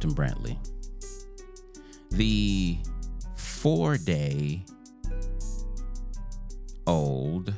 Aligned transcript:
Clifton 0.00 0.14
Brantley. 0.14 0.56
The 2.10 2.78
four 3.36 3.98
day 3.98 4.64
old 6.86 7.52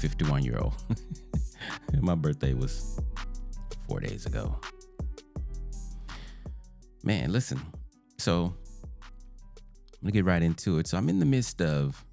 51 0.00 0.44
year 0.44 0.58
old. 0.58 0.74
My 2.00 2.16
birthday 2.16 2.54
was 2.54 2.98
four 3.86 4.00
days 4.00 4.26
ago. 4.26 4.58
Man, 7.04 7.30
listen. 7.30 7.60
So 8.18 8.46
I'm 8.46 10.00
gonna 10.02 10.12
get 10.12 10.24
right 10.24 10.42
into 10.42 10.78
it. 10.78 10.88
So 10.88 10.98
I'm 10.98 11.08
in 11.08 11.20
the 11.20 11.26
midst 11.26 11.62
of 11.62 12.04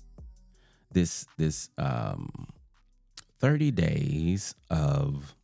this 0.91 1.25
this 1.37 1.69
um 1.79 2.29
30 3.39 3.71
days 3.71 4.53
of 4.69 5.35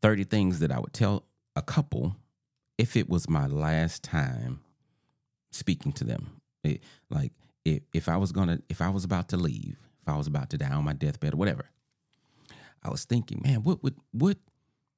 30 0.00 0.24
things 0.24 0.60
that 0.60 0.70
I 0.70 0.78
would 0.78 0.92
tell 0.92 1.24
a 1.56 1.62
couple 1.62 2.16
if 2.78 2.96
it 2.96 3.08
was 3.08 3.28
my 3.28 3.46
last 3.46 4.02
time 4.02 4.60
speaking 5.50 5.92
to 5.92 6.04
them. 6.04 6.40
It, 6.62 6.82
like 7.10 7.32
if 7.64 7.82
if 7.92 8.08
I 8.08 8.16
was 8.16 8.32
gonna 8.32 8.60
if 8.68 8.80
I 8.80 8.88
was 8.90 9.04
about 9.04 9.28
to 9.30 9.36
leave, 9.36 9.78
if 10.02 10.08
I 10.08 10.16
was 10.16 10.26
about 10.26 10.50
to 10.50 10.58
die 10.58 10.72
on 10.72 10.84
my 10.84 10.92
deathbed 10.92 11.34
or 11.34 11.36
whatever, 11.36 11.70
I 12.82 12.90
was 12.90 13.04
thinking, 13.04 13.40
man, 13.44 13.62
what 13.62 13.82
would 13.82 13.96
what 14.12 14.38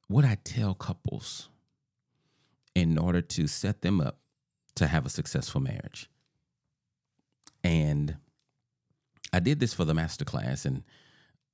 would 0.08 0.24
I 0.24 0.38
tell 0.44 0.74
couples 0.74 1.48
in 2.74 2.98
order 2.98 3.20
to 3.20 3.46
set 3.46 3.82
them 3.82 4.00
up 4.00 4.18
to 4.76 4.86
have 4.86 5.06
a 5.06 5.10
successful 5.10 5.60
marriage? 5.60 6.08
And 7.64 8.16
I 9.32 9.40
did 9.40 9.60
this 9.60 9.74
for 9.74 9.84
the 9.84 9.94
master 9.94 10.24
class, 10.24 10.64
and 10.64 10.84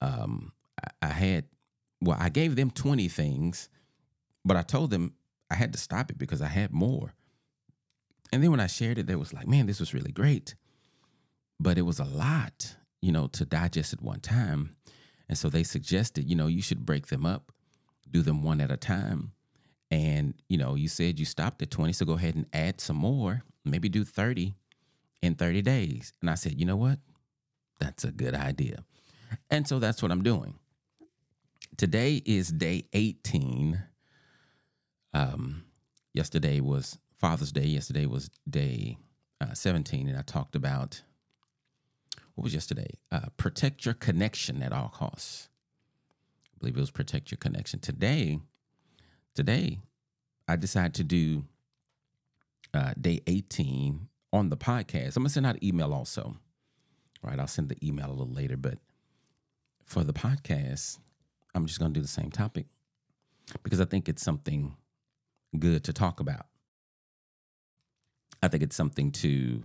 um, 0.01 0.53
I, 0.83 1.09
I 1.09 1.13
had 1.13 1.45
well, 2.01 2.19
I 2.21 2.29
gave 2.29 2.57
them 2.57 2.71
twenty 2.71 3.09
things, 3.09 3.69
but 4.45 4.57
I 4.57 4.63
told 4.63 4.91
them 4.91 5.15
I 5.51 5.55
had 5.55 5.73
to 5.73 5.79
stop 5.79 6.11
it 6.11 6.19
because 6.19 6.43
I 6.43 6.49
had 6.49 6.73
more. 6.73 7.15
And 8.33 8.43
then 8.43 8.51
when 8.51 8.61
I 8.61 8.67
shared 8.67 8.99
it, 8.99 9.07
they 9.07 9.17
was 9.17 9.33
like, 9.33 9.47
"Man, 9.47 9.67
this 9.67 9.81
was 9.81 9.95
really 9.95 10.13
great," 10.13 10.55
but 11.61 11.79
it 11.79 11.83
was 11.83 11.99
a 11.99 12.05
lot, 12.05 12.77
you 13.01 13.13
know, 13.13 13.27
to 13.29 13.45
digest 13.45 13.93
at 13.93 14.03
one 14.03 14.21
time. 14.21 14.77
And 15.29 15.39
so 15.39 15.49
they 15.49 15.63
suggested, 15.63 16.29
you 16.29 16.37
know, 16.37 16.47
you 16.47 16.63
should 16.63 16.85
break 16.85 17.07
them 17.07 17.25
up, 17.25 17.53
do 18.11 18.23
them 18.23 18.43
one 18.43 18.61
at 18.61 18.71
a 18.71 18.77
time. 18.77 19.33
And, 19.91 20.35
you 20.49 20.57
know, 20.57 20.75
you 20.75 20.89
said 20.89 21.19
you 21.19 21.27
stopped 21.27 21.63
at 21.63 21.71
20, 21.71 21.93
so 21.93 22.07
go 22.07 22.15
ahead 22.15 22.35
and 22.35 22.47
add 22.53 22.81
some 22.81 22.97
more, 22.97 23.43
maybe 23.65 23.89
do 23.89 24.05
30 24.05 24.55
in 25.21 25.35
30 25.35 25.63
days. 25.63 26.13
And 26.21 26.31
I 26.31 26.35
said, 26.35 26.59
you 26.59 26.67
know 26.67 26.77
what? 26.77 26.99
That's 27.79 28.05
a 28.05 28.11
good 28.11 28.35
idea. 28.35 28.85
And 29.51 29.67
so 29.67 29.79
that's 29.79 30.03
what 30.03 30.11
I'm 30.11 30.23
doing. 30.23 30.55
Today 31.77 32.23
is 32.25 32.49
day 32.51 32.85
18. 32.93 33.83
Um, 35.15 35.65
yesterday 36.15 36.61
was 36.61 36.99
Father's 37.15 37.53
Day. 37.53 37.67
Yesterday 37.67 38.07
was 38.07 38.31
day 38.49 38.99
uh, 39.41 39.55
17. 39.55 40.09
And 40.09 40.19
I 40.19 40.23
talked 40.23 40.57
about 40.57 41.03
what 42.35 42.45
was 42.45 42.55
yesterday? 42.55 42.91
Uh, 43.11 43.27
protect 43.37 43.85
your 43.85 43.95
connection 43.95 44.63
at 44.63 44.73
all 44.73 44.89
costs. 44.89 45.49
I 46.55 46.59
believe 46.61 46.77
it 46.77 46.81
was 46.81 46.91
protect 46.91 47.31
your 47.31 47.39
connection. 47.39 47.81
Today, 47.81 48.41
today, 49.35 49.79
I 50.49 50.57
decided 50.57 50.95
to 50.95 51.05
do 51.05 51.45
uh, 52.73 52.95
day 53.01 53.21
18 53.27 54.09
on 54.33 54.49
the 54.49 54.57
podcast. 54.57 55.17
I'm 55.17 55.23
gonna 55.23 55.29
send 55.29 55.47
out 55.47 55.57
an 55.57 55.65
email 55.65 55.93
also. 55.93 56.37
Right, 57.23 57.39
I'll 57.39 57.47
send 57.47 57.69
the 57.69 57.87
email 57.87 58.09
a 58.09 58.11
little 58.11 58.33
later, 58.33 58.57
but 58.57 58.79
for 59.85 60.03
the 60.03 60.13
podcast, 60.13 60.99
I'm 61.55 61.67
just 61.67 61.79
gonna 61.79 61.93
do 61.93 62.01
the 62.01 62.09
same 62.09 62.31
topic 62.31 62.67
because 63.63 63.81
I 63.81 63.85
think 63.85 64.09
it's 64.09 64.23
something 64.23 64.75
good 65.59 65.85
to 65.85 65.93
talk 65.93 66.21
about. 66.21 66.47
I 68.43 68.49
think 68.49 68.63
it's 68.63 68.77
something 68.77 69.13
to 69.13 69.63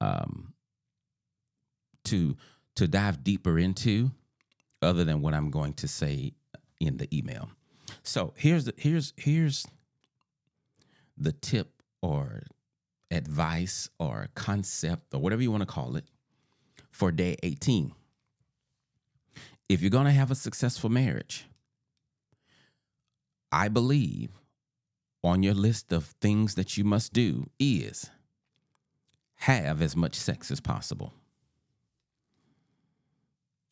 um, 0.00 0.54
to 2.04 2.36
to 2.76 2.86
dive 2.86 3.22
deeper 3.24 3.58
into 3.58 4.10
other 4.82 5.04
than 5.04 5.22
what 5.22 5.34
I'm 5.34 5.50
going 5.50 5.74
to 5.74 5.88
say 5.88 6.32
in 6.80 6.96
the 6.98 7.08
email. 7.16 7.50
So 8.02 8.34
here's 8.36 8.64
the 8.64 8.74
here's 8.76 9.12
here's 9.16 9.66
the 11.16 11.32
tip 11.32 11.70
or 12.02 12.42
advice 13.10 13.88
or 13.98 14.28
concept 14.34 15.14
or 15.14 15.20
whatever 15.20 15.42
you 15.42 15.50
want 15.50 15.62
to 15.62 15.66
call 15.66 15.96
it 15.96 16.04
for 16.90 17.12
day 17.12 17.36
18. 17.42 17.92
If 19.68 19.80
you're 19.80 19.90
going 19.90 20.06
to 20.06 20.12
have 20.12 20.30
a 20.30 20.34
successful 20.34 20.90
marriage, 20.90 21.46
I 23.50 23.68
believe 23.68 24.30
on 25.26 25.42
your 25.42 25.54
list 25.54 25.92
of 25.92 26.04
things 26.20 26.54
that 26.54 26.76
you 26.76 26.84
must 26.84 27.12
do 27.12 27.46
is 27.58 28.10
have 29.34 29.82
as 29.82 29.96
much 29.96 30.14
sex 30.14 30.52
as 30.52 30.60
possible. 30.60 31.12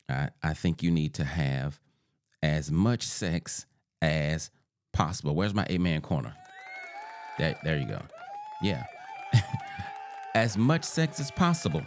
I, 0.09 0.29
I 0.43 0.53
think 0.53 0.83
you 0.83 0.91
need 0.91 1.13
to 1.13 1.23
have 1.23 1.79
as 2.43 2.69
much 2.69 3.03
sex 3.03 3.65
as 4.01 4.51
possible. 4.91 5.33
Where's 5.33 5.53
my 5.53 5.65
amen 5.69 6.01
corner? 6.01 6.35
There, 7.37 7.55
there 7.63 7.77
you 7.77 7.87
go. 7.87 8.01
Yeah. 8.61 8.83
as 10.35 10.57
much 10.57 10.83
sex 10.83 11.21
as 11.21 11.31
possible. 11.31 11.83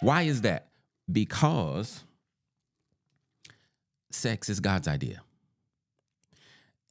Why 0.00 0.22
is 0.22 0.40
that? 0.40 0.68
Because 1.12 2.04
sex 4.10 4.48
is 4.48 4.60
God's 4.60 4.88
idea. 4.88 5.20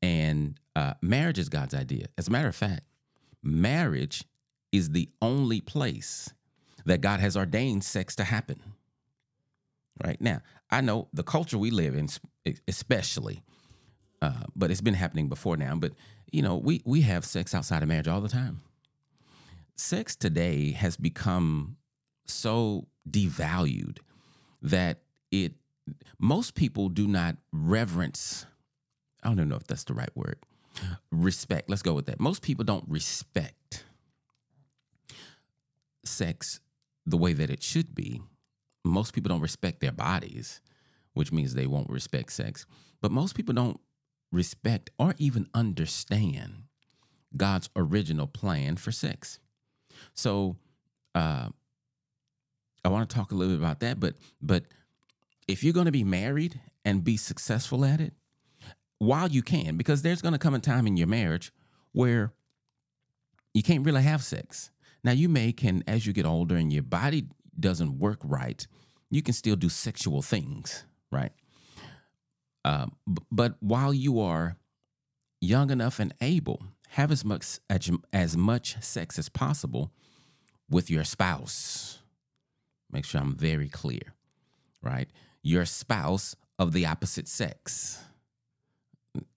And 0.02 0.60
uh, 0.76 0.94
marriage 1.02 1.40
is 1.40 1.50
God's 1.50 1.74
idea. 1.74 2.08
As 2.18 2.28
a 2.28 2.32
matter 2.32 2.48
of 2.48 2.56
fact, 2.56 2.84
marriage 3.44 4.24
is 4.72 4.92
the 4.92 5.10
only 5.22 5.62
place 5.62 6.34
that 6.86 7.02
God 7.02 7.20
has 7.20 7.36
ordained 7.36 7.84
sex 7.84 8.16
to 8.16 8.24
happen 8.24 8.62
right 10.04 10.20
now. 10.22 10.42
I 10.72 10.82
know 10.82 11.08
the 11.14 11.24
culture 11.24 11.58
we 11.58 11.72
live 11.72 11.96
in, 11.96 12.08
especially, 12.68 13.44
uh, 14.22 14.44
but 14.56 14.72
it's 14.72 14.82
been 14.82 14.94
happening 14.94 15.28
before 15.28 15.58
now. 15.58 15.76
But 15.76 15.94
you 16.32 16.42
know, 16.42 16.58
we 16.58 16.82
we 16.86 17.02
have 17.02 17.26
sex 17.26 17.54
outside 17.54 17.84
of 17.84 17.90
marriage 17.90 18.08
all 18.08 18.22
the 18.22 18.30
time. 18.30 18.62
Sex 19.76 20.16
today 20.16 20.72
has 20.72 20.98
become 20.98 21.78
so 22.26 22.88
devalued 23.10 24.00
that 24.62 25.00
it 25.32 25.54
most 26.20 26.54
people 26.56 26.90
do 26.90 27.08
not 27.08 27.38
reverence. 27.52 28.46
I 29.24 29.28
don't 29.28 29.38
even 29.38 29.50
know 29.50 29.58
if 29.58 29.68
that's 29.68 29.84
the 29.84 29.94
right 29.94 30.16
word. 30.16 30.38
Respect. 31.12 31.70
Let's 31.70 31.82
go 31.82 31.94
with 31.94 32.06
that. 32.06 32.20
Most 32.20 32.42
people 32.42 32.64
don't 32.64 32.86
respect 32.88 33.84
sex 36.06 36.60
the 37.06 37.18
way 37.18 37.34
that 37.34 37.50
it 37.50 37.62
should 37.62 37.94
be 37.94 38.22
most 38.84 39.14
people 39.14 39.30
don't 39.30 39.42
respect 39.42 39.80
their 39.80 39.92
bodies, 39.92 40.62
which 41.14 41.32
means 41.32 41.54
they 41.54 41.68
won't 41.68 41.90
respect 41.90 42.32
sex. 42.32 42.66
But 43.02 43.12
most 43.12 43.36
people 43.36 43.54
don't 43.54 43.80
respect 44.32 44.90
or 44.98 45.16
even 45.18 45.48
understand 45.54 46.64
God's 47.36 47.70
original 47.76 48.28
plan 48.28 48.76
for 48.78 48.92
sex. 48.92 49.40
So, 50.14 50.58
uh, 51.16 51.50
I 52.86 52.90
want 52.90 53.10
to 53.10 53.16
talk 53.16 53.32
a 53.32 53.36
little 53.36 53.56
bit 53.56 53.62
about 53.62 53.82
that. 53.82 54.00
But 54.00 54.16
but 54.42 54.64
if 55.48 55.64
you're 55.64 55.74
going 55.74 55.86
to 55.86 55.92
be 55.92 56.04
married 56.04 56.60
and 56.86 57.04
be 57.04 57.18
successful 57.18 57.84
at 57.84 58.00
it, 58.00 58.14
while 59.00 59.28
you 59.28 59.42
can, 59.42 59.76
because 59.76 60.02
there's 60.02 60.22
going 60.22 60.34
to 60.34 60.40
come 60.40 60.54
a 60.54 60.60
time 60.60 60.86
in 60.86 60.98
your 60.98 61.08
marriage 61.08 61.52
where 61.92 62.34
you 63.54 63.64
can't 63.64 63.86
really 63.86 64.04
have 64.04 64.24
sex. 64.24 64.72
Now 65.04 65.12
you 65.12 65.30
may 65.30 65.52
can 65.52 65.84
as 65.88 66.06
you 66.06 66.14
get 66.14 66.26
older 66.26 66.56
and 66.56 66.72
your 66.72 66.84
body 66.84 67.28
doesn't 67.60 67.98
work 67.98 68.20
right, 68.24 68.66
you 69.10 69.22
can 69.22 69.34
still 69.34 69.56
do 69.56 69.70
sexual 69.70 70.22
things, 70.22 70.86
right? 71.12 71.32
Uh, 72.64 72.88
b- 73.12 73.24
but 73.32 73.56
while 73.62 73.94
you 73.94 74.20
are 74.20 74.58
young 75.42 75.72
enough 75.72 76.00
and 76.00 76.14
able, 76.22 76.62
have 76.90 77.12
as 77.12 77.24
much 77.24 77.60
as, 77.70 77.90
as 78.12 78.36
much 78.36 78.82
sex 78.84 79.18
as 79.18 79.30
possible 79.30 79.92
with 80.70 80.90
your 80.90 81.04
spouse. 81.04 82.00
Make 82.92 83.06
sure 83.06 83.22
I'm 83.22 83.36
very 83.36 83.70
clear, 83.70 84.14
right? 84.82 85.08
Your 85.42 85.66
spouse 85.66 86.36
of 86.58 86.74
the 86.74 86.86
opposite 86.86 87.28
sex. 87.28 88.04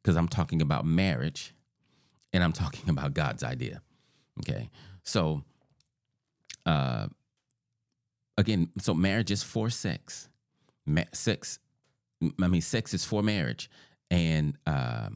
Because 0.03 0.17
I'm 0.17 0.29
talking 0.29 0.63
about 0.63 0.85
marriage 0.85 1.55
and 2.33 2.43
I'm 2.43 2.53
talking 2.53 2.89
about 2.91 3.15
God's 3.15 3.43
idea. 3.43 3.83
Okay. 4.41 4.71
So, 5.03 5.43
uh, 6.67 7.09
again, 8.37 8.71
so 8.79 8.95
marriage 8.95 9.31
is 9.31 9.43
for 9.43 9.71
sex. 9.71 10.29
Ma- 10.87 11.03
sex, 11.13 11.59
I 12.41 12.49
mean, 12.49 12.61
sex 12.61 12.95
is 12.95 13.05
for 13.05 13.23
marriage, 13.23 13.71
and 14.11 14.57
uh, 14.67 15.11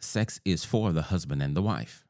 sex 0.00 0.40
is 0.44 0.64
for 0.64 0.92
the 0.92 1.02
husband 1.02 1.42
and 1.42 1.56
the 1.56 1.62
wife. 1.62 2.04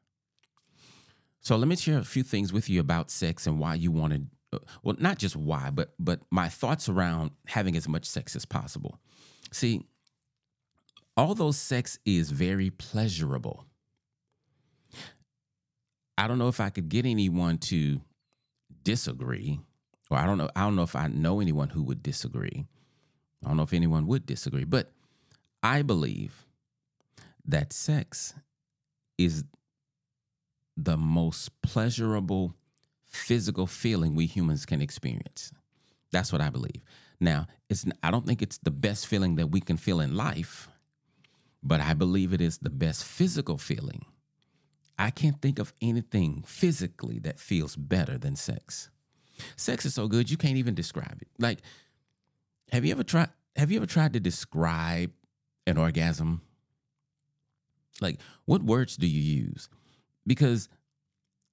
So 1.41 1.55
let 1.55 1.67
me 1.67 1.75
share 1.75 1.97
a 1.97 2.03
few 2.03 2.23
things 2.23 2.53
with 2.53 2.69
you 2.69 2.79
about 2.79 3.09
sex 3.09 3.47
and 3.47 3.59
why 3.59 3.75
you 3.75 3.91
want 3.91 4.13
to 4.13 4.21
uh, 4.53 4.59
well, 4.83 4.95
not 4.99 5.17
just 5.17 5.35
why, 5.35 5.69
but 5.71 5.93
but 5.97 6.19
my 6.29 6.49
thoughts 6.49 6.89
around 6.89 7.31
having 7.47 7.75
as 7.75 7.87
much 7.87 8.05
sex 8.05 8.35
as 8.35 8.45
possible. 8.45 8.99
See, 9.51 9.85
although 11.17 11.51
sex 11.51 11.99
is 12.05 12.31
very 12.31 12.69
pleasurable, 12.69 13.65
I 16.17 16.27
don't 16.27 16.37
know 16.37 16.47
if 16.47 16.59
I 16.59 16.69
could 16.69 16.89
get 16.89 17.05
anyone 17.05 17.57
to 17.59 18.01
disagree, 18.83 19.59
or 20.09 20.17
I 20.17 20.25
don't 20.25 20.37
know. 20.37 20.49
I 20.55 20.61
don't 20.61 20.75
know 20.75 20.83
if 20.83 20.95
I 20.95 21.07
know 21.07 21.39
anyone 21.39 21.69
who 21.69 21.83
would 21.83 22.03
disagree. 22.03 22.65
I 23.43 23.47
don't 23.47 23.57
know 23.57 23.63
if 23.63 23.73
anyone 23.73 24.07
would 24.07 24.25
disagree, 24.25 24.65
but 24.65 24.91
I 25.63 25.81
believe 25.81 26.45
that 27.45 27.73
sex 27.73 28.35
is 29.17 29.43
the 30.77 30.97
most 30.97 31.61
pleasurable 31.61 32.55
physical 33.05 33.67
feeling 33.67 34.15
we 34.15 34.25
humans 34.25 34.65
can 34.65 34.81
experience. 34.81 35.51
That's 36.11 36.31
what 36.31 36.41
I 36.41 36.49
believe. 36.49 36.81
Now, 37.19 37.47
it's 37.69 37.85
I 38.03 38.11
don't 38.11 38.25
think 38.25 38.41
it's 38.41 38.57
the 38.57 38.71
best 38.71 39.07
feeling 39.07 39.35
that 39.35 39.47
we 39.47 39.61
can 39.61 39.77
feel 39.77 39.99
in 39.99 40.15
life, 40.15 40.67
but 41.63 41.79
I 41.79 41.93
believe 41.93 42.33
it 42.33 42.41
is 42.41 42.57
the 42.57 42.69
best 42.69 43.03
physical 43.03 43.57
feeling. 43.57 44.05
I 44.97 45.09
can't 45.09 45.41
think 45.41 45.59
of 45.59 45.73
anything 45.81 46.43
physically 46.45 47.19
that 47.19 47.39
feels 47.39 47.75
better 47.75 48.17
than 48.17 48.35
sex. 48.35 48.89
Sex 49.55 49.85
is 49.85 49.95
so 49.95 50.07
good 50.07 50.29
you 50.29 50.37
can't 50.37 50.57
even 50.57 50.75
describe 50.75 51.17
it. 51.21 51.29
Like 51.39 51.59
have 52.71 52.85
you 52.85 52.91
ever 52.91 53.03
tried 53.03 53.29
have 53.55 53.71
you 53.71 53.77
ever 53.77 53.87
tried 53.87 54.13
to 54.13 54.19
describe 54.19 55.11
an 55.67 55.77
orgasm? 55.77 56.41
Like 57.99 58.19
what 58.45 58.63
words 58.63 58.95
do 58.97 59.07
you 59.07 59.21
use? 59.45 59.69
Because 60.25 60.69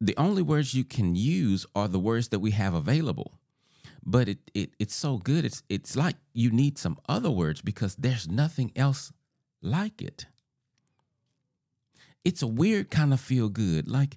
the 0.01 0.17
only 0.17 0.43
words 0.43 0.75
you 0.75 0.85
can 0.85 1.17
use 1.17 1.67
are 1.75 1.89
the 1.89 1.99
words 1.99 2.29
that 2.29 2.39
we 2.39 2.53
have 2.53 2.75
available. 2.75 3.33
But 4.05 4.29
it, 4.29 4.39
it 4.55 4.75
it's 4.79 4.95
so 4.95 5.19
good. 5.19 5.45
It's 5.45 5.63
it's 5.69 5.97
like 5.97 6.17
you 6.33 6.51
need 6.51 6.79
some 6.79 6.99
other 7.09 7.31
words 7.31 7.63
because 7.63 7.97
there's 7.97 8.29
nothing 8.29 8.73
else 8.77 9.13
like 9.63 10.03
it. 10.03 10.27
It's 12.25 12.43
a 12.43 12.47
weird 12.47 12.91
kind 12.91 13.13
of 13.13 13.21
feel 13.21 13.49
good. 13.49 13.89
Like 13.89 14.17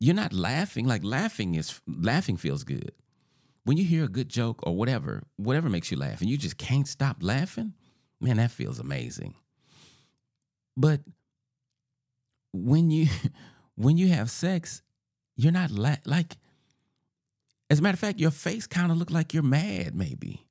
you're 0.00 0.14
not 0.14 0.32
laughing. 0.32 0.86
Like 0.86 1.04
laughing 1.04 1.54
is 1.54 1.80
laughing 1.86 2.36
feels 2.36 2.64
good. 2.64 2.92
When 3.64 3.76
you 3.76 3.84
hear 3.84 4.04
a 4.04 4.08
good 4.08 4.28
joke 4.28 4.60
or 4.64 4.76
whatever, 4.76 5.24
whatever 5.36 5.68
makes 5.68 5.90
you 5.90 5.96
laugh, 5.96 6.20
and 6.20 6.30
you 6.30 6.36
just 6.36 6.56
can't 6.56 6.86
stop 6.86 7.18
laughing, 7.20 7.74
man, 8.20 8.36
that 8.36 8.52
feels 8.52 8.78
amazing. 8.78 9.34
But 10.76 11.00
when 12.52 12.90
you 12.90 13.06
when 13.74 13.96
you 13.96 14.08
have 14.08 14.30
sex 14.30 14.82
you're 15.36 15.52
not 15.52 15.70
la- 15.70 15.96
like 16.04 16.36
as 17.70 17.78
a 17.78 17.82
matter 17.82 17.94
of 17.94 18.00
fact 18.00 18.20
your 18.20 18.30
face 18.30 18.66
kind 18.66 18.90
of 18.90 18.98
look 18.98 19.10
like 19.10 19.34
you're 19.34 19.42
mad 19.42 19.94
maybe 19.94 20.46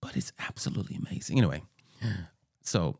but 0.00 0.16
it's 0.16 0.32
absolutely 0.38 0.96
amazing 0.96 1.38
anyway 1.38 1.62
so 2.62 2.98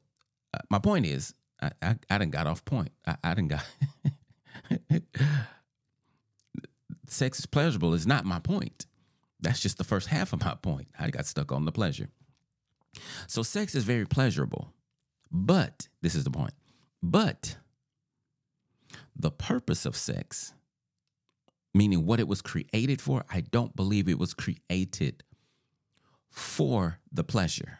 uh, 0.54 0.58
my 0.70 0.78
point 0.78 1.06
is 1.06 1.34
i 1.60 1.70
i, 1.82 1.96
I 2.10 2.18
didn't 2.18 2.32
got 2.32 2.46
off 2.46 2.64
point. 2.64 2.90
I, 3.06 3.16
I 3.24 3.34
didn't 3.34 3.48
got 3.48 3.64
sex 7.06 7.38
is 7.38 7.46
pleasurable 7.46 7.94
is 7.94 8.06
not 8.06 8.24
my 8.24 8.38
point. 8.38 8.86
That's 9.40 9.60
just 9.60 9.78
the 9.78 9.84
first 9.84 10.08
half 10.08 10.32
of 10.32 10.44
my 10.44 10.56
point. 10.60 10.88
I 10.98 11.10
got 11.10 11.26
stuck 11.26 11.52
on 11.52 11.64
the 11.64 11.72
pleasure. 11.72 12.08
So 13.26 13.42
sex 13.42 13.74
is 13.74 13.84
very 13.84 14.06
pleasurable 14.06 14.72
but 15.30 15.88
this 16.00 16.14
is 16.14 16.24
the 16.24 16.30
point 16.30 16.54
but 17.02 17.56
the 19.14 19.30
purpose 19.30 19.84
of 19.84 19.94
sex 19.94 20.54
meaning 21.74 22.06
what 22.06 22.20
it 22.20 22.28
was 22.28 22.42
created 22.42 23.00
for, 23.00 23.24
I 23.30 23.40
don't 23.40 23.76
believe 23.76 24.08
it 24.08 24.18
was 24.18 24.34
created 24.34 25.22
for 26.30 26.98
the 27.12 27.24
pleasure. 27.24 27.78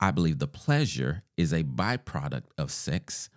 I 0.00 0.10
believe 0.10 0.38
the 0.38 0.46
pleasure 0.46 1.22
is 1.36 1.52
a 1.52 1.62
byproduct 1.62 2.44
of 2.56 2.70
sex 2.70 3.28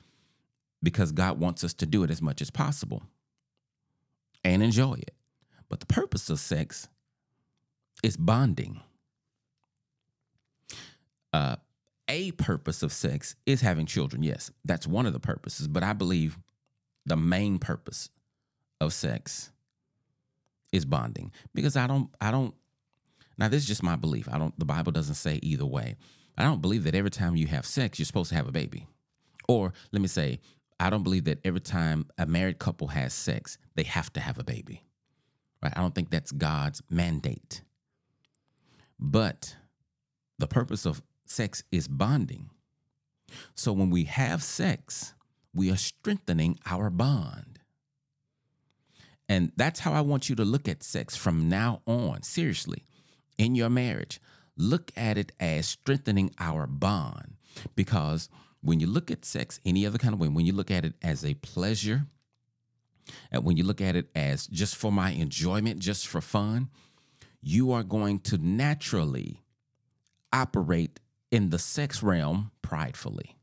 because 0.82 1.12
God 1.12 1.40
wants 1.40 1.64
us 1.64 1.74
to 1.76 1.86
do 1.86 2.04
it 2.04 2.12
as 2.12 2.22
much 2.22 2.42
as 2.42 2.50
possible 2.50 3.04
and 4.44 4.64
enjoy 4.64 4.94
it. 4.94 5.16
But 5.70 5.80
the 5.82 5.86
purpose 5.86 6.30
of 6.30 6.40
sex 6.40 6.88
is 8.04 8.18
bonding. 8.18 8.82
Uh, 11.32 11.56
a 12.08 12.32
purpose 12.32 12.84
of 12.84 12.92
sex 12.92 13.36
is 13.46 13.62
having 13.62 13.86
children. 13.86 14.24
Yes, 14.24 14.52
that's 14.66 14.86
one 14.86 15.06
of 15.06 15.14
the 15.14 15.20
purposes. 15.20 15.68
But 15.68 15.84
I 15.84 15.94
believe 15.94 16.38
the 17.06 17.18
main 17.18 17.60
purpose 17.60 18.10
of 18.80 18.94
sex 18.94 19.52
is 20.72 20.86
bonding 20.86 21.32
because 21.54 21.78
I 21.78 21.88
don't 21.88 22.10
I 22.20 22.32
don't 22.32 22.54
now 23.38 23.48
this 23.48 23.64
is 23.64 23.68
just 23.68 23.84
my 23.84 23.96
belief. 23.96 24.28
I 24.32 24.38
don't 24.38 24.58
the 24.60 24.66
Bible 24.66 24.92
doesn't 24.92 25.16
say 25.16 25.40
either 25.42 25.66
way. 25.66 25.96
I 26.38 26.44
don't 26.44 26.62
believe 26.62 26.84
that 26.84 26.96
every 26.96 27.12
time 27.12 27.36
you 27.36 27.48
have 27.48 27.66
sex 27.66 28.00
you're 28.00 28.06
supposed 28.06 28.30
to 28.30 28.36
have 28.36 28.48
a 28.48 28.52
baby. 28.52 28.88
Or 29.48 29.74
let 29.92 30.02
me 30.02 30.08
say 30.08 30.40
I 30.80 30.90
don't 30.90 31.04
believe 31.04 31.26
that 31.26 31.40
every 31.46 31.62
time 31.62 32.08
a 32.18 32.26
married 32.26 32.60
couple 32.60 32.88
has 32.88 33.14
sex 33.14 33.58
they 33.76 33.84
have 33.84 34.12
to 34.14 34.20
have 34.20 34.38
a 34.40 34.44
baby. 34.44 34.84
Right? 35.62 35.74
I 35.76 35.82
don't 35.82 35.96
think 35.96 36.10
that's 36.10 36.32
God's 36.32 36.82
mandate. 36.90 37.62
But 39.00 39.56
the 40.40 40.48
purpose 40.48 40.86
of 40.86 41.02
sex 41.26 41.64
is 41.72 41.88
bonding. 41.88 42.50
So 43.56 43.74
when 43.74 43.90
we 43.90 44.04
have 44.06 44.44
sex, 44.44 45.14
we 45.54 45.72
are 45.72 45.78
strengthening 45.78 46.60
our 46.66 46.90
bond. 46.90 47.60
And 49.30 49.52
that's 49.56 49.80
how 49.80 49.94
I 49.94 50.02
want 50.02 50.30
you 50.30 50.36
to 50.36 50.46
look 50.46 50.68
at 50.68 50.84
sex 50.84 51.16
from 51.16 51.50
now 51.50 51.82
on. 51.86 52.24
Seriously, 52.24 52.86
in 53.38 53.56
your 53.56 53.70
marriage, 53.70 54.20
look 54.58 54.92
at 54.96 55.18
it 55.18 55.32
as 55.40 55.68
strengthening 55.68 56.32
our 56.40 56.68
bond. 56.68 57.36
Because 57.76 58.30
when 58.62 58.80
you 58.80 58.88
look 58.88 59.12
at 59.12 59.26
sex 59.26 59.60
any 59.66 59.86
other 59.86 59.98
kind 59.98 60.14
of 60.14 60.20
way, 60.20 60.28
when 60.28 60.46
you 60.46 60.54
look 60.54 60.72
at 60.72 60.86
it 60.86 60.94
as 61.02 61.26
a 61.26 61.34
pleasure, 61.36 62.08
and 63.32 63.44
when 63.44 63.58
you 63.58 63.64
look 63.64 63.82
at 63.82 63.96
it 63.96 64.10
as 64.16 64.48
just 64.48 64.76
for 64.76 64.92
my 64.92 65.12
enjoyment, 65.12 65.80
just 65.80 66.08
for 66.08 66.22
fun, 66.22 66.70
you 67.42 67.72
are 67.72 67.84
going 67.84 68.20
to 68.20 68.38
naturally 68.38 69.42
operate 70.32 71.00
in 71.32 71.50
the 71.50 71.60
sex 71.60 72.02
realm 72.02 72.52
pridefully. 72.62 73.36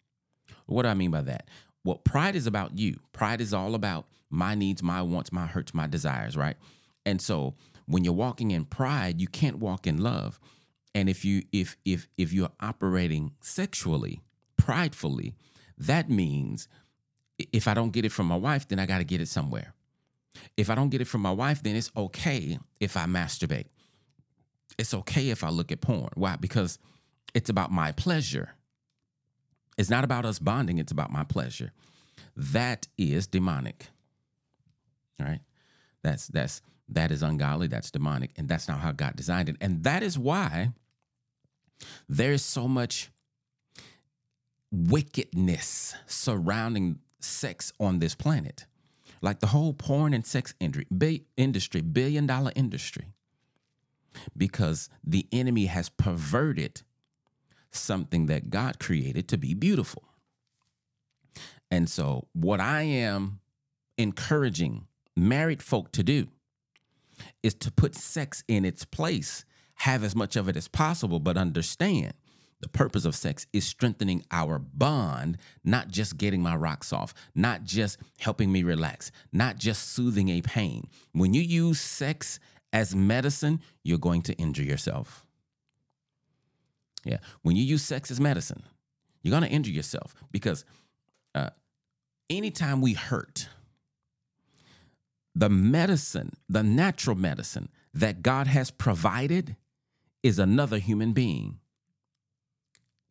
What 0.67 0.83
do 0.83 0.89
I 0.89 0.95
mean 0.95 1.11
by 1.11 1.23
that? 1.23 1.49
Well, 1.85 1.97
pride 1.97 2.37
is 2.37 2.47
about 2.47 2.79
you. 2.79 3.01
Pride 3.13 3.41
is 3.41 3.53
all 3.53 3.75
about 3.75 4.07
my 4.31 4.55
needs, 4.55 4.83
my 4.83 5.03
wants, 5.03 5.33
my 5.33 5.47
hurts, 5.47 5.75
my 5.75 5.87
desires, 5.87 6.37
right? 6.37 6.57
And 7.05 7.21
so 7.21 7.55
when 7.87 8.05
you're 8.05 8.15
walking 8.15 8.53
in 8.53 8.65
pride, 8.65 9.21
you 9.21 9.27
can't 9.27 9.59
walk 9.59 9.87
in 9.87 9.99
love. 9.99 10.39
And 10.95 11.09
if 11.09 11.25
you 11.25 11.43
if 11.53 11.77
if 11.85 12.09
if 12.17 12.33
you're 12.33 12.53
operating 12.61 13.33
sexually, 13.41 14.23
pridefully, 14.57 15.35
that 15.79 16.11
means 16.11 16.69
if 17.53 17.69
I 17.69 17.75
don't 17.75 17.91
get 17.93 18.05
it 18.05 18.13
from 18.13 18.27
my 18.27 18.37
wife, 18.37 18.69
then 18.69 18.79
I 18.79 18.87
got 18.87 18.99
to 18.99 19.05
get 19.05 19.21
it 19.21 19.29
somewhere. 19.29 19.75
If 20.57 20.71
I 20.71 20.75
don't 20.75 20.91
get 20.91 21.01
it 21.01 21.07
from 21.07 21.23
my 21.23 21.31
wife, 21.31 21.63
then 21.63 21.77
it's 21.77 21.91
okay 21.97 22.59
if 22.81 22.97
I 22.97 23.07
masturbate. 23.07 23.67
It's 24.79 24.95
okay 24.95 25.31
if 25.31 25.43
I 25.45 25.51
look 25.51 25.73
at 25.73 25.81
porn. 25.81 26.11
Why? 26.15 26.37
Because 26.37 26.79
it's 27.35 27.51
about 27.51 27.71
my 27.71 27.93
pleasure. 27.93 28.51
It's 29.79 29.91
not 29.91 30.05
about 30.05 30.25
us 30.25 30.39
bonding, 30.39 30.79
it's 30.79 30.93
about 30.93 31.11
my 31.11 31.25
pleasure. 31.25 31.73
That 32.37 32.87
is 32.99 33.27
demonic. 33.27 33.89
All 35.19 35.27
right? 35.27 35.41
That's 36.03 36.27
that's 36.29 36.63
that 36.91 37.11
is 37.11 37.23
ungodly, 37.23 37.67
that's 37.67 37.91
demonic, 37.91 38.31
and 38.37 38.49
that's 38.49 38.69
not 38.69 38.81
how 38.81 38.93
God 38.93 39.17
designed 39.17 39.49
it. 39.49 39.57
And 39.61 39.85
that 39.85 40.03
is 40.03 40.19
why 40.19 40.73
there 42.09 42.33
is 42.33 42.45
so 42.45 42.69
much 42.69 43.11
wickedness 44.71 45.95
surrounding 46.07 46.99
sex 47.21 47.73
on 47.81 47.99
this 47.99 48.15
planet. 48.15 48.67
Like 49.23 49.41
the 49.41 49.49
whole 49.49 49.75
porn 49.75 50.15
and 50.15 50.27
sex 50.27 50.55
industry, 50.61 51.81
billion 51.81 52.27
dollar 52.27 52.53
industry. 52.55 53.07
Because 54.37 54.89
the 55.05 55.29
enemy 55.31 55.67
has 55.67 55.89
perverted 55.89 56.83
something 57.71 58.27
that 58.27 58.51
God 58.51 58.81
created 58.81 59.29
to 59.29 59.39
be 59.39 59.55
beautiful. 59.55 60.03
And 61.71 61.89
so, 61.89 62.27
what 62.33 62.61
I 62.61 62.83
am 62.83 63.39
encouraging 63.97 64.89
married 65.17 65.63
folk 65.63 65.93
to 65.93 66.03
do 66.03 66.29
is 67.43 67.55
to 67.55 67.73
put 67.73 67.95
sex 67.95 68.45
in 68.49 68.65
its 68.65 68.85
place, 68.85 69.45
have 69.77 70.05
as 70.05 70.15
much 70.15 70.37
of 70.37 70.49
it 70.49 70.57
as 70.57 70.69
possible, 70.69 71.21
but 71.21 71.37
understand 71.37 72.15
the 72.61 72.69
purpose 72.69 73.05
of 73.05 73.15
sex 73.15 73.47
is 73.53 73.67
strengthening 73.67 74.23
our 74.31 74.59
bond, 74.59 75.39
not 75.65 75.89
just 75.89 76.19
getting 76.19 76.43
my 76.43 76.55
rocks 76.55 76.93
off, 76.93 77.15
not 77.35 77.65
just 77.65 77.99
helping 78.19 78.53
me 78.53 78.63
relax, 78.63 79.11
not 79.33 79.57
just 79.57 79.91
soothing 79.93 80.29
a 80.29 80.43
pain. 80.43 80.89
When 81.13 81.33
you 81.33 81.41
use 81.41 81.81
sex 81.81 82.39
as 82.73 82.95
medicine, 82.95 83.61
you're 83.83 83.99
going 83.99 84.23
to 84.23 84.35
injure 84.35 84.63
yourself. 84.63 85.27
Yeah. 87.05 87.19
When 87.43 87.57
you 87.57 87.65
use 87.65 87.83
sex 87.83 88.11
as 88.11 88.21
medicine, 88.21 88.63
you're 89.23 89.31
going 89.31 89.49
to 89.49 89.49
injure 89.49 89.73
yourself 89.73 90.15
because 90.31 90.67
uh, 91.35 91.51
anytime 92.29 92.83
we 92.83 92.93
hurt, 92.93 93.49
the 95.35 95.49
medicine, 95.49 96.33
the 96.49 96.63
natural 96.63 97.17
medicine 97.17 97.69
that 97.95 98.23
God 98.23 98.47
has 98.47 98.71
provided 98.71 99.57
is 100.23 100.39
another 100.39 100.79
human 100.79 101.13
being. 101.13 101.59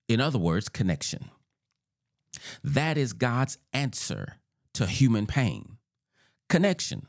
In 0.07 0.19
other 0.19 0.39
words, 0.39 0.69
connection. 0.69 1.29
That 2.63 2.97
is 2.97 3.13
God's 3.13 3.57
answer 3.73 4.35
to 4.73 4.85
human 4.85 5.25
pain 5.25 5.77
connection. 6.47 7.05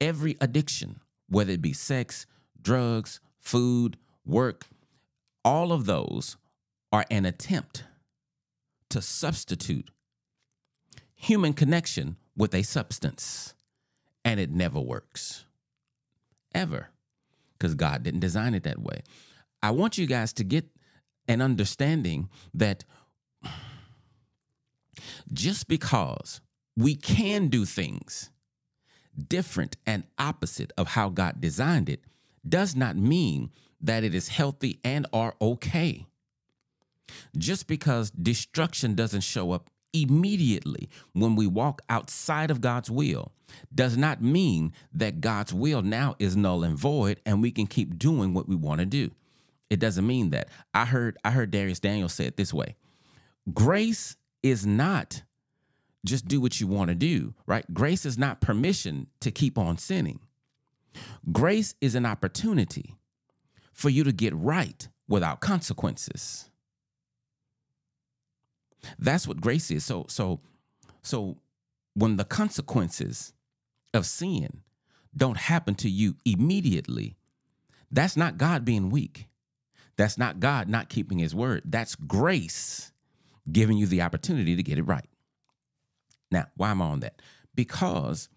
Every 0.00 0.36
addiction, 0.40 1.00
whether 1.28 1.52
it 1.52 1.62
be 1.62 1.72
sex, 1.72 2.26
drugs, 2.60 3.20
food, 3.40 3.96
work, 4.24 4.66
all 5.44 5.72
of 5.72 5.86
those 5.86 6.36
are 6.92 7.04
an 7.10 7.24
attempt 7.24 7.84
to 8.90 9.00
substitute 9.00 9.90
human 11.14 11.52
connection 11.52 12.16
with 12.38 12.54
a 12.54 12.62
substance. 12.62 13.54
And 14.24 14.40
it 14.40 14.50
never 14.50 14.80
works. 14.80 15.44
Ever. 16.54 16.88
Because 17.58 17.74
God 17.74 18.02
didn't 18.02 18.20
design 18.20 18.54
it 18.54 18.62
that 18.62 18.78
way. 18.78 19.02
I 19.62 19.72
want 19.72 19.98
you 19.98 20.06
guys 20.06 20.32
to 20.34 20.44
get 20.44 20.66
an 21.26 21.42
understanding 21.42 22.30
that 22.54 22.84
just 25.32 25.68
because 25.68 26.40
we 26.76 26.94
can 26.94 27.48
do 27.48 27.64
things 27.64 28.30
different 29.28 29.76
and 29.84 30.04
opposite 30.18 30.72
of 30.78 30.88
how 30.88 31.08
God 31.08 31.40
designed 31.40 31.88
it 31.88 32.02
does 32.48 32.76
not 32.76 32.96
mean 32.96 33.50
that 33.80 34.04
it 34.04 34.14
is 34.14 34.28
healthy 34.28 34.78
and 34.84 35.06
are 35.12 35.34
okay. 35.40 36.06
Just 37.36 37.66
because 37.66 38.10
destruction 38.10 38.94
doesn't 38.94 39.22
show 39.22 39.52
up 39.52 39.70
immediately 40.02 40.88
when 41.12 41.36
we 41.36 41.46
walk 41.46 41.82
outside 41.88 42.50
of 42.50 42.60
God's 42.60 42.90
will 42.90 43.32
does 43.74 43.96
not 43.96 44.22
mean 44.22 44.72
that 44.92 45.20
God's 45.20 45.54
will 45.54 45.82
now 45.82 46.14
is 46.18 46.36
null 46.36 46.64
and 46.64 46.76
void 46.76 47.20
and 47.24 47.42
we 47.42 47.50
can 47.50 47.66
keep 47.66 47.98
doing 47.98 48.34
what 48.34 48.48
we 48.48 48.56
want 48.56 48.80
to 48.80 48.86
do. 48.86 49.10
It 49.70 49.80
doesn't 49.80 50.06
mean 50.06 50.30
that. 50.30 50.48
I 50.74 50.84
heard 50.84 51.18
I 51.24 51.30
heard 51.30 51.52
Dharius 51.52 51.80
Daniel 51.80 52.08
say 52.08 52.24
it 52.24 52.36
this 52.36 52.54
way. 52.54 52.76
Grace 53.52 54.16
is 54.42 54.66
not 54.66 55.22
just 56.04 56.26
do 56.26 56.40
what 56.40 56.60
you 56.60 56.66
want 56.66 56.88
to 56.88 56.94
do, 56.94 57.34
right? 57.46 57.64
Grace 57.72 58.06
is 58.06 58.16
not 58.16 58.40
permission 58.40 59.08
to 59.20 59.30
keep 59.30 59.58
on 59.58 59.78
sinning. 59.78 60.20
Grace 61.30 61.74
is 61.80 61.94
an 61.94 62.06
opportunity 62.06 62.94
for 63.72 63.90
you 63.90 64.04
to 64.04 64.12
get 64.12 64.34
right 64.34 64.88
without 65.08 65.40
consequences. 65.40 66.50
That's 68.98 69.26
what 69.26 69.40
grace 69.40 69.70
is. 69.70 69.84
So 69.84 70.06
so 70.08 70.40
so 71.02 71.38
when 71.94 72.16
the 72.16 72.24
consequences 72.24 73.32
of 73.92 74.06
sin 74.06 74.62
don't 75.16 75.36
happen 75.36 75.74
to 75.76 75.90
you 75.90 76.16
immediately, 76.24 77.16
that's 77.90 78.16
not 78.16 78.38
God 78.38 78.64
being 78.64 78.90
weak. 78.90 79.26
That's 79.96 80.16
not 80.16 80.38
God 80.38 80.68
not 80.68 80.88
keeping 80.88 81.18
his 81.18 81.34
word. 81.34 81.62
That's 81.64 81.96
grace 81.96 82.92
giving 83.50 83.78
you 83.78 83.86
the 83.86 84.02
opportunity 84.02 84.54
to 84.54 84.62
get 84.62 84.78
it 84.78 84.82
right. 84.82 85.08
Now, 86.30 86.46
why 86.56 86.70
am 86.70 86.82
I 86.82 86.86
on 86.86 87.00
that? 87.00 87.20
Because 87.54 88.28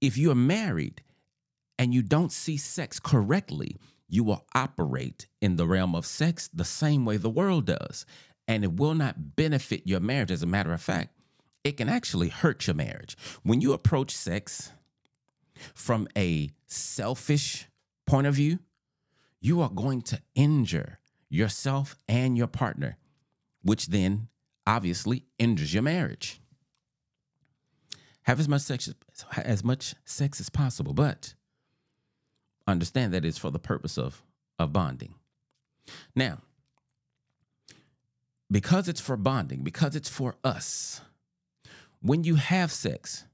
if 0.00 0.16
you're 0.16 0.34
married 0.34 1.02
and 1.78 1.92
you 1.92 2.02
don't 2.02 2.32
see 2.32 2.56
sex 2.56 2.98
correctly, 3.00 3.76
you 4.08 4.24
will 4.24 4.46
operate 4.54 5.26
in 5.40 5.56
the 5.56 5.66
realm 5.66 5.94
of 5.94 6.06
sex 6.06 6.48
the 6.52 6.64
same 6.64 7.04
way 7.04 7.16
the 7.16 7.28
world 7.28 7.66
does. 7.66 8.06
And 8.48 8.64
it 8.64 8.76
will 8.76 8.94
not 8.94 9.36
benefit 9.36 9.82
your 9.86 10.00
marriage. 10.00 10.30
As 10.30 10.42
a 10.42 10.46
matter 10.46 10.72
of 10.72 10.80
fact, 10.80 11.10
it 11.64 11.76
can 11.76 11.88
actually 11.88 12.28
hurt 12.28 12.66
your 12.66 12.74
marriage. 12.74 13.16
When 13.42 13.60
you 13.60 13.72
approach 13.72 14.12
sex 14.12 14.72
from 15.74 16.06
a 16.16 16.50
selfish 16.66 17.66
point 18.06 18.26
of 18.26 18.34
view, 18.34 18.60
you 19.40 19.60
are 19.60 19.70
going 19.70 20.02
to 20.02 20.20
injure 20.34 20.98
yourself 21.28 21.96
and 22.08 22.36
your 22.36 22.46
partner, 22.46 22.96
which 23.62 23.86
then 23.86 24.28
obviously 24.66 25.24
injures 25.38 25.74
your 25.74 25.82
marriage. 25.82 26.40
Have 28.22 28.40
as 28.40 28.48
much 28.48 28.62
sex 28.62 28.92
as 29.36 29.64
much 29.64 29.94
sex 30.04 30.40
as 30.40 30.50
possible, 30.50 30.92
but 30.92 31.34
understand 32.66 33.12
that 33.12 33.24
it's 33.24 33.38
for 33.38 33.50
the 33.50 33.58
purpose 33.58 33.96
of 33.98 34.22
of 34.58 34.72
bonding. 34.72 35.14
Now, 36.14 36.38
because 38.50 38.88
it's 38.88 39.00
for 39.00 39.16
bonding, 39.16 39.62
because 39.62 39.96
it's 39.96 40.08
for 40.08 40.36
us, 40.44 41.00
when 42.00 42.24
you 42.24 42.36
have 42.36 42.70
sex, 42.72 43.24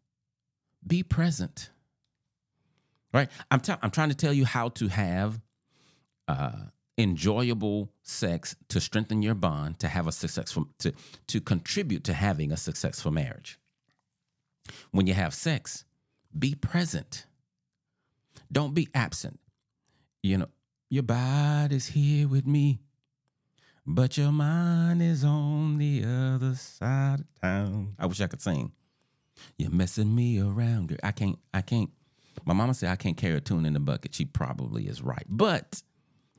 be 0.87 1.03
present. 1.03 1.71
Right? 3.13 3.29
I'm 3.51 3.61
t- 3.61 3.75
I'm 3.83 3.91
trying 3.91 4.09
to 4.09 4.15
tell 4.15 4.33
you 4.33 4.47
how 4.47 4.71
to 4.71 4.89
have 4.89 5.41
uh, 6.29 6.53
enjoyable 6.97 7.91
sex 8.03 8.57
to 8.69 8.81
strengthen 8.81 9.21
your 9.21 9.35
bond, 9.35 9.79
to 9.81 9.89
have 9.89 10.07
a 10.07 10.13
successful 10.13 10.69
to 10.79 10.93
to 11.27 11.41
contribute 11.41 12.05
to 12.05 12.15
having 12.15 12.53
a 12.53 12.57
successful 12.57 13.11
marriage. 13.11 13.59
When 14.93 15.07
you 15.07 15.15
have 15.15 15.35
sex, 15.35 15.85
be 16.39 16.55
present. 16.55 17.27
Don't 18.51 18.75
be 18.75 18.89
absent. 18.95 19.41
You 20.23 20.39
know, 20.39 20.49
your 20.89 21.03
body's 21.03 21.89
here 21.89 22.29
with 22.29 22.47
me, 22.47 22.81
but 23.87 24.17
your 24.17 24.33
mind 24.33 25.03
is 25.03 25.25
on 25.25 25.79
the 25.79 26.05
other 26.05 26.55
side 26.55 27.21
of 27.21 27.41
town. 27.41 27.95
I 27.99 28.07
wish 28.07 28.21
I 28.21 28.27
could 28.27 28.43
sing. 28.43 28.73
You're 29.59 29.71
messing 29.71 30.15
me 30.15 30.41
around, 30.41 30.89
girl. 30.89 30.99
I 31.03 31.13
can't, 31.13 31.39
I 31.53 31.63
can't. 31.63 31.91
My 32.45 32.55
mama 32.55 32.75
said 32.75 32.91
I 32.91 32.97
can't 32.97 33.17
carry 33.17 33.37
a 33.37 33.41
tune 33.41 33.67
in 33.67 33.73
the 33.73 33.81
bucket. 33.81 34.15
She 34.15 34.25
probably 34.25 34.87
is 34.87 35.03
right. 35.03 35.25
But 35.29 35.83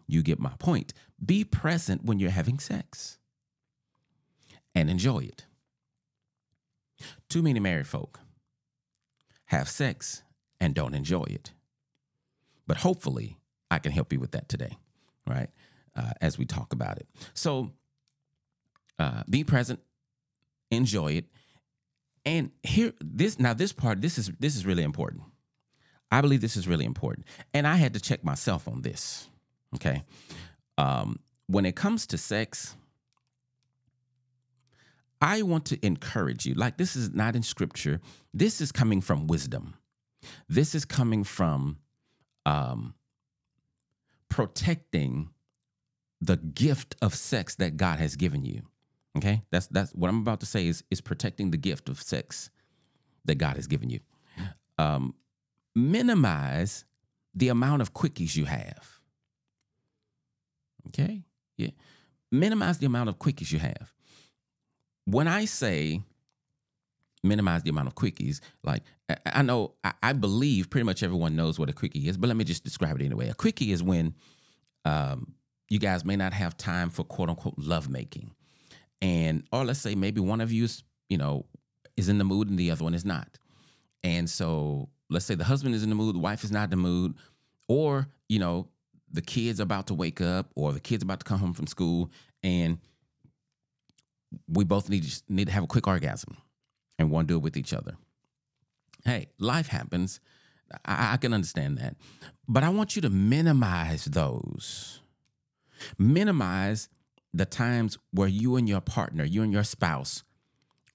you 0.08 0.22
get 0.22 0.40
my 0.40 0.54
point. 0.60 0.94
Be 1.24 1.44
present 1.44 2.06
when 2.06 2.20
you're 2.20 2.32
having 2.32 2.60
sex 2.60 3.18
and 4.76 4.90
enjoy 4.90 5.20
it. 5.20 5.46
Too 7.30 7.42
many 7.42 7.60
married 7.60 7.88
folk 7.88 8.20
have 9.46 9.70
sex 9.70 10.24
and 10.60 10.74
don't 10.74 10.94
enjoy 10.96 11.24
it. 11.24 11.52
But 12.66 12.78
hopefully, 12.78 13.38
I 13.70 13.80
can 13.80 13.92
help 13.92 14.14
you 14.14 14.20
with 14.20 14.32
that 14.32 14.48
today, 14.48 14.78
right? 15.28 15.50
Uh, 15.96 16.12
as 16.22 16.40
we 16.40 16.46
talk 16.46 16.74
about 16.74 16.98
it. 16.98 17.08
So, 17.36 17.72
uh, 18.98 19.22
be 19.30 19.44
present, 19.44 19.80
enjoy 20.72 21.14
it, 21.14 21.26
and 22.26 22.50
here 22.64 22.94
this 23.00 23.38
now 23.38 23.54
this 23.54 23.74
part 23.74 24.02
this 24.02 24.18
is 24.18 24.32
this 24.40 24.56
is 24.56 24.66
really 24.66 24.84
important. 24.84 25.24
I 26.12 26.22
believe 26.22 26.42
this 26.42 26.58
is 26.58 26.68
really 26.68 26.86
important, 26.86 27.28
and 27.54 27.68
I 27.68 27.76
had 27.76 27.94
to 27.94 28.00
check 28.00 28.24
myself 28.24 28.68
on 28.68 28.82
this. 28.82 29.30
Okay. 29.76 30.04
Um, 30.78 31.20
when 31.48 31.66
it 31.66 31.76
comes 31.76 32.08
to 32.08 32.18
sex, 32.18 32.76
I 35.22 35.42
want 35.42 35.66
to 35.66 35.86
encourage 35.86 36.46
you. 36.46 36.54
Like, 36.54 36.78
this 36.78 36.96
is 36.96 37.14
not 37.14 37.36
in 37.36 37.44
scripture, 37.44 38.02
this 38.34 38.62
is 38.62 38.72
coming 38.72 39.02
from 39.02 39.28
wisdom. 39.28 39.76
This 40.48 40.74
is 40.74 40.86
coming 40.86 41.24
from 41.24 41.78
um, 42.46 42.94
protecting 44.30 45.30
the 46.26 46.38
gift 46.38 46.96
of 47.02 47.14
sex 47.14 47.56
that 47.56 47.76
God 47.78 48.00
has 48.00 48.16
given 48.16 48.46
you. 48.46 48.62
Okay, 49.18 49.44
that's 49.52 49.68
that's 49.68 49.92
what 49.92 50.10
I'm 50.10 50.22
about 50.22 50.40
to 50.40 50.46
say 50.46 50.68
is 50.68 50.84
is 50.90 51.02
protecting 51.02 51.52
the 51.52 51.58
gift 51.58 51.90
of 51.90 52.02
sex 52.02 52.50
that 53.26 53.36
God 53.36 53.58
has 53.58 53.68
given 53.68 53.90
you. 53.90 54.00
Um, 54.80 55.14
minimize 55.76 56.86
the 57.36 57.50
amount 57.50 57.82
of 57.82 57.94
quickies 57.94 58.36
you 58.36 58.46
have. 58.46 59.00
Okay. 60.88 61.24
Yeah. 61.58 61.70
Minimize 62.32 62.80
the 62.80 62.86
amount 62.86 63.10
of 63.10 63.20
quickies 63.20 63.52
you 63.52 63.60
have. 63.60 63.94
When 65.06 65.28
I 65.28 65.46
say 65.46 66.02
minimize 67.24 67.64
the 67.64 67.70
amount 67.70 67.88
of 67.88 67.96
quickies, 67.96 68.42
like 68.64 68.84
I 69.26 69.42
know, 69.42 69.76
I 70.02 70.14
believe 70.14 70.70
pretty 70.70 70.86
much 70.86 71.04
everyone 71.04 71.36
knows 71.36 71.60
what 71.60 71.70
a 71.70 71.74
quickie 71.74 72.08
is, 72.08 72.18
but 72.18 72.28
let 72.28 72.38
me 72.38 72.44
just 72.44 72.64
describe 72.64 73.00
it 73.00 73.06
anyway. 73.06 73.30
A 73.30 73.34
quickie 73.34 73.72
is 73.72 73.84
when 73.84 74.16
um, 74.86 75.34
you 75.70 75.80
guys 75.80 76.06
may 76.06 76.16
not 76.16 76.34
have 76.34 76.58
time 76.58 76.90
for 76.90 77.04
quote 77.04 77.30
unquote 77.30 77.56
lovemaking. 77.58 78.32
And, 79.02 79.44
or 79.52 79.66
let's 79.66 79.80
say 79.80 79.96
maybe 79.96 80.22
one 80.22 80.42
of 80.42 80.52
you 80.52 80.66
is, 80.66 80.84
you 81.10 81.18
know, 81.18 81.46
is 81.98 82.10
in 82.10 82.18
the 82.18 82.24
mood 82.24 82.50
and 82.50 82.58
the 82.58 82.72
other 82.72 82.84
one 82.84 82.94
is 82.94 83.06
not. 83.06 83.38
And 84.04 84.30
so 84.30 84.90
let's 85.10 85.26
say 85.26 85.36
the 85.36 85.44
husband 85.44 85.76
is 85.76 85.84
in 85.84 85.90
the 85.90 85.96
mood, 85.96 86.16
the 86.16 86.20
wife 86.20 86.44
is 86.44 86.52
not 86.52 86.66
in 86.66 86.70
the 86.72 86.78
mood, 86.78 87.16
or, 87.68 88.08
you 88.30 88.40
know, 88.40 88.68
the 89.12 89.22
kid's 89.22 89.60
about 89.60 89.88
to 89.88 89.94
wake 89.94 90.22
up 90.22 90.52
or 90.56 90.74
the 90.74 90.80
kid's 90.80 91.04
about 91.04 91.20
to 91.20 91.26
come 91.26 91.40
home 91.40 91.54
from 91.54 91.68
school 91.68 92.10
and 92.42 92.80
we 94.48 94.64
both 94.64 94.90
need 94.90 95.04
to, 95.04 95.22
need 95.30 95.46
to 95.46 95.54
have 95.54 95.64
a 95.64 95.68
quick 95.68 95.88
orgasm 95.88 96.38
and 96.98 97.12
want 97.12 97.28
to 97.28 97.34
do 97.34 97.38
it 97.38 97.44
with 97.44 97.58
each 97.58 97.74
other. 97.74 97.96
Hey, 99.06 99.28
life 99.38 99.68
happens. 99.68 100.20
I, 100.86 101.14
I 101.14 101.18
can 101.18 101.34
understand 101.34 101.78
that. 101.78 101.96
But 102.48 102.64
I 102.64 102.70
want 102.70 102.96
you 102.96 103.02
to 103.04 103.10
minimize 103.10 104.06
those. 104.06 105.00
Minimize 105.98 106.90
the 107.34 107.46
times 107.46 107.98
where 108.12 108.28
you 108.28 108.56
and 108.56 108.70
your 108.70 108.82
partner, 108.82 109.24
you 109.24 109.42
and 109.42 109.52
your 109.52 109.64
spouse 109.64 110.24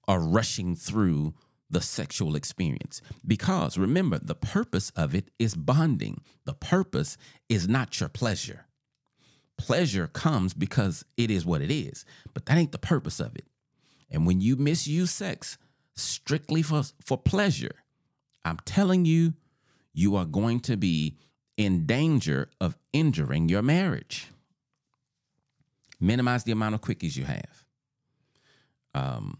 are 0.07 0.19
rushing 0.19 0.75
through 0.75 1.33
the 1.69 1.81
sexual 1.81 2.35
experience. 2.35 3.01
Because 3.25 3.77
remember, 3.77 4.17
the 4.19 4.35
purpose 4.35 4.91
of 4.95 5.13
it 5.13 5.29
is 5.37 5.55
bonding, 5.55 6.21
the 6.45 6.53
purpose 6.53 7.17
is 7.47 7.67
not 7.67 7.99
your 7.99 8.09
pleasure. 8.09 8.65
Pleasure 9.57 10.07
comes 10.07 10.53
because 10.53 11.05
it 11.17 11.29
is 11.29 11.45
what 11.45 11.61
it 11.61 11.69
is, 11.69 12.05
but 12.33 12.45
that 12.45 12.57
ain't 12.57 12.71
the 12.71 12.77
purpose 12.77 13.19
of 13.19 13.35
it. 13.35 13.45
And 14.09 14.25
when 14.25 14.41
you 14.41 14.55
misuse 14.55 15.11
sex 15.11 15.57
strictly 15.95 16.61
for, 16.61 16.83
for 17.05 17.17
pleasure, 17.17 17.75
I'm 18.43 18.57
telling 18.65 19.05
you, 19.05 19.33
you 19.93 20.15
are 20.15 20.25
going 20.25 20.61
to 20.61 20.77
be 20.77 21.17
in 21.57 21.85
danger 21.85 22.49
of 22.61 22.77
injuring 22.93 23.49
your 23.49 23.61
marriage. 23.61 24.27
Minimize 25.99 26.43
the 26.43 26.51
amount 26.51 26.75
of 26.75 26.81
quickies 26.81 27.17
you 27.17 27.25
have. 27.25 27.65
Um, 28.93 29.37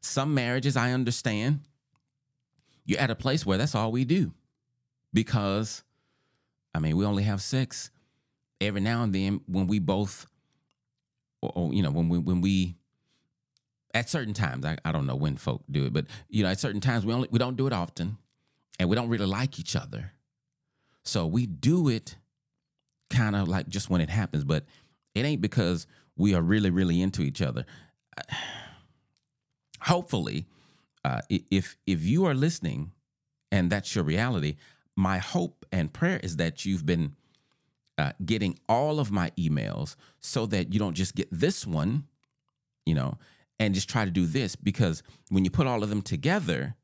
some 0.00 0.34
marriages, 0.34 0.76
I 0.76 0.92
understand, 0.92 1.60
you're 2.84 3.00
at 3.00 3.10
a 3.10 3.14
place 3.14 3.44
where 3.46 3.58
that's 3.58 3.74
all 3.74 3.90
we 3.90 4.04
do 4.04 4.32
because, 5.12 5.82
I 6.74 6.78
mean, 6.78 6.96
we 6.96 7.04
only 7.04 7.22
have 7.22 7.40
sex 7.40 7.90
every 8.60 8.80
now 8.80 9.02
and 9.02 9.14
then 9.14 9.40
when 9.46 9.66
we 9.66 9.78
both, 9.78 10.26
or, 11.40 11.52
or 11.54 11.74
you 11.74 11.82
know, 11.82 11.90
when 11.90 12.08
we 12.08 12.18
when 12.18 12.40
we 12.40 12.76
at 13.94 14.10
certain 14.10 14.34
times. 14.34 14.66
I, 14.66 14.76
I 14.84 14.92
don't 14.92 15.06
know 15.06 15.16
when 15.16 15.36
folk 15.36 15.62
do 15.70 15.86
it, 15.86 15.92
but 15.92 16.06
you 16.28 16.42
know, 16.42 16.50
at 16.50 16.60
certain 16.60 16.80
times 16.80 17.06
we 17.06 17.12
only 17.12 17.28
we 17.30 17.38
don't 17.38 17.56
do 17.56 17.66
it 17.66 17.72
often, 17.72 18.18
and 18.78 18.88
we 18.88 18.96
don't 18.96 19.08
really 19.08 19.26
like 19.26 19.58
each 19.58 19.76
other, 19.76 20.12
so 21.04 21.26
we 21.26 21.46
do 21.46 21.88
it 21.88 22.16
kind 23.10 23.36
of 23.36 23.48
like 23.48 23.68
just 23.68 23.88
when 23.88 24.00
it 24.00 24.10
happens, 24.10 24.44
but 24.44 24.64
it 25.14 25.24
ain't 25.24 25.40
because 25.40 25.86
we 26.16 26.34
are 26.34 26.42
really 26.42 26.70
really 26.70 27.00
into 27.00 27.22
each 27.22 27.42
other 27.42 27.64
hopefully, 29.82 30.46
uh, 31.04 31.20
if 31.28 31.76
if 31.86 32.02
you 32.04 32.24
are 32.24 32.34
listening 32.34 32.92
and 33.52 33.70
that's 33.70 33.94
your 33.94 34.04
reality, 34.04 34.56
my 34.96 35.18
hope 35.18 35.66
and 35.70 35.92
prayer 35.92 36.20
is 36.22 36.36
that 36.36 36.64
you've 36.64 36.86
been 36.86 37.14
uh, 37.98 38.12
getting 38.24 38.58
all 38.68 38.98
of 38.98 39.10
my 39.10 39.30
emails 39.38 39.96
so 40.20 40.46
that 40.46 40.72
you 40.72 40.78
don't 40.78 40.94
just 40.94 41.14
get 41.14 41.28
this 41.30 41.66
one, 41.66 42.04
you 42.86 42.94
know, 42.94 43.18
and 43.58 43.74
just 43.74 43.88
try 43.88 44.04
to 44.04 44.10
do 44.10 44.26
this 44.26 44.56
because 44.56 45.02
when 45.28 45.44
you 45.44 45.50
put 45.50 45.66
all 45.66 45.82
of 45.82 45.90
them 45.90 46.02
together, 46.02 46.74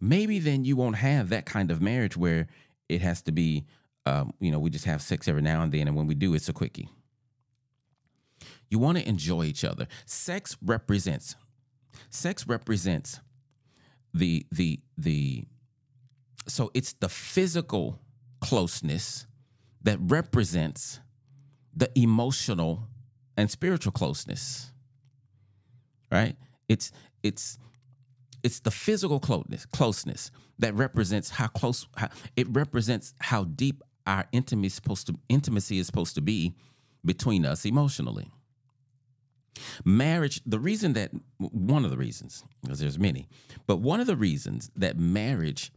maybe 0.00 0.38
then 0.38 0.64
you 0.64 0.76
won't 0.76 0.96
have 0.96 1.28
that 1.28 1.46
kind 1.46 1.70
of 1.70 1.80
marriage 1.80 2.16
where 2.16 2.48
it 2.88 3.00
has 3.00 3.22
to 3.22 3.32
be, 3.32 3.64
um, 4.04 4.34
you 4.40 4.50
know, 4.50 4.58
we 4.58 4.68
just 4.68 4.84
have 4.84 5.00
sex 5.00 5.28
every 5.28 5.40
now 5.40 5.62
and 5.62 5.72
then, 5.72 5.86
and 5.86 5.96
when 5.96 6.06
we 6.06 6.14
do, 6.14 6.34
it's 6.34 6.48
a 6.48 6.52
quickie. 6.52 6.90
You 8.74 8.80
want 8.80 8.98
to 8.98 9.08
enjoy 9.08 9.44
each 9.44 9.62
other. 9.62 9.86
Sex 10.04 10.56
represents 10.60 11.36
sex 12.10 12.48
represents 12.48 13.20
the 14.12 14.44
the 14.50 14.80
the 14.98 15.44
so 16.48 16.72
it's 16.74 16.92
the 16.94 17.08
physical 17.08 18.00
closeness 18.40 19.28
that 19.84 19.98
represents 20.00 20.98
the 21.72 21.88
emotional 21.96 22.88
and 23.36 23.48
spiritual 23.48 23.92
closeness 23.92 24.72
right 26.10 26.34
it's 26.68 26.90
it's 27.22 27.60
it's 28.42 28.58
the 28.58 28.72
physical 28.72 29.20
closeness 29.20 29.66
closeness 29.66 30.32
that 30.58 30.74
represents 30.74 31.30
how 31.30 31.46
close 31.46 31.86
how, 31.96 32.08
it 32.34 32.48
represents 32.50 33.14
how 33.20 33.44
deep 33.44 33.84
our 34.04 34.24
intimacy 34.32 34.66
is 34.66 34.74
supposed 34.74 35.06
to 35.06 35.14
intimacy 35.28 35.78
is 35.78 35.86
supposed 35.86 36.16
to 36.16 36.20
be 36.20 36.56
between 37.04 37.46
us 37.46 37.64
emotionally 37.64 38.32
Marriage, 39.84 40.40
the 40.44 40.58
reason 40.58 40.94
that, 40.94 41.10
one 41.38 41.84
of 41.84 41.90
the 41.90 41.96
reasons, 41.96 42.44
because 42.62 42.80
there's 42.80 42.98
many, 42.98 43.28
but 43.66 43.76
one 43.76 44.00
of 44.00 44.06
the 44.06 44.16
reasons 44.16 44.70
that 44.76 44.98
marriage 44.98 45.72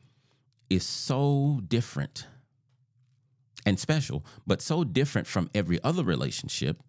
is 0.69 0.85
so 0.85 1.61
different 1.67 2.27
and 3.65 3.79
special, 3.79 4.25
but 4.45 4.61
so 4.61 4.83
different 4.83 5.27
from 5.27 5.49
every 5.53 5.81
other 5.83 6.03
relationship 6.03 6.81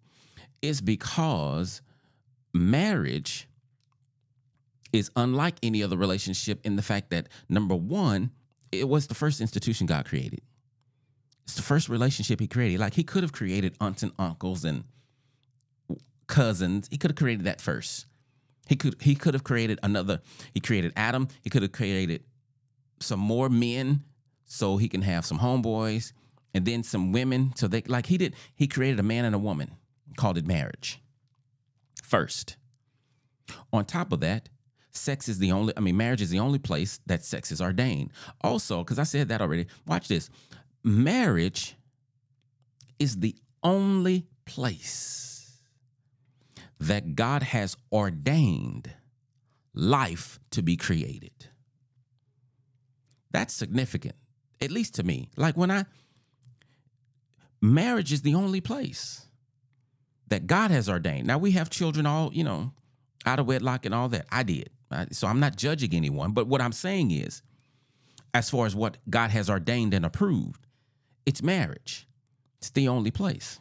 is 0.61 0.81
because 0.81 1.81
marriage 2.53 3.47
is 4.91 5.11
unlike 5.15 5.55
any 5.61 5.83
other 5.83 5.97
relationship 5.97 6.59
in 6.65 6.75
the 6.75 6.81
fact 6.81 7.11
that 7.11 7.27
number 7.47 7.75
one, 7.75 8.31
it 8.71 8.87
was 8.87 9.07
the 9.07 9.15
first 9.15 9.41
institution 9.41 9.85
God 9.87 10.05
created. 10.05 10.41
It's 11.43 11.55
the 11.55 11.61
first 11.61 11.89
relationship 11.89 12.39
he 12.39 12.47
created. 12.47 12.79
Like 12.79 12.93
he 12.93 13.03
could 13.03 13.23
have 13.23 13.31
created 13.31 13.75
aunts 13.79 14.03
and 14.03 14.11
uncles 14.19 14.63
and 14.65 14.83
cousins. 16.29 16.87
He 16.89 16.97
could 16.97 17.11
have 17.11 17.17
created 17.17 17.45
that 17.45 17.59
first. 17.59 18.05
He 18.67 18.75
could 18.77 18.95
he 19.01 19.15
could 19.15 19.33
have 19.33 19.43
created 19.43 19.79
another. 19.83 20.21
He 20.53 20.61
created 20.61 20.93
Adam. 20.95 21.27
He 21.41 21.49
could 21.49 21.63
have 21.63 21.73
created 21.73 22.23
some 23.01 23.19
more 23.19 23.49
men 23.49 24.03
so 24.45 24.77
he 24.77 24.87
can 24.87 25.01
have 25.01 25.25
some 25.25 25.39
homeboys 25.39 26.13
and 26.53 26.65
then 26.65 26.83
some 26.83 27.11
women. 27.11 27.51
So 27.55 27.67
they 27.67 27.81
like 27.81 28.05
he 28.05 28.17
did. 28.17 28.35
He 28.55 28.67
created 28.67 28.99
a 28.99 29.03
man 29.03 29.25
and 29.25 29.35
a 29.35 29.39
woman, 29.39 29.75
called 30.15 30.37
it 30.37 30.47
marriage. 30.47 31.01
First. 32.01 32.55
On 33.73 33.83
top 33.83 34.13
of 34.13 34.19
that, 34.19 34.49
sex 34.91 35.27
is 35.27 35.39
the 35.39 35.51
only. 35.51 35.73
I 35.75 35.79
mean, 35.79 35.97
marriage 35.97 36.21
is 36.21 36.29
the 36.29 36.39
only 36.39 36.59
place 36.59 36.99
that 37.07 37.25
sex 37.25 37.51
is 37.51 37.61
ordained. 37.61 38.11
Also, 38.41 38.83
because 38.83 38.99
I 38.99 39.03
said 39.03 39.29
that 39.29 39.41
already. 39.41 39.65
Watch 39.87 40.07
this. 40.07 40.29
Marriage 40.83 41.75
is 42.99 43.17
the 43.17 43.35
only 43.63 44.27
place 44.45 45.38
that 46.79 47.15
God 47.15 47.43
has 47.43 47.75
ordained 47.91 48.91
life 49.73 50.39
to 50.51 50.61
be 50.61 50.77
created. 50.77 51.47
That's 53.31 53.53
significant, 53.53 54.15
at 54.61 54.71
least 54.71 54.95
to 54.95 55.03
me. 55.03 55.29
Like 55.35 55.55
when 55.55 55.69
I, 55.69 55.85
marriage 57.61 58.11
is 58.11 58.21
the 58.21 58.35
only 58.35 58.61
place 58.61 59.27
that 60.27 60.47
God 60.47 60.71
has 60.71 60.89
ordained. 60.89 61.27
Now 61.27 61.37
we 61.37 61.51
have 61.51 61.69
children 61.69 62.05
all, 62.05 62.33
you 62.33 62.43
know, 62.43 62.71
out 63.25 63.39
of 63.39 63.47
wedlock 63.47 63.85
and 63.85 63.93
all 63.93 64.09
that. 64.09 64.25
I 64.31 64.43
did. 64.43 64.69
So 65.11 65.27
I'm 65.27 65.39
not 65.39 65.55
judging 65.55 65.93
anyone. 65.93 66.31
But 66.31 66.47
what 66.47 66.61
I'm 66.61 66.71
saying 66.71 67.11
is, 67.11 67.41
as 68.33 68.49
far 68.49 68.65
as 68.65 68.75
what 68.75 68.97
God 69.09 69.31
has 69.31 69.49
ordained 69.49 69.93
and 69.93 70.05
approved, 70.05 70.65
it's 71.25 71.43
marriage. 71.43 72.07
It's 72.59 72.69
the 72.69 72.87
only 72.87 73.11
place. 73.11 73.59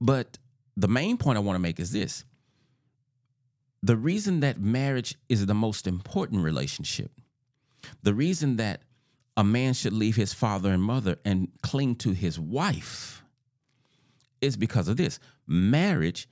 But 0.00 0.38
the 0.76 0.88
main 0.88 1.16
point 1.16 1.36
I 1.36 1.40
want 1.40 1.56
to 1.56 1.60
make 1.60 1.78
is 1.78 1.92
this 1.92 2.24
the 3.82 3.96
reason 3.96 4.40
that 4.40 4.60
marriage 4.60 5.16
is 5.28 5.46
the 5.46 5.54
most 5.54 5.86
important 5.86 6.44
relationship, 6.44 7.12
the 8.02 8.14
reason 8.14 8.56
that 8.56 8.82
a 9.36 9.44
man 9.44 9.72
should 9.72 9.92
leave 9.92 10.16
his 10.16 10.34
father 10.34 10.70
and 10.70 10.82
mother 10.82 11.16
and 11.24 11.48
cling 11.62 11.96
to 11.96 12.12
his 12.12 12.38
wife 12.38 13.24
is 14.40 14.56
because 14.56 14.88
of 14.88 14.96
this. 14.96 15.18
Marriage 15.46 16.28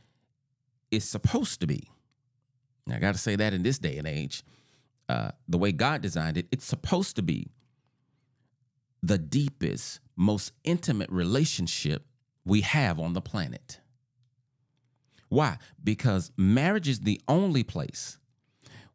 is 0.90 1.08
supposed 1.08 1.60
to 1.60 1.66
be, 1.66 1.88
I 2.90 2.98
got 2.98 3.12
to 3.12 3.20
say 3.20 3.36
that 3.36 3.52
in 3.52 3.62
this 3.62 3.78
day 3.78 3.96
and 3.98 4.06
age, 4.06 4.42
uh, 5.08 5.30
the 5.48 5.58
way 5.58 5.72
God 5.72 6.02
designed 6.02 6.36
it, 6.36 6.46
it's 6.50 6.66
supposed 6.66 7.16
to 7.16 7.22
be 7.22 7.50
the 9.02 9.18
deepest, 9.18 10.00
most 10.16 10.52
intimate 10.64 11.10
relationship 11.10 12.04
we 12.48 12.62
have 12.62 12.98
on 12.98 13.12
the 13.12 13.20
planet. 13.20 13.78
Why? 15.28 15.58
Because 15.82 16.32
marriage 16.36 16.88
is 16.88 17.00
the 17.00 17.20
only 17.28 17.62
place 17.62 18.18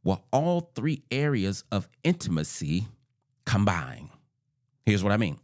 where 0.01 0.17
all 0.31 0.71
three 0.75 1.03
areas 1.11 1.63
of 1.71 1.87
intimacy 2.03 2.87
combine. 3.45 4.09
Here's 4.85 5.03
what 5.03 5.13
I 5.13 5.17
mean. 5.17 5.39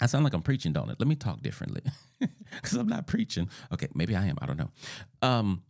I 0.00 0.06
sound 0.06 0.24
like 0.24 0.32
I'm 0.32 0.42
preaching, 0.42 0.72
don't 0.72 0.88
it? 0.90 0.96
Let 1.00 1.08
me 1.08 1.16
talk 1.16 1.42
differently. 1.42 1.82
Because 2.50 2.72
I'm 2.78 2.88
not 2.88 3.06
preaching. 3.06 3.50
Okay, 3.72 3.88
maybe 3.94 4.16
I 4.16 4.24
am. 4.24 4.38
I 4.40 4.46
don't 4.46 4.56
know. 4.56 4.70
Um, 5.20 5.62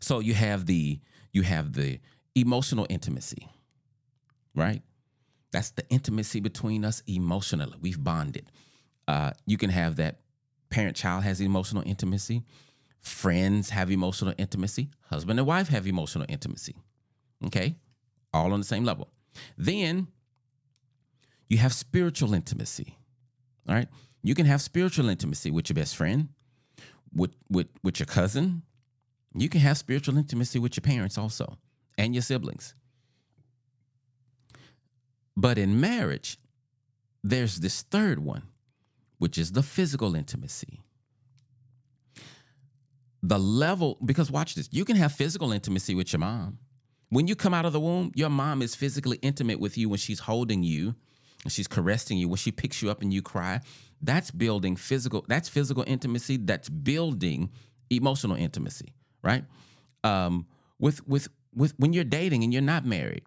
so 0.00 0.18
you 0.18 0.34
have 0.34 0.66
the 0.66 1.00
you 1.32 1.42
have 1.42 1.74
the 1.74 2.00
emotional 2.34 2.86
intimacy, 2.90 3.48
right? 4.54 4.82
That's 5.52 5.70
the 5.70 5.88
intimacy 5.88 6.40
between 6.40 6.84
us 6.84 7.04
emotionally. 7.06 7.78
We've 7.80 8.02
bonded. 8.02 8.50
Uh, 9.06 9.30
you 9.46 9.56
can 9.56 9.70
have 9.70 9.96
that 9.96 10.18
parent 10.70 10.96
child 10.96 11.24
has 11.24 11.40
emotional 11.40 11.82
intimacy. 11.86 12.42
Friends 13.00 13.70
have 13.70 13.90
emotional 13.90 14.34
intimacy. 14.38 14.90
Husband 15.10 15.38
and 15.38 15.46
wife 15.46 15.68
have 15.68 15.86
emotional 15.86 16.26
intimacy. 16.28 16.74
Okay? 17.44 17.76
All 18.32 18.52
on 18.52 18.60
the 18.60 18.66
same 18.66 18.84
level. 18.84 19.08
Then 19.56 20.08
you 21.48 21.58
have 21.58 21.72
spiritual 21.72 22.34
intimacy. 22.34 22.98
All 23.68 23.74
right? 23.74 23.88
You 24.22 24.34
can 24.34 24.46
have 24.46 24.60
spiritual 24.60 25.08
intimacy 25.08 25.50
with 25.50 25.68
your 25.68 25.74
best 25.74 25.96
friend, 25.96 26.30
with 27.14 27.30
with 27.48 27.68
with 27.82 28.00
your 28.00 28.06
cousin. 28.06 28.62
You 29.34 29.48
can 29.48 29.60
have 29.60 29.78
spiritual 29.78 30.16
intimacy 30.16 30.58
with 30.58 30.76
your 30.76 30.82
parents 30.82 31.16
also 31.18 31.58
and 31.96 32.14
your 32.14 32.22
siblings. 32.22 32.74
But 35.36 35.58
in 35.58 35.78
marriage, 35.78 36.38
there's 37.22 37.58
this 37.58 37.82
third 37.82 38.18
one 38.18 38.44
which 39.18 39.38
is 39.38 39.52
the 39.52 39.62
physical 39.62 40.14
intimacy. 40.14 40.80
the 43.22 43.38
level, 43.38 43.98
because 44.04 44.30
watch 44.30 44.54
this, 44.54 44.68
you 44.70 44.84
can 44.84 44.96
have 44.96 45.12
physical 45.12 45.52
intimacy 45.52 45.94
with 45.94 46.12
your 46.12 46.20
mom. 46.20 46.58
When 47.08 47.26
you 47.26 47.34
come 47.36 47.54
out 47.54 47.64
of 47.64 47.72
the 47.72 47.80
womb, 47.80 48.12
your 48.14 48.30
mom 48.30 48.62
is 48.62 48.74
physically 48.74 49.18
intimate 49.22 49.60
with 49.60 49.76
you 49.76 49.88
when 49.88 49.98
she's 49.98 50.20
holding 50.20 50.62
you, 50.62 50.94
and 51.44 51.52
she's 51.52 51.66
caressing 51.66 52.18
you, 52.18 52.28
when 52.28 52.36
she 52.36 52.52
picks 52.52 52.82
you 52.82 52.90
up 52.90 53.02
and 53.02 53.12
you 53.12 53.22
cry. 53.22 53.60
That's 54.02 54.30
building 54.30 54.76
physical, 54.76 55.24
that's 55.28 55.48
physical 55.48 55.84
intimacy, 55.86 56.36
that's 56.36 56.68
building 56.68 57.50
emotional 57.90 58.36
intimacy, 58.36 58.94
right? 59.22 59.44
Um, 60.04 60.46
with 60.78 61.06
with 61.08 61.28
with 61.54 61.74
when 61.78 61.92
you're 61.92 62.04
dating 62.04 62.44
and 62.44 62.52
you're 62.52 62.62
not 62.62 62.84
married, 62.84 63.22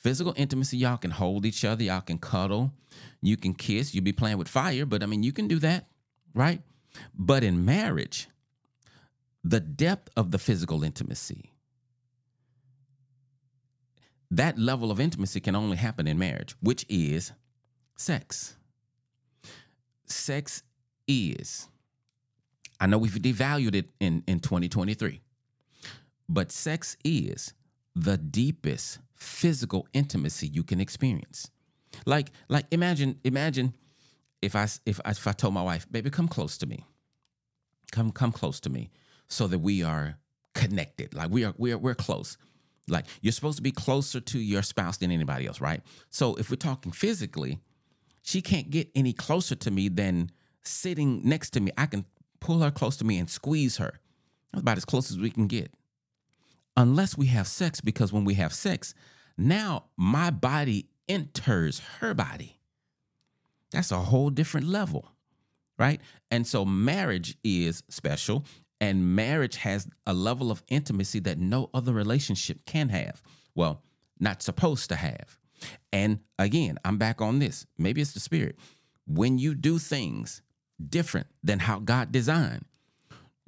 physical 0.00 0.34
intimacy, 0.36 0.78
y'all 0.78 0.96
can 0.96 1.10
hold 1.10 1.46
each 1.46 1.64
other, 1.64 1.84
y'all 1.84 2.00
can 2.00 2.18
cuddle, 2.18 2.72
you 3.20 3.36
can 3.36 3.54
kiss, 3.54 3.94
you'll 3.94 4.04
be 4.04 4.12
playing 4.12 4.38
with 4.38 4.48
fire, 4.48 4.86
but 4.86 5.02
I 5.02 5.06
mean 5.06 5.22
you 5.22 5.32
can 5.32 5.46
do 5.46 5.58
that, 5.60 5.86
right? 6.34 6.62
But 7.14 7.44
in 7.44 7.64
marriage, 7.64 8.28
the 9.44 9.60
depth 9.60 10.10
of 10.16 10.30
the 10.30 10.38
physical 10.38 10.82
intimacy, 10.82 11.52
that 14.30 14.58
level 14.58 14.90
of 14.90 15.00
intimacy 15.00 15.40
can 15.40 15.54
only 15.54 15.76
happen 15.76 16.06
in 16.06 16.18
marriage, 16.18 16.54
which 16.62 16.86
is 16.88 17.32
sex. 17.96 18.56
Sex 20.06 20.62
is, 21.06 21.68
I 22.80 22.86
know 22.86 22.98
we've 22.98 23.12
devalued 23.12 23.74
it 23.74 23.90
in, 24.00 24.24
in 24.26 24.40
2023, 24.40 25.20
but 26.28 26.50
sex 26.50 26.96
is 27.04 27.52
the 27.94 28.16
deepest 28.16 28.98
physical 29.20 29.86
intimacy 29.92 30.48
you 30.48 30.64
can 30.64 30.80
experience. 30.80 31.50
Like, 32.06 32.32
like 32.48 32.66
imagine, 32.70 33.20
imagine 33.22 33.74
if 34.42 34.56
I 34.56 34.66
if 34.86 35.00
I, 35.04 35.10
if 35.10 35.26
I 35.26 35.32
told 35.32 35.54
my 35.54 35.62
wife, 35.62 35.86
baby, 35.90 36.10
come 36.10 36.28
close 36.28 36.58
to 36.58 36.66
me. 36.66 36.86
Come, 37.92 38.10
come 38.10 38.32
close 38.32 38.60
to 38.60 38.70
me 38.70 38.90
so 39.28 39.46
that 39.48 39.58
we 39.58 39.82
are 39.82 40.16
connected. 40.54 41.14
Like 41.14 41.30
we 41.30 41.44
are, 41.44 41.54
we 41.58 41.72
are, 41.72 41.78
we're 41.78 41.94
close. 41.94 42.38
Like 42.88 43.06
you're 43.20 43.32
supposed 43.32 43.56
to 43.56 43.62
be 43.62 43.72
closer 43.72 44.20
to 44.20 44.38
your 44.38 44.62
spouse 44.62 44.96
than 44.96 45.10
anybody 45.10 45.46
else, 45.46 45.60
right? 45.60 45.82
So 46.10 46.34
if 46.36 46.50
we're 46.50 46.56
talking 46.56 46.92
physically, 46.92 47.58
she 48.22 48.42
can't 48.42 48.70
get 48.70 48.90
any 48.94 49.12
closer 49.12 49.54
to 49.56 49.70
me 49.70 49.88
than 49.88 50.30
sitting 50.62 51.22
next 51.24 51.50
to 51.50 51.60
me. 51.60 51.72
I 51.76 51.86
can 51.86 52.04
pull 52.40 52.60
her 52.60 52.70
close 52.70 52.96
to 52.98 53.04
me 53.04 53.18
and 53.18 53.28
squeeze 53.28 53.76
her. 53.78 54.00
That's 54.52 54.62
about 54.62 54.76
as 54.76 54.84
close 54.84 55.10
as 55.10 55.18
we 55.18 55.30
can 55.30 55.46
get. 55.46 55.72
Unless 56.76 57.18
we 57.18 57.26
have 57.26 57.46
sex, 57.46 57.80
because 57.80 58.12
when 58.12 58.24
we 58.24 58.34
have 58.34 58.52
sex, 58.52 58.94
now 59.36 59.84
my 59.96 60.30
body 60.30 60.88
enters 61.08 61.80
her 62.00 62.14
body. 62.14 62.58
That's 63.72 63.92
a 63.92 63.98
whole 63.98 64.30
different 64.30 64.66
level, 64.66 65.12
right? 65.78 66.00
And 66.30 66.46
so 66.46 66.64
marriage 66.64 67.36
is 67.44 67.82
special 67.88 68.44
and 68.80 69.14
marriage 69.14 69.56
has 69.56 69.86
a 70.06 70.14
level 70.14 70.50
of 70.50 70.62
intimacy 70.68 71.20
that 71.20 71.38
no 71.38 71.68
other 71.74 71.92
relationship 71.92 72.64
can 72.64 72.88
have. 72.88 73.22
Well, 73.54 73.82
not 74.18 74.42
supposed 74.42 74.88
to 74.88 74.96
have. 74.96 75.38
And 75.92 76.20
again, 76.38 76.78
I'm 76.84 76.96
back 76.96 77.20
on 77.20 77.38
this. 77.38 77.66
Maybe 77.76 78.00
it's 78.00 78.12
the 78.12 78.20
spirit. 78.20 78.56
When 79.06 79.38
you 79.38 79.54
do 79.54 79.78
things 79.78 80.42
different 80.88 81.26
than 81.42 81.58
how 81.58 81.78
God 81.80 82.10
designed, 82.10 82.64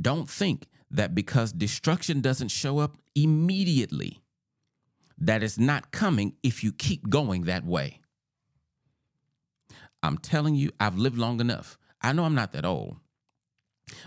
don't 0.00 0.28
think 0.28 0.66
that 0.90 1.14
because 1.14 1.52
destruction 1.52 2.20
doesn't 2.20 2.48
show 2.48 2.78
up 2.78 2.98
immediately, 3.14 4.20
that 5.18 5.42
is 5.42 5.58
not 5.58 5.90
coming 5.92 6.34
if 6.42 6.64
you 6.64 6.72
keep 6.72 7.08
going 7.08 7.42
that 7.42 7.64
way. 7.64 8.00
I'm 10.02 10.18
telling 10.18 10.54
you, 10.54 10.70
I've 10.80 10.96
lived 10.98 11.18
long 11.18 11.40
enough. 11.40 11.78
I 12.00 12.12
know 12.12 12.24
I'm 12.24 12.34
not 12.34 12.52
that 12.52 12.64
old, 12.64 12.96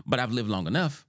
but 0.05 0.19
I've 0.19 0.31
lived 0.31 0.49
long 0.49 0.67
enough 0.67 1.05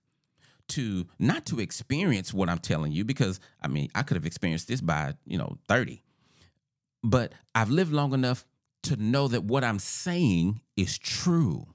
to 0.68 1.06
not 1.18 1.46
to 1.46 1.60
experience 1.60 2.32
what 2.32 2.48
I'm 2.48 2.58
telling 2.58 2.92
you 2.92 3.04
because 3.04 3.40
I 3.60 3.68
mean 3.68 3.88
I 3.94 4.02
could 4.02 4.16
have 4.16 4.26
experienced 4.26 4.68
this 4.68 4.80
by 4.80 5.14
you 5.24 5.38
know 5.38 5.58
30 5.68 6.02
but 7.04 7.32
I've 7.54 7.70
lived 7.70 7.92
long 7.92 8.12
enough 8.12 8.44
to 8.84 8.96
know 8.96 9.28
that 9.28 9.44
what 9.44 9.62
I'm 9.62 9.78
saying 9.78 10.60
is 10.76 10.98
true 10.98 11.66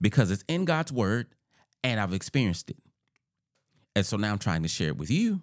because 0.00 0.30
it's 0.30 0.44
in 0.48 0.64
God's 0.64 0.92
word 0.92 1.26
and 1.82 1.98
I've 1.98 2.14
experienced 2.14 2.70
it 2.70 2.78
and 3.96 4.04
so 4.04 4.16
now 4.16 4.32
I'm 4.32 4.38
trying 4.38 4.62
to 4.62 4.68
share 4.68 4.88
it 4.88 4.96
with 4.96 5.10
you 5.10 5.42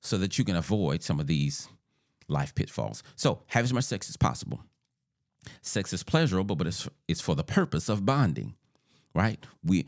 so 0.00 0.18
that 0.18 0.38
you 0.38 0.44
can 0.44 0.56
avoid 0.56 1.02
some 1.02 1.20
of 1.20 1.26
these 1.26 1.68
life 2.28 2.54
pitfalls 2.54 3.02
so 3.16 3.42
have 3.48 3.64
as 3.64 3.72
much 3.72 3.84
sex 3.84 4.08
as 4.08 4.16
possible 4.16 4.60
sex 5.60 5.92
is 5.92 6.02
pleasurable 6.02 6.56
but 6.56 6.66
it's 6.66 6.88
it's 7.06 7.20
for 7.20 7.34
the 7.34 7.44
purpose 7.44 7.88
of 7.88 8.06
bonding 8.06 8.54
right 9.14 9.44
we 9.62 9.86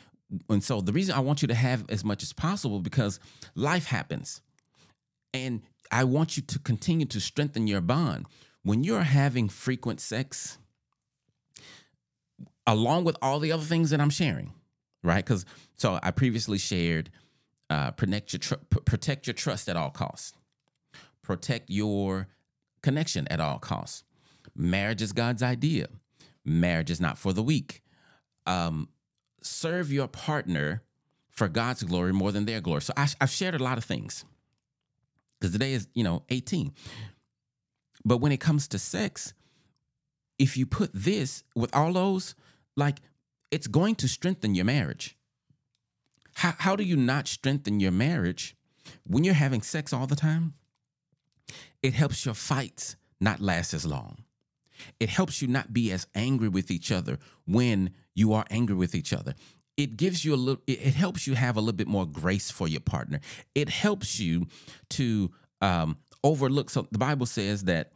and 0.49 0.63
so 0.63 0.81
the 0.81 0.93
reason 0.93 1.15
I 1.15 1.21
want 1.21 1.43
you 1.43 1.49
to 1.49 1.55
have 1.55 1.85
as 1.89 2.05
much 2.05 2.23
as 2.23 2.33
possible 2.33 2.81
because 2.81 3.21
life 3.55 3.87
happens. 3.87 4.41
And 5.33 5.63
I 5.91 6.05
want 6.05 6.37
you 6.37 6.43
to 6.45 6.59
continue 6.59 7.07
to 7.07 7.21
strengthen 7.21 7.67
your 7.67 7.81
bond. 7.81 8.27
When 8.63 8.83
you're 8.83 9.03
having 9.03 9.49
frequent 9.49 10.01
sex, 10.01 10.59
along 12.67 13.05
with 13.05 13.17
all 13.23 13.39
the 13.39 13.53
other 13.53 13.63
things 13.63 13.91
that 13.91 14.01
I'm 14.01 14.11
sharing, 14.11 14.53
right? 15.05 15.25
Because 15.25 15.45
so 15.77 16.01
I 16.03 16.11
previously 16.11 16.59
shared 16.59 17.11
uh, 17.71 17.91
protect 17.93 18.33
your 18.33 18.41
tr- 18.41 18.55
protect 18.85 19.27
your 19.27 19.35
trust 19.35 19.69
at 19.69 19.77
all 19.77 19.91
costs, 19.91 20.33
protect 21.23 21.71
your 21.71 22.29
connection 22.83 23.27
at 23.29 23.41
all 23.41 23.59
costs. 23.59 24.05
Marriage 24.55 25.03
is 25.03 25.13
God's 25.13 25.43
idea. 25.43 25.89
Marriage 26.45 26.91
is 26.91 27.01
not 27.01 27.19
for 27.19 27.33
the 27.33 27.43
weak. 27.43 27.83
Um, 28.47 28.89
serve 29.43 29.93
your 29.93 30.09
partner 30.09 30.83
for 31.31 31.49
God's 31.49 31.83
glory 31.83 32.13
more 32.13 32.33
than 32.33 32.47
their 32.47 32.61
glory. 32.61 32.81
So 32.83 32.95
I, 32.97 33.09
have 33.21 33.31
shared 33.31 33.55
a 33.55 33.63
lot 33.63 33.77
of 33.77 33.85
things 33.85 34.25
because 35.39 35.53
today 35.53 35.73
is, 35.73 35.89
you 35.95 36.05
know, 36.05 36.23
18. 36.31 36.73
But 38.05 38.19
when 38.19 38.33
it 38.33 38.39
comes 38.39 38.69
to 38.69 38.79
sex, 38.79 39.35
if 40.39 40.57
you 40.57 40.65
put 40.65 40.91
this 40.95 41.45
with 41.55 41.75
all 41.75 41.93
those, 41.93 42.35
like 42.77 42.99
it's 43.51 43.67
going 43.67 43.97
to 43.97 44.09
strengthen 44.09 44.55
your 44.55 44.65
marriage. 44.65 45.16
How, 46.37 46.55
how 46.59 46.77
do 46.77 46.85
you 46.85 46.97
not 46.97 47.29
strengthen 47.29 47.81
your 47.81 47.93
marriage 47.93 48.57
when 49.07 49.25
you're 49.25 49.33
having 49.33 49.63
sex 49.63 49.95
all 49.95 50.07
the 50.07 50.15
time? 50.17 50.53
It 51.83 51.95
helps 51.95 52.27
your 52.27 52.35
fights 52.35 52.97
not 53.19 53.41
last 53.41 53.73
as 53.73 53.87
long. 53.87 54.25
It 55.01 55.09
helps 55.09 55.41
you 55.41 55.49
not 55.49 55.73
be 55.73 55.91
as 55.91 56.07
angry 56.15 56.51
with 56.51 56.71
each 56.71 56.93
other 56.93 57.19
when 57.47 57.91
you 58.15 58.35
are 58.35 58.45
angry 58.51 58.77
with 58.77 58.95
each 58.95 59.15
other. 59.15 59.35
It 59.79 59.97
gives 59.97 60.27
you 60.27 60.35
a 60.35 60.37
little, 60.37 60.63
it 60.67 60.95
helps 60.95 61.27
you 61.27 61.35
have 61.35 61.57
a 61.57 61.61
little 61.61 61.73
bit 61.73 61.89
more 61.89 62.05
grace 62.05 62.51
for 62.51 62.69
your 62.69 62.81
partner. 62.81 63.21
It 63.55 63.71
helps 63.71 64.21
you 64.21 64.47
to 64.91 65.31
um, 65.63 65.97
overlook. 66.23 66.69
So 66.69 66.87
the 66.91 66.99
Bible 66.99 67.25
says 67.25 67.65
that 67.65 67.93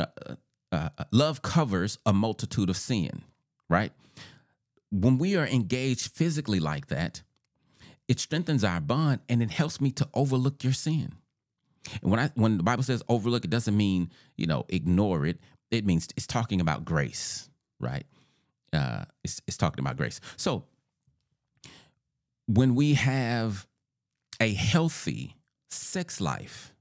uh, 0.00 0.06
uh, 0.72 0.88
uh, 0.98 1.04
love 1.12 1.42
covers 1.42 1.98
a 2.04 2.12
multitude 2.12 2.70
of 2.70 2.76
sin, 2.76 3.22
right? 3.68 3.92
When 4.90 5.16
we 5.16 5.36
are 5.36 5.46
engaged 5.46 6.10
physically 6.10 6.58
like 6.58 6.88
that, 6.88 7.22
it 8.08 8.20
strengthens 8.20 8.64
our 8.64 8.80
bond 8.80 9.20
and 9.28 9.42
it 9.42 9.50
helps 9.50 9.80
me 9.80 9.90
to 9.92 10.08
overlook 10.14 10.62
your 10.62 10.72
sin. 10.72 11.14
And 12.02 12.10
when 12.10 12.20
I 12.20 12.30
when 12.34 12.56
the 12.56 12.62
Bible 12.62 12.82
says 12.82 13.02
overlook, 13.08 13.44
it 13.44 13.50
doesn't 13.50 13.76
mean 13.76 14.10
you 14.36 14.46
know 14.46 14.64
ignore 14.68 15.26
it, 15.26 15.38
it 15.70 15.84
means 15.84 16.08
it's 16.16 16.26
talking 16.26 16.60
about 16.60 16.84
grace, 16.84 17.48
right? 17.80 18.06
Uh, 18.72 19.04
it's, 19.22 19.40
it's 19.46 19.56
talking 19.56 19.84
about 19.84 19.96
grace. 19.96 20.20
So 20.36 20.64
when 22.46 22.74
we 22.74 22.94
have 22.94 23.66
a 24.40 24.52
healthy 24.52 25.36
sex 25.70 26.20
life, 26.20 26.74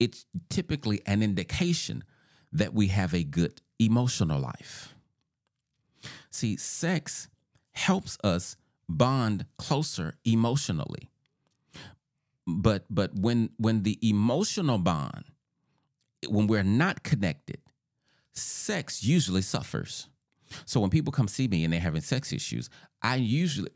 it's 0.00 0.26
typically 0.48 1.00
an 1.06 1.22
indication 1.22 2.04
that 2.52 2.74
we 2.74 2.88
have 2.88 3.14
a 3.14 3.24
good 3.24 3.60
emotional 3.78 4.40
life. 4.40 4.94
See, 6.30 6.56
sex 6.56 7.28
helps 7.72 8.18
us 8.24 8.56
bond 8.88 9.46
closer 9.58 10.16
emotionally. 10.24 11.10
But 12.46 12.86
but 12.88 13.14
when 13.14 13.50
when 13.58 13.82
the 13.82 13.98
emotional 14.02 14.78
bond 14.78 15.24
when 16.26 16.46
we're 16.46 16.62
not 16.62 17.02
connected, 17.02 17.60
sex 18.32 19.04
usually 19.04 19.42
suffers. 19.42 20.08
So 20.64 20.80
when 20.80 20.90
people 20.90 21.12
come 21.12 21.28
see 21.28 21.46
me 21.46 21.64
and 21.64 21.72
they're 21.72 21.80
having 21.80 22.00
sex 22.00 22.32
issues, 22.32 22.70
I 23.02 23.16
usually 23.16 23.70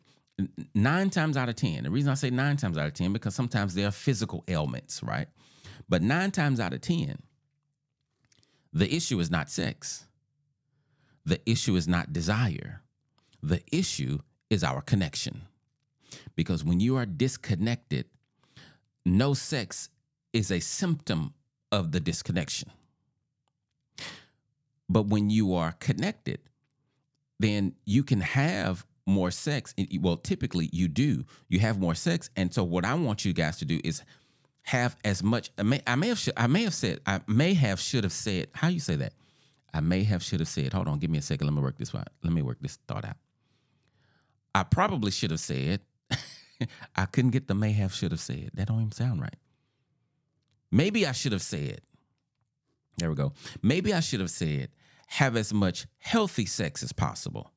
nine 0.75 1.11
times 1.11 1.37
out 1.37 1.51
of 1.51 1.57
ten. 1.57 1.85
The 1.85 1.91
reason 1.91 2.11
I 2.11 2.15
say 2.15 2.31
nine 2.31 2.57
times 2.57 2.79
out 2.79 2.87
of 2.87 2.95
ten 2.95 3.13
because 3.13 3.35
sometimes 3.35 3.75
there 3.75 3.89
are 3.89 3.93
physical 3.93 4.43
ailments, 4.49 5.03
right? 5.03 5.29
But 5.89 6.03
nine 6.03 6.31
times 6.31 6.59
out 6.59 6.73
of 6.73 6.81
ten, 6.81 7.19
the 8.73 8.93
issue 8.93 9.21
is 9.21 9.31
not 9.31 9.51
sex. 9.51 10.07
The 11.27 11.41
issue 11.49 11.77
is 11.77 11.87
not 11.87 12.13
desire. 12.13 12.81
The 13.43 13.63
issue 13.71 14.21
is 14.53 14.63
our 14.63 14.83
connection. 14.83 15.43
Because 16.37 16.63
when 16.63 16.79
you 16.79 16.97
are 16.97 17.07
disconnected, 17.07 18.07
no 19.05 19.35
sex 19.35 19.89
is 20.33 20.51
a 20.51 20.61
symptom 20.61 21.33
of 21.71 21.93
the 21.93 22.01
disconnection. 22.01 22.71
But 24.89 25.07
when 25.07 25.31
you 25.31 25.55
are 25.55 25.73
connected, 25.73 26.41
then 27.41 27.75
you 27.87 28.03
can 28.03 28.21
have 28.21 28.85
more 29.07 29.31
sex. 29.31 29.75
Well, 30.01 30.19
typically 30.19 30.69
you 30.73 30.87
do. 30.87 31.25
You 31.49 31.59
have 31.61 31.81
more 31.81 31.95
sex, 31.95 32.31
and 32.37 32.53
so 32.53 32.63
what 32.63 32.85
I 32.85 32.95
want 32.95 33.25
you 33.25 33.33
guys 33.33 33.57
to 33.59 33.65
do 33.65 33.81
is 33.83 34.03
have 34.65 34.97
as 35.05 35.23
much. 35.23 35.51
I 35.59 35.63
may, 35.63 35.81
I 35.87 35.97
may 35.97 36.09
have. 36.09 36.29
I 36.37 36.47
may 36.47 36.65
have 36.65 36.75
said. 36.75 37.01
I 37.07 37.21
may 37.27 37.55
have 37.55 37.81
should 37.81 38.05
have 38.05 38.13
said. 38.13 38.49
How 38.53 38.69
you 38.69 38.81
say 38.81 38.97
that? 38.97 39.15
I 39.75 39.81
may 39.81 40.05
have 40.05 40.23
should 40.23 40.41
have 40.41 40.49
said. 40.49 40.73
Hold 40.75 40.89
on. 40.89 40.99
Give 40.99 41.11
me 41.11 41.19
a 41.19 41.23
second. 41.23 41.47
Let 41.47 41.55
me 41.55 41.63
work 41.63 41.79
this 41.79 41.95
out. 41.95 42.09
Let 42.23 42.33
me 42.33 42.43
work 42.43 42.59
this 42.61 42.79
thought 42.87 43.05
out. 43.07 43.17
I 44.55 44.65
probably 44.65 45.11
should 45.11 45.31
have 45.31 45.41
said. 45.41 45.81
I 46.97 47.07
couldn't 47.07 47.31
get 47.31 47.49
the 47.49 47.55
may 47.55 47.73
have 47.73 47.93
should 47.93 48.13
have 48.13 48.21
said. 48.21 48.51
That 48.55 48.69
don't 48.69 48.81
even 48.81 48.93
sound 48.93 49.21
right. 49.21 49.37
Maybe 50.71 51.07
I 51.07 51.13
should 51.13 51.33
have 51.33 51.43
said. 51.43 51.81
There 52.99 53.09
we 53.09 53.17
go. 53.17 53.33
Maybe 53.63 53.93
I 53.95 54.01
should 54.01 54.21
have 54.21 54.31
said 54.31 54.69
have 55.07 55.37
as 55.37 55.53
much 55.53 55.87
healthy 55.99 56.47
sex 56.47 56.83
as 56.83 56.91
possible. 56.93 57.53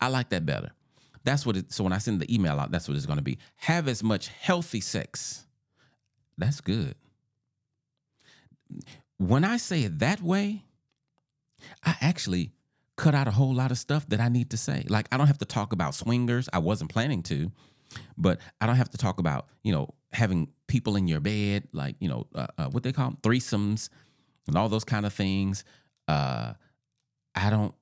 I 0.00 0.08
like 0.08 0.30
that 0.30 0.46
better. 0.46 0.70
That's 1.24 1.44
what 1.44 1.56
it 1.56 1.72
so 1.72 1.84
when 1.84 1.92
I 1.92 1.98
send 1.98 2.20
the 2.20 2.34
email 2.34 2.58
out, 2.58 2.70
that's 2.70 2.88
what 2.88 2.96
it's 2.96 3.04
going 3.04 3.18
to 3.18 3.22
be. 3.22 3.38
Have 3.56 3.86
as 3.86 4.02
much 4.02 4.28
healthy 4.28 4.80
sex. 4.80 5.46
That's 6.38 6.62
good. 6.62 6.94
When 9.18 9.44
I 9.44 9.58
say 9.58 9.82
it 9.82 9.98
that 9.98 10.22
way, 10.22 10.64
I 11.84 11.96
actually 12.00 12.52
cut 13.00 13.14
out 13.14 13.26
a 13.26 13.30
whole 13.30 13.54
lot 13.54 13.70
of 13.70 13.78
stuff 13.78 14.06
that 14.10 14.20
I 14.20 14.28
need 14.28 14.50
to 14.50 14.58
say. 14.58 14.84
Like 14.88 15.08
I 15.10 15.16
don't 15.16 15.26
have 15.26 15.38
to 15.38 15.46
talk 15.46 15.72
about 15.72 15.94
swingers. 15.94 16.50
I 16.52 16.58
wasn't 16.58 16.92
planning 16.92 17.22
to, 17.24 17.50
but 18.18 18.40
I 18.60 18.66
don't 18.66 18.76
have 18.76 18.90
to 18.90 18.98
talk 18.98 19.18
about 19.18 19.48
you 19.62 19.72
know 19.72 19.94
having 20.12 20.48
people 20.66 20.96
in 20.96 21.08
your 21.08 21.20
bed, 21.20 21.66
like 21.72 21.96
you 21.98 22.08
know 22.10 22.26
uh, 22.34 22.46
uh, 22.58 22.68
what 22.68 22.82
they 22.82 22.92
call 22.92 23.10
them, 23.10 23.18
threesomes 23.22 23.88
and 24.46 24.56
all 24.56 24.68
those 24.68 24.84
kind 24.84 25.06
of 25.06 25.14
things. 25.14 25.64
Uh, 26.06 26.52
I 27.34 27.48
don't. 27.48 27.74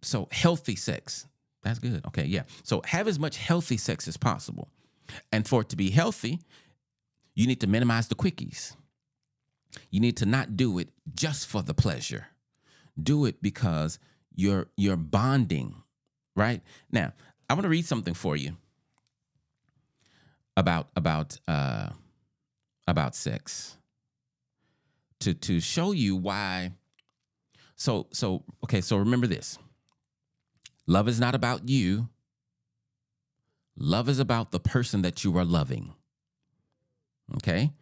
So 0.00 0.26
healthy 0.32 0.76
sex. 0.76 1.26
That's 1.62 1.78
good. 1.78 2.06
Okay, 2.06 2.24
yeah. 2.24 2.44
So 2.62 2.80
have 2.86 3.06
as 3.06 3.18
much 3.18 3.36
healthy 3.36 3.76
sex 3.76 4.08
as 4.08 4.16
possible, 4.16 4.70
and 5.30 5.46
for 5.46 5.60
it 5.60 5.68
to 5.68 5.76
be 5.76 5.90
healthy, 5.90 6.40
you 7.34 7.46
need 7.46 7.60
to 7.60 7.66
minimize 7.66 8.08
the 8.08 8.14
quickies. 8.14 8.74
You 9.90 10.00
need 10.00 10.16
to 10.18 10.26
not 10.26 10.56
do 10.56 10.78
it 10.78 10.88
just 11.14 11.46
for 11.46 11.62
the 11.62 11.74
pleasure. 11.74 12.28
Do 13.00 13.26
it 13.26 13.42
because 13.42 13.98
you're 14.34 14.66
you're 14.76 14.96
bonding, 14.96 15.74
right? 16.36 16.62
Now, 16.90 17.12
I 17.48 17.54
want 17.54 17.64
to 17.64 17.68
read 17.68 17.86
something 17.86 18.14
for 18.14 18.36
you 18.36 18.56
about 20.56 20.88
about 20.96 21.38
uh 21.48 21.90
about 22.86 23.14
sex 23.14 23.76
to 25.20 25.34
to 25.34 25.60
show 25.60 25.92
you 25.92 26.16
why 26.16 26.72
so 27.76 28.06
so 28.12 28.44
okay 28.64 28.80
so 28.80 28.96
remember 28.96 29.26
this. 29.26 29.58
Love 30.86 31.08
is 31.08 31.20
not 31.20 31.34
about 31.34 31.68
you. 31.68 32.08
Love 33.76 34.08
is 34.08 34.18
about 34.18 34.50
the 34.50 34.60
person 34.60 35.02
that 35.02 35.24
you 35.24 35.36
are 35.38 35.44
loving 35.44 35.94
okay? 37.36 37.72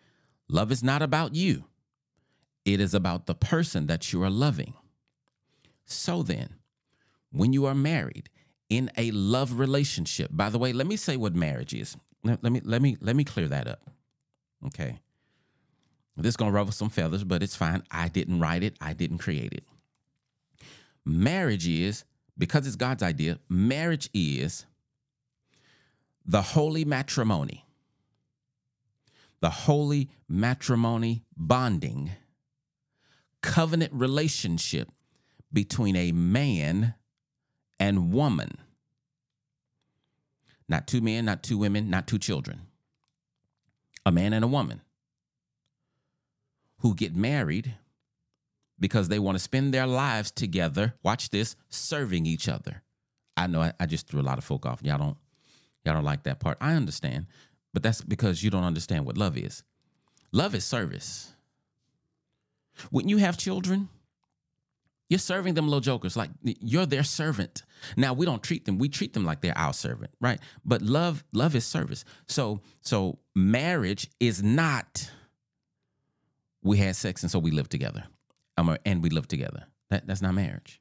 Love 0.48 0.72
is 0.72 0.82
not 0.82 1.02
about 1.02 1.34
you. 1.34 1.64
It 2.64 2.80
is 2.80 2.94
about 2.94 3.26
the 3.26 3.34
person 3.34 3.86
that 3.86 4.12
you 4.12 4.22
are 4.22 4.30
loving 4.30 4.74
so 5.90 6.22
then, 6.22 6.54
when 7.32 7.52
you 7.52 7.66
are 7.66 7.74
married 7.74 8.28
in 8.68 8.90
a 8.96 9.10
love 9.10 9.58
relationship, 9.58 10.30
by 10.32 10.48
the 10.48 10.58
way, 10.58 10.72
let 10.72 10.86
me 10.86 10.96
say 10.96 11.16
what 11.16 11.34
marriage 11.34 11.74
is. 11.74 11.96
Let, 12.22 12.42
let 12.42 12.52
me 12.52 12.60
let 12.64 12.82
me 12.82 12.96
let 13.00 13.16
me 13.16 13.24
clear 13.24 13.48
that 13.48 13.66
up. 13.66 13.80
Okay. 14.66 15.00
This 16.16 16.30
is 16.30 16.36
gonna 16.36 16.52
ruffle 16.52 16.72
some 16.72 16.90
feathers, 16.90 17.24
but 17.24 17.42
it's 17.42 17.56
fine. 17.56 17.82
I 17.90 18.08
didn't 18.08 18.40
write 18.40 18.62
it, 18.62 18.76
I 18.80 18.92
didn't 18.92 19.18
create 19.18 19.52
it. 19.52 19.64
Marriage 21.04 21.66
is, 21.66 22.04
because 22.36 22.66
it's 22.66 22.76
God's 22.76 23.02
idea, 23.02 23.38
marriage 23.48 24.10
is 24.12 24.66
the 26.26 26.42
holy 26.42 26.84
matrimony. 26.84 27.64
The 29.40 29.50
holy 29.50 30.10
matrimony 30.28 31.22
bonding 31.36 32.10
covenant 33.40 33.92
relationship 33.94 34.90
between 35.52 35.96
a 35.96 36.12
man 36.12 36.94
and 37.78 38.12
woman. 38.12 38.58
Not 40.68 40.86
two 40.86 41.00
men, 41.00 41.24
not 41.24 41.42
two 41.42 41.58
women, 41.58 41.90
not 41.90 42.06
two 42.06 42.18
children. 42.18 42.60
A 44.06 44.12
man 44.12 44.32
and 44.32 44.44
a 44.44 44.48
woman 44.48 44.80
who 46.78 46.94
get 46.94 47.14
married 47.14 47.74
because 48.78 49.08
they 49.08 49.18
want 49.18 49.36
to 49.36 49.42
spend 49.42 49.74
their 49.74 49.86
lives 49.86 50.30
together. 50.30 50.94
Watch 51.02 51.30
this, 51.30 51.56
serving 51.68 52.24
each 52.24 52.48
other. 52.48 52.82
I 53.36 53.46
know 53.46 53.60
I, 53.62 53.72
I, 53.78 53.86
just 53.86 54.06
threw 54.06 54.20
a 54.20 54.22
lot 54.22 54.38
of 54.38 54.44
folk 54.44 54.66
off. 54.66 54.80
Y'all 54.82 54.98
don't 54.98 55.16
y'all 55.84 55.94
don't 55.94 56.04
like 56.04 56.24
that 56.24 56.40
part. 56.40 56.58
I 56.60 56.74
understand, 56.74 57.26
but 57.72 57.82
that's 57.82 58.00
because 58.00 58.42
you 58.42 58.50
don't 58.50 58.64
understand 58.64 59.06
what 59.06 59.16
love 59.16 59.36
is. 59.36 59.62
Love 60.32 60.54
is 60.54 60.64
service. 60.64 61.32
When 62.90 63.08
you 63.08 63.18
have 63.18 63.36
children, 63.36 63.88
you're 65.10 65.18
serving 65.18 65.54
them 65.54 65.66
little 65.66 65.80
jokers 65.80 66.16
like 66.16 66.30
you're 66.42 66.86
their 66.86 67.02
servant. 67.02 67.64
Now 67.96 68.14
we 68.14 68.24
don't 68.24 68.42
treat 68.42 68.64
them; 68.64 68.78
we 68.78 68.88
treat 68.88 69.12
them 69.12 69.24
like 69.24 69.42
they're 69.42 69.58
our 69.58 69.74
servant, 69.74 70.12
right? 70.20 70.40
But 70.64 70.80
love, 70.80 71.24
love 71.34 71.54
is 71.54 71.66
service. 71.66 72.04
So, 72.28 72.62
so 72.80 73.18
marriage 73.34 74.08
is 74.20 74.42
not 74.42 75.10
we 76.62 76.78
had 76.78 76.96
sex 76.96 77.22
and 77.22 77.30
so 77.30 77.38
we 77.38 77.50
live 77.50 77.68
together, 77.68 78.04
um, 78.56 78.76
and 78.84 79.02
we 79.02 79.10
live 79.10 79.28
together. 79.28 79.66
That 79.90 80.06
that's 80.06 80.22
not 80.22 80.34
marriage. 80.34 80.80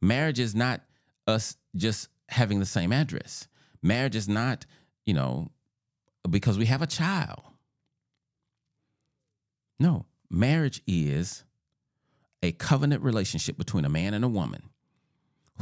Marriage 0.00 0.40
is 0.40 0.54
not 0.54 0.80
us 1.26 1.56
just 1.76 2.08
having 2.28 2.58
the 2.58 2.66
same 2.66 2.92
address. 2.92 3.46
Marriage 3.82 4.16
is 4.16 4.28
not, 4.28 4.66
you 5.06 5.14
know, 5.14 5.50
because 6.28 6.58
we 6.58 6.66
have 6.66 6.82
a 6.82 6.86
child. 6.86 7.42
No, 9.78 10.06
marriage 10.28 10.82
is 10.86 11.44
a 12.42 12.52
covenant 12.52 13.02
relationship 13.02 13.56
between 13.58 13.84
a 13.84 13.88
man 13.88 14.14
and 14.14 14.24
a 14.24 14.28
woman 14.28 14.70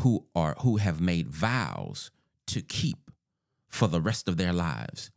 who 0.01 0.27
are 0.35 0.55
who 0.61 0.77
have 0.77 1.01
made 1.01 1.29
vows 1.29 2.11
to 2.47 2.61
keep 2.61 3.11
for 3.69 3.89
the 3.89 4.01
rest 4.01 4.29
of 4.29 4.37
their 4.37 4.53
lives. 4.53 5.11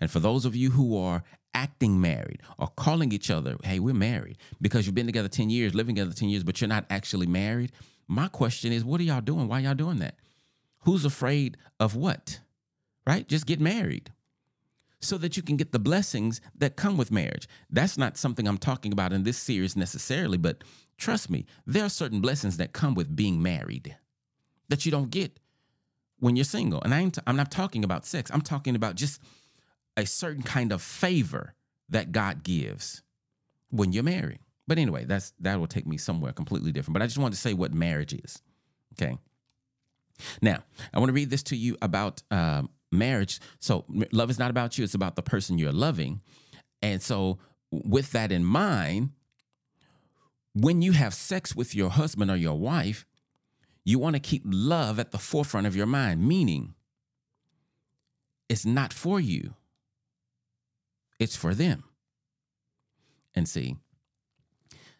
And 0.00 0.10
for 0.10 0.20
those 0.20 0.44
of 0.44 0.54
you 0.54 0.70
who 0.70 0.96
are 0.98 1.22
acting 1.54 2.00
married 2.00 2.42
or 2.58 2.68
calling 2.68 3.12
each 3.12 3.30
other, 3.30 3.56
hey, 3.64 3.78
we're 3.78 3.94
married 3.94 4.36
because 4.60 4.84
you've 4.84 4.94
been 4.94 5.06
together 5.06 5.28
10 5.28 5.48
years, 5.48 5.74
living 5.74 5.94
together 5.94 6.14
10 6.14 6.28
years, 6.28 6.44
but 6.44 6.60
you're 6.60 6.68
not 6.68 6.84
actually 6.90 7.26
married. 7.26 7.72
My 8.06 8.28
question 8.28 8.72
is, 8.72 8.84
what 8.84 9.00
are 9.00 9.04
y'all 9.04 9.22
doing? 9.22 9.48
Why 9.48 9.60
y'all 9.60 9.74
doing 9.74 9.98
that? 9.98 10.16
Who's 10.80 11.04
afraid 11.04 11.56
of 11.80 11.96
what? 11.96 12.40
Right? 13.06 13.26
Just 13.26 13.46
get 13.46 13.60
married 13.60 14.12
so 15.00 15.18
that 15.18 15.36
you 15.36 15.42
can 15.42 15.56
get 15.56 15.72
the 15.72 15.78
blessings 15.78 16.40
that 16.56 16.76
come 16.76 16.96
with 16.96 17.10
marriage. 17.10 17.48
That's 17.70 17.98
not 17.98 18.16
something 18.16 18.48
I'm 18.48 18.58
talking 18.58 18.92
about 18.92 19.12
in 19.12 19.24
this 19.24 19.38
series 19.38 19.76
necessarily, 19.76 20.38
but 20.38 20.62
Trust 20.98 21.30
me, 21.30 21.46
there 21.66 21.84
are 21.84 21.90
certain 21.90 22.20
blessings 22.20 22.56
that 22.56 22.72
come 22.72 22.94
with 22.94 23.14
being 23.14 23.42
married 23.42 23.96
that 24.68 24.86
you 24.86 24.92
don't 24.92 25.10
get 25.10 25.38
when 26.18 26.36
you're 26.36 26.44
single. 26.44 26.80
And 26.82 26.94
I 26.94 27.00
ain't 27.00 27.14
t- 27.14 27.20
I'm 27.26 27.36
not 27.36 27.50
talking 27.50 27.84
about 27.84 28.06
sex. 28.06 28.30
I'm 28.32 28.40
talking 28.40 28.74
about 28.74 28.94
just 28.94 29.20
a 29.96 30.06
certain 30.06 30.42
kind 30.42 30.72
of 30.72 30.80
favor 30.80 31.54
that 31.90 32.12
God 32.12 32.42
gives 32.42 33.02
when 33.70 33.92
you're 33.92 34.02
married. 34.02 34.40
But 34.66 34.78
anyway, 34.78 35.04
that's 35.04 35.32
that 35.40 35.60
will 35.60 35.66
take 35.66 35.86
me 35.86 35.98
somewhere 35.98 36.32
completely 36.32 36.72
different. 36.72 36.94
But 36.94 37.02
I 37.02 37.06
just 37.06 37.18
wanted 37.18 37.34
to 37.34 37.40
say 37.40 37.52
what 37.52 37.74
marriage 37.74 38.14
is. 38.14 38.42
Okay. 38.94 39.18
Now, 40.40 40.64
I 40.94 40.98
want 40.98 41.10
to 41.10 41.12
read 41.14 41.28
this 41.28 41.42
to 41.44 41.56
you 41.56 41.76
about 41.82 42.22
um, 42.30 42.70
marriage. 42.92 43.40
So, 43.60 43.84
love 44.12 44.30
is 44.30 44.38
not 44.38 44.50
about 44.50 44.78
you, 44.78 44.84
it's 44.84 44.94
about 44.94 45.16
the 45.16 45.22
person 45.22 45.58
you're 45.58 45.72
loving. 45.72 46.20
And 46.82 47.02
so, 47.02 47.38
with 47.70 48.12
that 48.12 48.32
in 48.32 48.44
mind, 48.44 49.10
when 50.54 50.82
you 50.82 50.92
have 50.92 51.14
sex 51.14 51.54
with 51.54 51.74
your 51.74 51.90
husband 51.90 52.30
or 52.30 52.36
your 52.36 52.58
wife, 52.58 53.04
you 53.84 53.98
want 53.98 54.16
to 54.16 54.20
keep 54.20 54.42
love 54.44 54.98
at 54.98 55.12
the 55.12 55.18
forefront 55.18 55.66
of 55.66 55.76
your 55.76 55.86
mind, 55.86 56.26
meaning 56.26 56.74
it's 58.48 58.64
not 58.64 58.92
for 58.92 59.20
you, 59.20 59.54
it's 61.18 61.36
for 61.36 61.54
them. 61.54 61.84
And 63.34 63.48
see, 63.48 63.76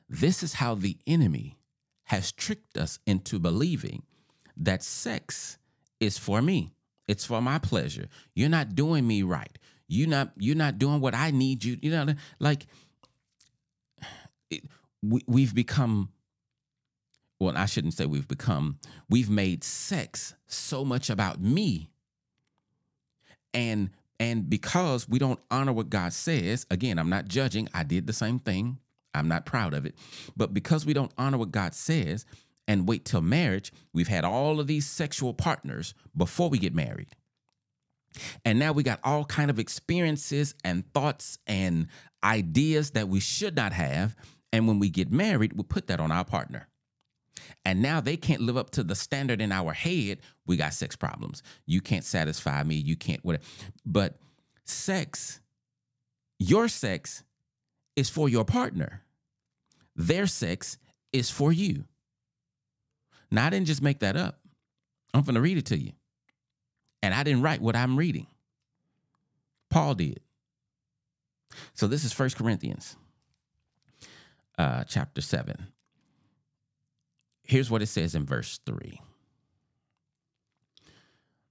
this 0.09 0.43
is 0.43 0.55
how 0.55 0.75
the 0.75 0.99
enemy 1.07 1.59
has 2.05 2.31
tricked 2.31 2.77
us 2.77 2.99
into 3.07 3.39
believing 3.39 4.05
that 4.57 4.83
sex 4.83 5.59
is 5.99 6.19
for 6.19 6.41
me. 6.41 6.76
It's 7.09 7.25
for 7.25 7.41
my 7.41 7.59
pleasure. 7.59 8.09
You're 8.35 8.49
not 8.49 8.75
doing 8.75 9.07
me 9.07 9.23
right. 9.23 9.59
You're 9.89 10.09
not 10.09 10.33
you're 10.37 10.57
not 10.57 10.79
doing 10.79 11.01
what 11.01 11.15
I 11.15 11.31
need 11.31 11.65
you. 11.65 11.79
You 11.81 11.91
know, 11.91 12.15
like 12.41 12.67
it, 14.51 14.65
we, 15.03 15.21
we've 15.27 15.55
become 15.55 16.11
well, 17.39 17.57
I 17.57 17.67
shouldn't 17.67 17.95
say 17.95 18.07
we've 18.07 18.29
become, 18.29 18.79
we've 19.11 19.29
made 19.29 19.63
sex 19.63 20.35
so 20.47 20.85
much 20.85 21.11
about 21.11 21.41
me. 21.41 21.91
And 23.53 23.91
and 24.19 24.49
because 24.49 25.07
we 25.07 25.19
don't 25.19 25.41
honor 25.51 25.75
what 25.75 25.91
God 25.91 26.15
says, 26.15 26.65
again, 26.71 26.99
I'm 26.99 27.11
not 27.11 27.29
judging. 27.29 27.69
I 27.75 27.83
did 27.83 28.07
the 28.07 28.15
same 28.15 28.39
thing. 28.39 28.79
I'm 29.13 29.29
not 29.29 29.45
proud 29.45 29.75
of 29.75 29.85
it. 29.85 29.95
But 30.35 30.55
because 30.55 30.87
we 30.87 30.95
don't 30.95 31.13
honor 31.19 31.37
what 31.37 31.51
God 31.51 31.75
says, 31.75 32.25
and 32.69 32.89
wait 32.89 33.05
till 33.05 33.21
marriage, 33.21 33.73
we've 33.93 34.09
had 34.09 34.25
all 34.25 34.61
of 34.61 34.67
these 34.67 34.87
sexual 34.87 35.35
partners 35.35 35.95
before 36.17 36.49
we 36.49 36.59
get 36.59 36.75
married. 36.75 37.09
And 38.45 38.59
now 38.59 38.73
we 38.73 38.83
got 38.83 39.01
all 39.05 39.25
kind 39.25 39.51
of 39.51 39.59
experiences 39.59 40.55
and 40.65 40.91
thoughts 40.93 41.39
and 41.47 41.89
ideas 42.25 42.93
that 42.93 43.09
we 43.09 43.21
should 43.21 43.57
not 43.57 43.73
have. 43.73 44.17
And 44.53 44.67
when 44.67 44.79
we 44.79 44.89
get 44.89 45.11
married, 45.11 45.53
we 45.53 45.63
put 45.63 45.87
that 45.89 46.01
on 46.01 46.11
our 46.11 46.25
partner. 46.25 46.69
And 47.65 47.83
now 47.83 48.01
they 48.01 48.17
can't 48.17 48.41
live 48.41 48.57
up 48.57 48.71
to 48.71 48.83
the 48.83 48.95
standard 48.95 49.41
in 49.41 49.53
our 49.53 49.73
head. 49.73 50.21
We 50.47 50.57
got 50.57 50.73
sex 50.73 50.97
problems. 50.97 51.43
You 51.67 51.81
can't 51.81 52.05
satisfy 52.05 52.63
me. 52.63 52.77
You 52.77 52.97
can't 52.97 53.25
whatever. 53.25 53.45
But 53.85 54.19
sex, 54.65 55.41
your 56.39 56.69
sex 56.69 57.23
is 57.95 58.09
for 58.09 58.29
your 58.29 58.45
partner. 58.45 59.03
Their 59.95 60.27
sex 60.27 60.79
is 61.13 61.31
for 61.31 61.53
you. 61.53 61.85
Now, 63.31 63.47
I 63.47 63.51
didn't 63.51 63.67
just 63.67 63.83
make 63.83 64.01
that 64.01 64.17
up. 64.17 64.39
I'm 65.15 65.23
going 65.23 65.35
to 65.35 65.41
read 65.41 65.59
it 65.59 65.67
to 65.67 65.79
you. 65.79 65.93
And 67.03 67.15
I 67.15 67.23
didn't 67.23 67.43
write 67.43 67.61
what 67.61 67.77
I'm 67.77 67.97
reading. 67.97 68.27
Paul 69.71 69.95
did. 69.95 70.21
So 71.75 71.87
this 71.87 72.05
is 72.05 72.13
First 72.13 72.37
Corinthians 72.37 72.97
uh, 74.59 74.85
chapter 74.85 75.21
7. 75.21 75.67
Here's 77.45 77.71
what 77.71 77.83
it 77.83 77.87
says 77.87 78.15
in 78.15 78.27
verse 78.27 78.59
3 78.67 79.01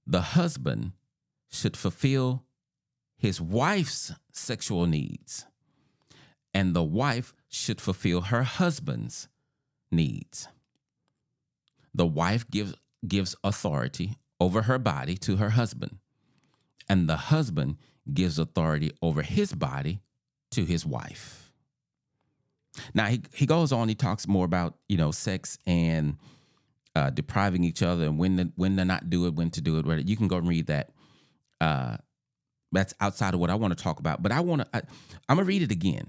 The 0.06 0.20
husband 0.20 0.92
should 1.50 1.76
fulfill 1.76 2.44
his 3.16 3.40
wife's 3.40 4.12
sexual 4.32 4.86
needs, 4.86 5.46
and 6.52 6.74
the 6.74 6.82
wife 6.82 7.32
should 7.48 7.80
fulfill 7.80 8.22
her 8.22 8.42
husband's 8.42 9.28
needs. 9.90 10.48
The 11.96 12.06
wife 12.06 12.48
gives, 12.50 12.74
gives 13.06 13.34
authority 13.42 14.18
over 14.38 14.62
her 14.62 14.78
body 14.78 15.16
to 15.16 15.36
her 15.36 15.50
husband, 15.50 15.98
and 16.88 17.08
the 17.08 17.16
husband 17.16 17.76
gives 18.12 18.38
authority 18.38 18.92
over 19.00 19.22
his 19.22 19.52
body 19.52 20.02
to 20.50 20.64
his 20.64 20.84
wife. 20.84 21.52
Now 22.92 23.06
he, 23.06 23.22
he 23.32 23.46
goes 23.46 23.72
on, 23.72 23.88
he 23.88 23.94
talks 23.94 24.28
more 24.28 24.44
about, 24.44 24.74
you 24.88 24.98
know, 24.98 25.10
sex 25.10 25.58
and 25.66 26.18
uh, 26.94 27.10
depriving 27.10 27.64
each 27.64 27.82
other 27.82 28.04
and 28.04 28.18
when 28.18 28.36
to, 28.36 28.52
when 28.56 28.76
to 28.76 28.84
not 28.84 29.08
do 29.08 29.26
it, 29.26 29.34
when 29.34 29.50
to 29.50 29.60
do 29.60 29.78
it. 29.78 30.06
You 30.06 30.16
can 30.16 30.28
go 30.28 30.36
and 30.36 30.48
read 30.48 30.66
that. 30.66 30.90
Uh, 31.60 31.96
that's 32.72 32.92
outside 33.00 33.32
of 33.32 33.40
what 33.40 33.48
I 33.48 33.54
want 33.54 33.76
to 33.76 33.82
talk 33.82 34.00
about. 34.00 34.22
But 34.22 34.32
I 34.32 34.40
want 34.40 34.70
to, 34.70 34.82
I'm 35.28 35.38
to 35.38 35.44
read 35.44 35.62
it 35.62 35.70
again. 35.70 36.08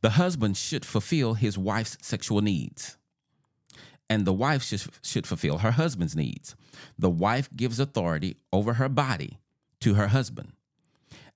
The 0.00 0.10
husband 0.10 0.56
should 0.56 0.84
fulfill 0.84 1.34
his 1.34 1.58
wife's 1.58 1.98
sexual 2.00 2.40
needs, 2.40 2.97
and 4.10 4.24
the 4.24 4.32
wife 4.32 4.62
should, 4.62 4.82
should 5.02 5.26
fulfill 5.26 5.58
her 5.58 5.72
husband's 5.72 6.16
needs. 6.16 6.56
The 6.98 7.10
wife 7.10 7.48
gives 7.54 7.78
authority 7.78 8.36
over 8.52 8.74
her 8.74 8.88
body 8.88 9.38
to 9.80 9.94
her 9.94 10.08
husband, 10.08 10.52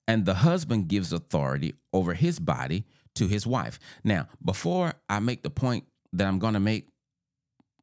and 0.09 0.27
the 0.27 0.35
husband 0.35 0.89
gives 0.89 1.13
authority 1.13 1.75
over 1.93 2.15
his 2.15 2.39
body 2.39 2.85
to 3.15 3.27
his 3.27 3.47
wife. 3.47 3.79
Now, 4.03 4.29
before 4.45 4.95
I 5.09 5.21
make 5.21 5.43
the 5.43 5.51
point 5.51 5.85
that 6.13 6.27
I'm 6.27 6.39
going 6.39 6.55
to 6.55 6.61
make 6.61 6.89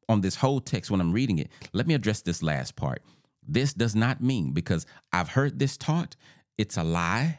on 0.08 0.20
this 0.20 0.36
whole 0.36 0.60
text 0.60 0.90
when 0.90 1.00
I'm 1.00 1.12
reading 1.12 1.38
it, 1.38 1.50
let 1.72 1.86
me 1.86 1.94
address 1.94 2.22
this 2.22 2.42
last 2.42 2.76
part. 2.76 3.02
This 3.46 3.72
does 3.72 3.94
not 3.94 4.20
mean, 4.20 4.52
because 4.52 4.86
I've 5.12 5.30
heard 5.30 5.58
this 5.58 5.76
taught, 5.76 6.16
it's 6.58 6.76
a 6.76 6.84
lie, 6.84 7.38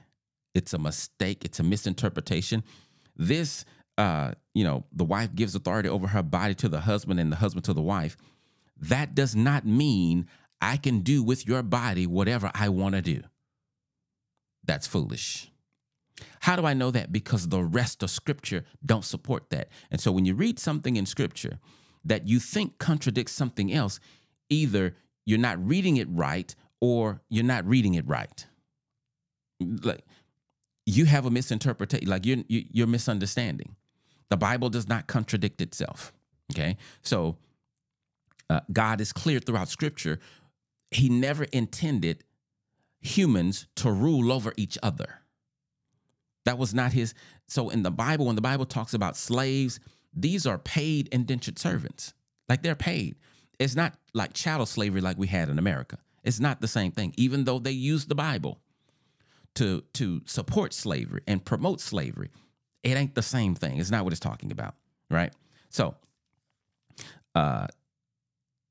it's 0.54 0.74
a 0.74 0.78
mistake, 0.78 1.46
it's 1.46 1.60
a 1.60 1.64
misinterpretation. 1.64 2.64
This, 3.16 3.66
uh, 3.98 4.32
you 4.54 4.64
know, 4.64 4.86
the 4.92 5.06
wife 5.06 5.34
gives 5.34 5.56
authority 5.56 5.90
over 5.90 6.08
her 6.08 6.24
body 6.24 6.54
to 6.56 6.70
the 6.70 6.82
husband 6.82 7.20
and 7.20 7.32
the 7.32 7.38
husband 7.38 7.66
to 7.66 7.74
the 7.74 7.82
wife. 7.82 8.18
That 8.78 9.16
does 9.16 9.36
not 9.36 9.66
mean 9.66 10.28
I 10.60 10.78
can 10.78 11.00
do 11.00 11.24
with 11.24 11.48
your 11.48 11.64
body 11.64 12.06
whatever 12.06 12.52
I 12.54 12.70
want 12.70 12.96
to 12.96 13.02
do. 13.02 13.22
That's 14.64 14.88
foolish. 14.88 15.52
How 16.42 16.56
do 16.56 16.66
I 16.66 16.74
know 16.74 16.92
that? 16.92 17.12
Because 17.12 17.48
the 17.48 17.64
rest 17.64 18.04
of 18.04 18.10
scripture 18.10 18.66
don't 18.86 19.06
support 19.06 19.50
that. 19.50 19.70
And 19.90 20.00
so 20.00 20.12
when 20.12 20.26
you 20.26 20.36
read 20.36 20.60
something 20.60 20.96
in 20.96 21.06
scripture 21.06 21.60
that 22.06 22.28
you 22.28 22.40
think 22.40 22.78
contradicts 22.78 23.34
something 23.34 23.72
else, 23.72 24.00
either 24.50 24.96
you're 25.26 25.40
not 25.40 25.66
reading 25.66 25.98
it 25.98 26.08
right 26.10 26.54
or 26.80 27.22
you're 27.30 27.44
not 27.44 27.66
reading 27.66 27.94
it 27.96 28.08
right. 28.08 28.46
Like 29.60 30.04
you 30.86 31.06
have 31.06 31.26
a 31.26 31.32
misinterpretation, 31.32 32.10
like 32.10 32.26
you're 32.26 32.44
you're 32.48 32.88
misunderstanding. 32.88 33.76
The 34.32 34.38
Bible 34.38 34.70
does 34.70 34.88
not 34.88 35.08
contradict 35.08 35.62
itself. 35.62 36.14
Okay, 36.54 36.78
so 37.02 37.36
uh, 38.50 38.62
God 38.72 39.02
is 39.02 39.12
clear 39.12 39.40
throughout 39.40 39.68
Scripture. 39.68 40.20
He 40.90 41.10
never 41.10 41.44
intended 41.44 42.24
humans 43.02 43.68
to 43.76 43.92
rule 43.92 44.32
over 44.32 44.54
each 44.56 44.78
other. 44.82 45.20
That 46.46 46.58
was 46.58 46.74
not 46.74 46.94
his. 46.94 47.14
So 47.48 47.70
in 47.70 47.84
the 47.84 47.92
Bible, 47.92 48.28
when 48.28 48.36
the 48.36 48.42
Bible 48.42 48.66
talks 48.66 48.94
about 48.94 49.18
slaves, 49.18 49.82
these 50.14 50.48
are 50.48 50.58
paid 50.58 51.10
indentured 51.10 51.60
servants. 51.60 52.14
Like 52.48 52.64
they're 52.64 52.74
paid. 52.74 53.18
It's 53.60 53.76
not 53.76 53.96
like 54.14 54.34
chattel 54.34 54.66
slavery 54.66 55.02
like 55.02 55.18
we 55.18 55.28
had 55.28 55.50
in 55.50 55.60
America. 55.60 55.98
It's 56.24 56.40
not 56.40 56.62
the 56.62 56.68
same 56.70 56.94
thing, 56.94 57.14
even 57.18 57.44
though 57.44 57.60
they 57.60 57.72
use 57.72 58.06
the 58.06 58.16
Bible 58.16 58.60
to 59.56 59.84
to 59.94 60.22
support 60.26 60.74
slavery 60.74 61.22
and 61.28 61.44
promote 61.44 61.82
slavery. 61.82 62.30
It 62.84 62.98
ain't 62.98 63.16
the 63.16 63.22
same 63.22 63.56
thing. 63.56 63.80
It's 63.80 63.92
not 63.92 64.04
what 64.04 64.14
it's 64.14 64.20
talking 64.20 64.52
about, 64.52 64.76
right? 65.10 65.34
So, 65.70 65.96
uh, 67.36 67.68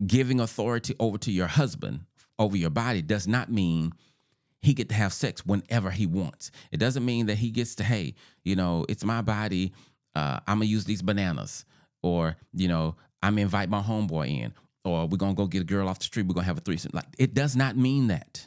giving 0.06 0.40
authority 0.40 0.94
over 0.98 1.18
to 1.18 1.30
your 1.30 1.46
husband 1.46 2.00
over 2.38 2.56
your 2.56 2.70
body 2.70 3.02
does 3.02 3.28
not 3.28 3.52
mean 3.52 3.92
he 4.62 4.74
get 4.74 4.88
to 4.88 4.94
have 4.94 5.12
sex 5.12 5.44
whenever 5.46 5.90
he 5.90 6.06
wants. 6.06 6.50
It 6.72 6.78
doesn't 6.78 7.04
mean 7.04 7.26
that 7.26 7.38
he 7.38 7.50
gets 7.50 7.74
to, 7.76 7.84
hey, 7.84 8.14
you 8.44 8.56
know, 8.56 8.84
it's 8.88 9.04
my 9.04 9.22
body. 9.22 9.72
Uh, 10.14 10.40
I'm 10.46 10.56
gonna 10.56 10.66
use 10.66 10.84
these 10.84 11.02
bananas, 11.02 11.64
or 12.02 12.36
you 12.52 12.68
know, 12.68 12.96
I'm 13.22 13.34
gonna 13.34 13.42
invite 13.42 13.68
my 13.68 13.80
homeboy 13.80 14.28
in, 14.28 14.52
or 14.84 15.06
we're 15.06 15.18
gonna 15.18 15.34
go 15.34 15.46
get 15.46 15.62
a 15.62 15.64
girl 15.64 15.88
off 15.88 15.98
the 15.98 16.04
street. 16.04 16.26
We're 16.26 16.34
gonna 16.34 16.46
have 16.46 16.58
a 16.58 16.62
threesome. 16.62 16.90
Like 16.94 17.06
it 17.18 17.34
does 17.34 17.56
not 17.56 17.76
mean 17.76 18.08
that. 18.08 18.46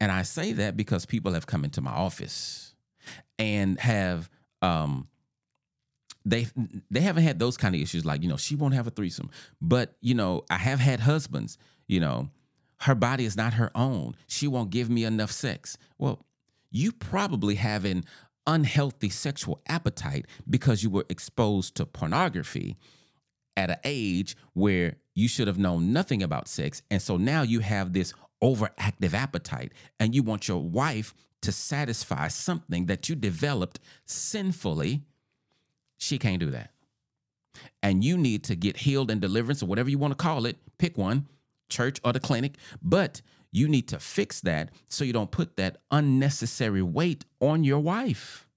And 0.00 0.12
I 0.12 0.22
say 0.22 0.52
that 0.52 0.76
because 0.76 1.06
people 1.06 1.32
have 1.32 1.46
come 1.46 1.64
into 1.64 1.80
my 1.80 1.92
office 1.92 2.74
and 3.38 3.78
have 3.80 4.30
um 4.64 5.08
they 6.24 6.46
they 6.90 7.00
haven't 7.00 7.22
had 7.22 7.38
those 7.38 7.56
kind 7.56 7.74
of 7.74 7.80
issues 7.80 8.04
like 8.04 8.22
you 8.22 8.28
know 8.28 8.36
she 8.36 8.56
won't 8.56 8.74
have 8.74 8.86
a 8.86 8.90
threesome 8.90 9.30
but 9.60 9.94
you 10.00 10.14
know 10.14 10.42
i 10.50 10.56
have 10.56 10.80
had 10.80 11.00
husbands 11.00 11.58
you 11.86 12.00
know 12.00 12.28
her 12.84 12.94
body 12.94 13.24
is 13.24 13.36
not 13.36 13.54
her 13.54 13.70
own. 13.74 14.14
She 14.26 14.46
won't 14.46 14.70
give 14.70 14.90
me 14.90 15.04
enough 15.04 15.30
sex. 15.30 15.78
Well, 15.98 16.24
you 16.70 16.92
probably 16.92 17.54
have 17.54 17.84
an 17.84 18.04
unhealthy 18.46 19.08
sexual 19.08 19.62
appetite 19.66 20.26
because 20.48 20.82
you 20.82 20.90
were 20.90 21.06
exposed 21.08 21.76
to 21.76 21.86
pornography 21.86 22.76
at 23.56 23.70
an 23.70 23.78
age 23.84 24.36
where 24.52 24.96
you 25.14 25.28
should 25.28 25.46
have 25.46 25.58
known 25.58 25.94
nothing 25.94 26.22
about 26.22 26.46
sex. 26.46 26.82
And 26.90 27.00
so 27.00 27.16
now 27.16 27.40
you 27.40 27.60
have 27.60 27.94
this 27.94 28.12
overactive 28.42 29.14
appetite 29.14 29.72
and 29.98 30.14
you 30.14 30.22
want 30.22 30.48
your 30.48 30.60
wife 30.60 31.14
to 31.44 31.52
satisfy 31.52 32.28
something 32.28 32.86
that 32.86 33.08
you 33.08 33.14
developed 33.14 33.80
sinfully. 34.04 35.02
She 35.98 36.18
can't 36.18 36.40
do 36.40 36.50
that. 36.50 36.70
And 37.82 38.02
you 38.02 38.16
need 38.18 38.42
to 38.44 38.56
get 38.56 38.78
healed 38.78 39.10
and 39.10 39.20
deliverance 39.20 39.62
or 39.62 39.66
whatever 39.66 39.88
you 39.88 39.98
want 39.98 40.12
to 40.12 40.16
call 40.16 40.44
it, 40.46 40.56
pick 40.78 40.98
one, 40.98 41.28
church 41.68 42.00
or 42.04 42.12
the 42.12 42.20
clinic, 42.20 42.56
but 42.82 43.20
you 43.52 43.68
need 43.68 43.86
to 43.88 43.98
fix 43.98 44.40
that 44.40 44.70
so 44.88 45.04
you 45.04 45.12
don't 45.12 45.30
put 45.30 45.56
that 45.56 45.76
unnecessary 45.90 46.82
weight 46.82 47.24
on 47.40 47.62
your 47.62 47.78
wife. 47.78 48.48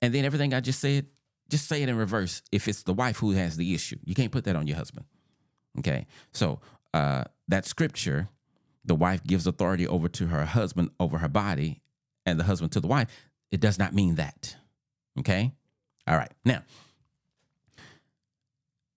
And 0.00 0.14
then 0.14 0.24
everything 0.24 0.54
I 0.54 0.60
just 0.60 0.80
said, 0.80 1.06
just 1.48 1.68
say 1.68 1.82
it 1.82 1.88
in 1.88 1.96
reverse 1.96 2.42
if 2.52 2.68
it's 2.68 2.84
the 2.84 2.94
wife 2.94 3.18
who 3.18 3.32
has 3.32 3.56
the 3.56 3.74
issue. 3.74 3.96
You 4.04 4.14
can't 4.14 4.30
put 4.30 4.44
that 4.44 4.54
on 4.54 4.66
your 4.66 4.76
husband. 4.76 5.06
Okay. 5.78 6.06
So 6.32 6.60
uh, 6.94 7.24
that 7.48 7.66
scripture, 7.66 8.28
the 8.84 8.94
wife 8.94 9.22
gives 9.24 9.46
authority 9.46 9.86
over 9.86 10.08
to 10.08 10.26
her 10.28 10.44
husband 10.44 10.90
over 10.98 11.18
her 11.18 11.28
body, 11.28 11.80
and 12.26 12.38
the 12.38 12.44
husband 12.44 12.72
to 12.72 12.80
the 12.80 12.86
wife, 12.86 13.08
it 13.50 13.60
does 13.60 13.78
not 13.78 13.94
mean 13.94 14.16
that. 14.16 14.56
Okay. 15.18 15.52
All 16.06 16.16
right. 16.16 16.32
Now, 16.44 16.62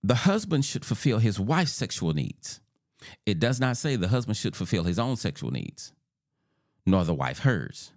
the 0.04 0.16
husband 0.16 0.66
should 0.66 0.86
fulfill 0.86 1.20
his 1.20 1.40
wife's 1.40 1.74
sexual 1.74 2.14
needs. 2.14 2.60
It 3.26 3.40
does 3.40 3.60
not 3.60 3.78
say 3.78 3.96
the 3.96 4.08
husband 4.08 4.38
should 4.38 4.56
fulfill 4.56 4.84
his 4.84 5.00
own 5.00 5.16
sexual 5.16 5.52
needs, 5.52 5.94
nor 6.86 7.04
the 7.04 7.14
wife 7.14 7.40
hers. 7.40 7.92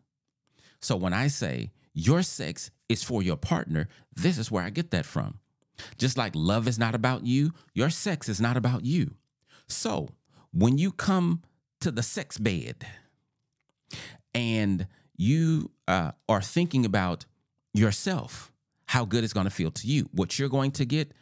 So 0.81 0.97
when 0.97 1.13
I 1.13 1.29
say 1.29 1.73
your 1.95 2.23
sex 2.23 2.71
is 2.89 3.03
for 3.03 3.23
your 3.23 3.37
partner, 3.37 3.89
this 4.15 4.39
is 4.39 4.51
where 4.51 4.65
I 4.65 4.71
get 4.71 4.91
that 4.91 5.07
from. 5.07 5.39
Just 5.99 6.17
like 6.17 6.33
love 6.35 6.69
is 6.69 6.79
not 6.79 6.95
about 6.95 7.27
you, 7.27 7.53
your 7.75 7.91
sex 7.91 8.29
is 8.29 8.41
not 8.41 8.57
about 8.57 8.85
you. 8.85 9.15
So 9.69 10.09
when 10.53 10.79
you 10.79 10.93
come 10.93 11.43
to 11.81 11.91
the 11.91 12.03
sex 12.03 12.39
bed 12.39 12.87
and 14.35 14.87
you 15.17 15.71
uh, 15.89 16.13
are 16.29 16.43
thinking 16.43 16.85
about 16.85 17.25
yourself, 17.73 18.53
how 18.87 19.05
good 19.05 19.25
it's 19.25 19.33
going 19.33 19.47
to 19.47 19.51
feel 19.51 19.71
to 19.71 19.87
you. 19.87 20.09
What 20.13 20.39
you're 20.39 20.49
going 20.49 20.73
to 20.73 20.85
get, 20.85 21.13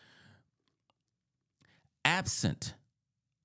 absent 2.04 2.74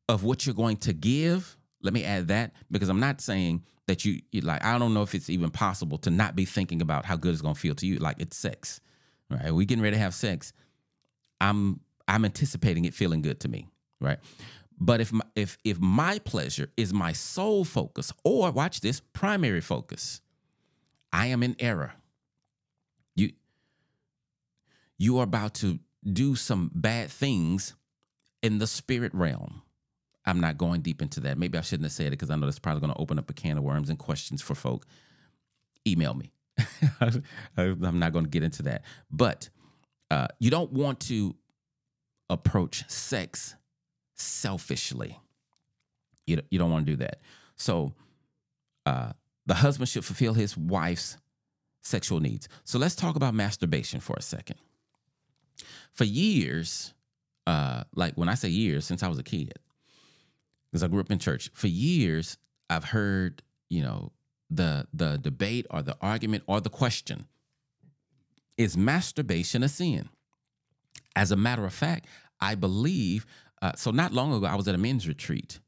of 0.07 0.23
what 0.23 0.45
you're 0.45 0.55
going 0.55 0.77
to 0.77 0.93
give, 0.93 1.57
let 1.81 1.93
me 1.93 2.03
add 2.03 2.27
that 2.27 2.51
because 2.71 2.89
I'm 2.89 2.99
not 2.99 3.21
saying 3.21 3.63
that 3.87 4.05
you 4.05 4.21
like, 4.41 4.63
I 4.63 4.77
don't 4.77 4.93
know 4.93 5.01
if 5.01 5.15
it's 5.15 5.29
even 5.29 5.49
possible 5.49 5.97
to 5.99 6.09
not 6.09 6.35
be 6.35 6.45
thinking 6.45 6.81
about 6.81 7.05
how 7.05 7.15
good 7.15 7.33
it's 7.33 7.41
going 7.41 7.55
to 7.55 7.59
feel 7.59 7.75
to 7.75 7.87
you. 7.87 7.97
Like 7.97 8.19
it's 8.19 8.37
sex, 8.37 8.81
right? 9.29 9.53
We 9.53 9.65
getting 9.65 9.83
ready 9.83 9.95
to 9.95 10.01
have 10.01 10.13
sex. 10.13 10.53
I'm, 11.41 11.79
I'm 12.07 12.25
anticipating 12.25 12.85
it 12.85 12.93
feeling 12.93 13.21
good 13.21 13.39
to 13.41 13.47
me, 13.47 13.67
right? 14.01 14.19
But 14.79 15.01
if 15.01 15.11
my, 15.11 15.25
if 15.35 15.57
if 15.63 15.79
my 15.79 16.19
pleasure 16.19 16.69
is 16.77 16.93
my 16.93 17.11
sole 17.11 17.65
focus, 17.65 18.13
or 18.23 18.51
watch 18.51 18.81
this 18.81 19.01
primary 19.13 19.61
focus, 19.61 20.21
I 21.11 21.27
am 21.27 21.43
in 21.43 21.55
error. 21.59 21.93
You 23.15 23.31
you 24.97 25.19
are 25.19 25.23
about 25.23 25.53
to 25.55 25.79
do 26.11 26.35
some 26.35 26.71
bad 26.73 27.09
things 27.09 27.75
in 28.41 28.59
the 28.59 28.67
spirit 28.67 29.13
realm. 29.13 29.63
I'm 30.25 30.39
not 30.39 30.57
going 30.57 30.81
deep 30.81 31.01
into 31.01 31.19
that. 31.21 31.37
Maybe 31.37 31.57
I 31.57 31.61
shouldn't 31.61 31.85
have 31.85 31.91
said 31.91 32.07
it 32.07 32.11
because 32.11 32.29
I 32.29 32.35
know 32.35 32.45
that's 32.45 32.59
probably 32.59 32.81
going 32.81 32.93
to 32.93 32.99
open 32.99 33.17
up 33.17 33.29
a 33.29 33.33
can 33.33 33.57
of 33.57 33.63
worms 33.63 33.89
and 33.89 33.97
questions 33.97 34.41
for 34.41 34.53
folk. 34.55 34.85
Email 35.87 36.13
me. 36.13 36.31
I'm 37.57 37.99
not 37.99 38.13
going 38.13 38.25
to 38.25 38.29
get 38.29 38.43
into 38.43 38.63
that. 38.63 38.83
But 39.09 39.49
uh, 40.11 40.27
you 40.39 40.51
don't 40.51 40.71
want 40.71 40.99
to 41.01 41.35
approach 42.29 42.87
sex 42.89 43.55
selfishly. 44.19 45.17
You, 46.27 46.41
you 46.51 46.59
don't 46.59 46.71
want 46.71 46.85
to 46.85 46.91
do 46.91 46.97
that. 46.97 47.19
So 47.55 47.93
uh, 48.85 49.13
the 49.45 49.55
husband 49.55 49.89
should 49.89 50.05
fulfill 50.05 50.33
his 50.33 50.55
wife's 50.55 51.17
sexual 51.81 52.19
needs. 52.19 52.47
So 52.63 52.77
let's 52.77 52.95
talk 52.95 53.15
about 53.15 53.33
masturbation 53.33 53.99
for 53.99 54.15
a 54.17 54.21
second. 54.21 54.57
For 55.93 56.03
years, 56.03 56.93
uh, 57.47 57.83
like 57.95 58.15
when 58.15 58.29
I 58.29 58.35
say 58.35 58.49
years, 58.49 58.85
since 58.85 59.01
I 59.01 59.07
was 59.07 59.17
a 59.17 59.23
kid, 59.23 59.53
because 60.71 60.83
I 60.83 60.87
grew 60.87 60.99
up 60.99 61.11
in 61.11 61.19
church, 61.19 61.49
for 61.53 61.67
years 61.67 62.37
I've 62.69 62.85
heard, 62.85 63.41
you 63.69 63.81
know, 63.81 64.11
the 64.51 64.87
the 64.93 65.17
debate 65.17 65.67
or 65.69 65.81
the 65.81 65.95
argument 66.01 66.43
or 66.47 66.59
the 66.59 66.69
question 66.69 67.25
is 68.57 68.75
masturbation 68.75 69.63
a 69.63 69.69
sin? 69.69 70.09
As 71.15 71.31
a 71.31 71.35
matter 71.35 71.65
of 71.65 71.73
fact, 71.73 72.05
I 72.39 72.55
believe 72.55 73.25
uh, 73.61 73.73
so 73.75 73.91
not 73.91 74.13
long 74.13 74.33
ago, 74.33 74.45
I 74.45 74.55
was 74.55 74.67
at 74.67 74.75
a 74.75 74.77
men's 74.77 75.07
retreat, 75.07 75.59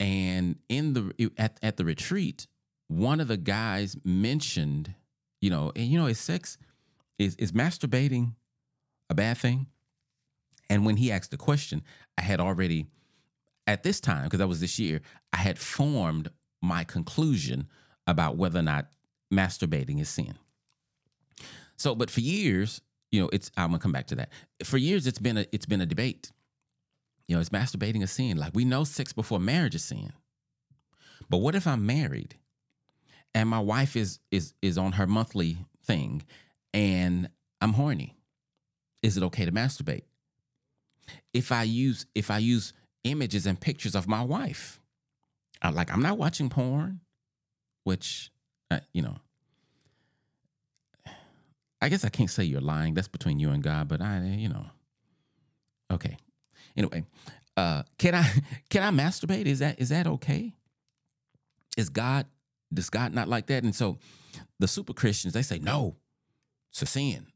and 0.00 0.56
in 0.68 0.94
the 0.94 1.30
at 1.38 1.58
at 1.62 1.76
the 1.76 1.84
retreat, 1.84 2.46
one 2.88 3.20
of 3.20 3.28
the 3.28 3.36
guys 3.36 3.96
mentioned, 4.04 4.94
you 5.40 5.50
know, 5.50 5.72
and 5.76 5.86
you 5.86 5.98
know, 5.98 6.06
is 6.06 6.18
sex 6.18 6.58
is 7.18 7.34
is 7.36 7.52
masturbating 7.52 8.34
a 9.10 9.14
bad 9.14 9.38
thing? 9.38 9.66
And 10.70 10.86
when 10.86 10.96
he 10.96 11.12
asked 11.12 11.30
the 11.30 11.36
question, 11.36 11.82
I 12.16 12.22
had 12.22 12.40
already 12.40 12.86
at 13.66 13.82
this 13.82 14.00
time 14.00 14.24
because 14.24 14.38
that 14.38 14.48
was 14.48 14.60
this 14.60 14.78
year, 14.78 15.00
I 15.32 15.38
had 15.38 15.58
formed 15.58 16.30
my 16.62 16.84
conclusion 16.84 17.68
about 18.06 18.36
whether 18.36 18.60
or 18.60 18.62
not 18.62 18.86
masturbating 19.32 20.00
is 20.00 20.08
sin. 20.08 20.34
So, 21.76 21.94
but 21.94 22.10
for 22.10 22.20
years, 22.20 22.80
you 23.10 23.20
know, 23.20 23.28
it's 23.32 23.50
I'm 23.56 23.68
gonna 23.68 23.78
come 23.78 23.92
back 23.92 24.06
to 24.08 24.16
that. 24.16 24.30
For 24.64 24.78
years, 24.78 25.06
it's 25.06 25.18
been 25.18 25.38
a 25.38 25.46
it's 25.52 25.66
been 25.66 25.80
a 25.80 25.86
debate 25.86 26.32
you 27.26 27.34
know, 27.34 27.40
is 27.40 27.50
masturbating 27.50 28.02
a 28.02 28.06
sin? 28.06 28.36
Like 28.36 28.52
we 28.54 28.64
know 28.64 28.84
sex 28.84 29.12
before 29.12 29.40
marriage 29.40 29.74
is 29.74 29.84
sin. 29.84 30.12
But 31.28 31.38
what 31.38 31.54
if 31.54 31.66
I'm 31.66 31.86
married 31.86 32.36
and 33.34 33.48
my 33.48 33.60
wife 33.60 33.96
is 33.96 34.18
is 34.30 34.52
is 34.60 34.76
on 34.76 34.92
her 34.92 35.06
monthly 35.06 35.58
thing 35.84 36.22
and 36.72 37.28
I'm 37.60 37.72
horny? 37.72 38.16
Is 39.02 39.16
it 39.16 39.22
okay 39.24 39.44
to 39.44 39.52
masturbate? 39.52 40.04
If 41.32 41.52
I 41.52 41.62
use 41.62 42.06
if 42.14 42.30
I 42.30 42.38
use 42.38 42.72
images 43.04 43.46
and 43.46 43.58
pictures 43.58 43.94
of 43.94 44.06
my 44.06 44.22
wife, 44.22 44.80
I'm 45.62 45.74
like 45.74 45.92
I'm 45.92 46.02
not 46.02 46.18
watching 46.18 46.50
porn, 46.50 47.00
which 47.84 48.30
uh, 48.70 48.80
you 48.92 49.02
know, 49.02 49.16
I 51.80 51.88
guess 51.88 52.04
I 52.04 52.08
can't 52.08 52.30
say 52.30 52.44
you're 52.44 52.60
lying. 52.60 52.94
That's 52.94 53.08
between 53.08 53.38
you 53.38 53.50
and 53.50 53.62
God, 53.62 53.88
but 53.88 54.00
I, 54.00 54.20
you 54.38 54.48
know, 54.48 54.66
okay. 55.90 56.16
Anyway, 56.76 57.04
uh, 57.56 57.82
can 57.98 58.14
I 58.14 58.28
can 58.70 58.82
I 58.82 58.90
masturbate? 58.90 59.46
Is 59.46 59.60
that 59.60 59.80
is 59.80 59.88
that 59.90 60.06
okay? 60.06 60.54
Is 61.76 61.88
God 61.88 62.26
does 62.72 62.90
God 62.90 63.14
not 63.14 63.28
like 63.28 63.46
that? 63.46 63.64
And 63.64 63.74
so 63.74 63.98
the 64.58 64.68
super 64.68 64.92
Christians 64.92 65.34
they 65.34 65.42
say 65.42 65.58
no, 65.58 65.96
it's 66.70 66.82
a 66.82 66.86
sin, 66.86 67.26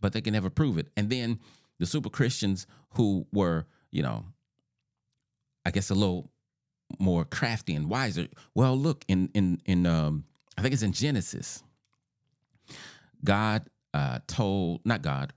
but 0.00 0.12
they 0.12 0.20
can 0.20 0.32
never 0.32 0.50
prove 0.50 0.78
it. 0.78 0.88
And 0.96 1.10
then 1.10 1.38
the 1.78 1.86
super 1.86 2.10
Christians 2.10 2.66
who 2.94 3.26
were 3.32 3.66
you 3.90 4.02
know, 4.02 4.26
I 5.64 5.70
guess 5.70 5.90
a 5.90 5.94
little 5.94 6.30
more 6.98 7.24
crafty 7.24 7.74
and 7.74 7.88
wiser. 7.88 8.28
Well, 8.54 8.76
look 8.76 9.04
in 9.08 9.30
in 9.34 9.60
in 9.64 9.86
um, 9.86 10.24
I 10.56 10.62
think 10.62 10.74
it's 10.74 10.82
in 10.82 10.92
Genesis. 10.92 11.62
God 13.24 13.68
uh, 13.94 14.20
told 14.26 14.80
not 14.84 15.02
God 15.02 15.32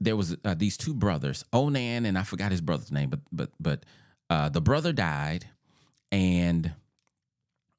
there 0.00 0.16
was 0.16 0.36
uh, 0.44 0.54
these 0.54 0.76
two 0.76 0.94
brothers, 0.94 1.44
Onan 1.52 2.06
and 2.06 2.18
I 2.18 2.22
forgot 2.22 2.50
his 2.50 2.60
brother's 2.60 2.92
name, 2.92 3.10
but 3.10 3.20
but 3.32 3.50
but 3.60 3.84
uh, 4.30 4.48
the 4.48 4.60
brother 4.60 4.92
died, 4.92 5.46
and 6.12 6.72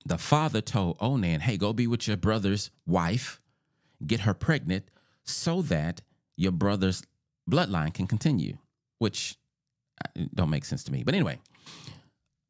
the 0.06 0.18
father 0.18 0.62
told 0.62 0.98
Onan, 1.00 1.42
"Hey, 1.42 1.58
go 1.58 1.74
be 1.74 1.88
with 1.88 2.08
your 2.08 2.18
brother's 2.18 2.72
wife, 2.86 3.42
get 4.06 4.22
her 4.22 4.34
pregnant, 4.34 4.90
so 5.24 5.62
that 5.64 6.02
your 6.36 6.52
brother's 6.52 7.04
bloodline 7.50 7.94
can 7.94 8.08
continue." 8.08 8.58
Which 8.98 9.38
uh, 10.04 10.26
don't 10.34 10.50
make 10.50 10.66
sense 10.66 10.84
to 10.86 10.92
me, 10.92 11.04
but 11.04 11.14
anyway. 11.14 11.40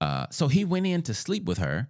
Uh, 0.01 0.25
so 0.29 0.47
he 0.47 0.63
went 0.63 0.87
in 0.87 1.01
to 1.03 1.13
sleep 1.13 1.43
with 1.43 1.57
her, 1.57 1.89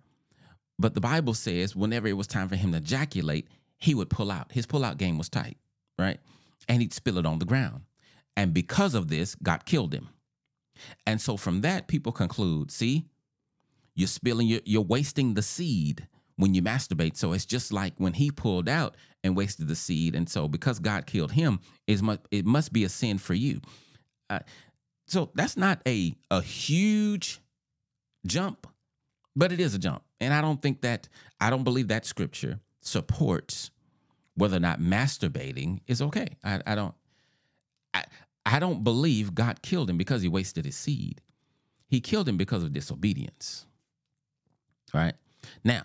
but 0.79 0.95
the 0.95 1.01
Bible 1.01 1.35
says 1.35 1.75
whenever 1.75 2.07
it 2.07 2.13
was 2.13 2.25
time 2.25 2.49
for 2.49 2.55
him 2.55 2.71
to 2.71 2.77
ejaculate, 2.77 3.47
he 3.77 3.93
would 3.93 4.09
pull 4.09 4.31
out. 4.31 4.51
His 4.51 4.65
pull 4.65 4.83
out 4.83 4.97
game 4.97 5.17
was 5.17 5.29
tight, 5.29 5.57
right? 5.97 6.19
And 6.69 6.81
he'd 6.81 6.93
spill 6.93 7.17
it 7.17 7.25
on 7.25 7.39
the 7.39 7.45
ground. 7.45 7.81
And 8.37 8.53
because 8.53 8.95
of 8.95 9.09
this, 9.09 9.35
God 9.35 9.65
killed 9.65 9.93
him. 9.93 10.09
And 11.05 11.19
so 11.19 11.35
from 11.35 11.61
that, 11.61 11.87
people 11.87 12.13
conclude 12.13 12.71
see, 12.71 13.05
you're 13.95 14.07
spilling, 14.07 14.47
you're, 14.47 14.61
you're 14.63 14.81
wasting 14.81 15.33
the 15.33 15.41
seed 15.41 16.07
when 16.37 16.53
you 16.53 16.61
masturbate. 16.61 17.17
So 17.17 17.33
it's 17.33 17.45
just 17.45 17.73
like 17.73 17.95
when 17.97 18.13
he 18.13 18.31
pulled 18.31 18.69
out 18.69 18.95
and 19.25 19.35
wasted 19.35 19.67
the 19.67 19.75
seed. 19.75 20.15
And 20.15 20.29
so 20.29 20.47
because 20.47 20.79
God 20.79 21.05
killed 21.05 21.33
him, 21.33 21.59
it 21.85 22.01
must, 22.45 22.71
be 22.71 22.85
a 22.85 22.89
sin 22.89 23.17
for 23.17 23.33
you. 23.33 23.59
Uh, 24.29 24.39
so 25.05 25.31
that's 25.35 25.57
not 25.57 25.81
a, 25.85 26.15
a 26.31 26.41
huge 26.41 27.41
jump, 28.25 28.67
but 29.35 29.51
it 29.51 29.59
is 29.59 29.73
a 29.73 29.79
jump. 29.79 30.03
And 30.21 30.33
I 30.33 30.39
don't 30.39 30.61
think 30.61 30.81
that, 30.81 31.09
I 31.41 31.49
don't 31.49 31.63
believe 31.63 31.89
that 31.89 32.05
scripture 32.05 32.59
supports 32.81 33.71
whether 34.39 34.57
or 34.57 34.61
not 34.61 34.79
masturbating 34.79 35.81
is 35.87 36.01
okay. 36.01 36.27
I, 36.43 36.61
I 36.65 36.75
don't 36.75 36.95
I, 37.93 38.03
I 38.45 38.59
don't 38.59 38.83
believe 38.83 39.35
God 39.35 39.61
killed 39.61 39.89
him 39.89 39.97
because 39.97 40.21
he 40.21 40.27
wasted 40.27 40.65
his 40.65 40.75
seed. 40.75 41.21
He 41.87 42.01
killed 42.01 42.27
him 42.27 42.37
because 42.37 42.63
of 42.63 42.73
disobedience. 42.73 43.65
Right? 44.93 45.13
Now, 45.63 45.83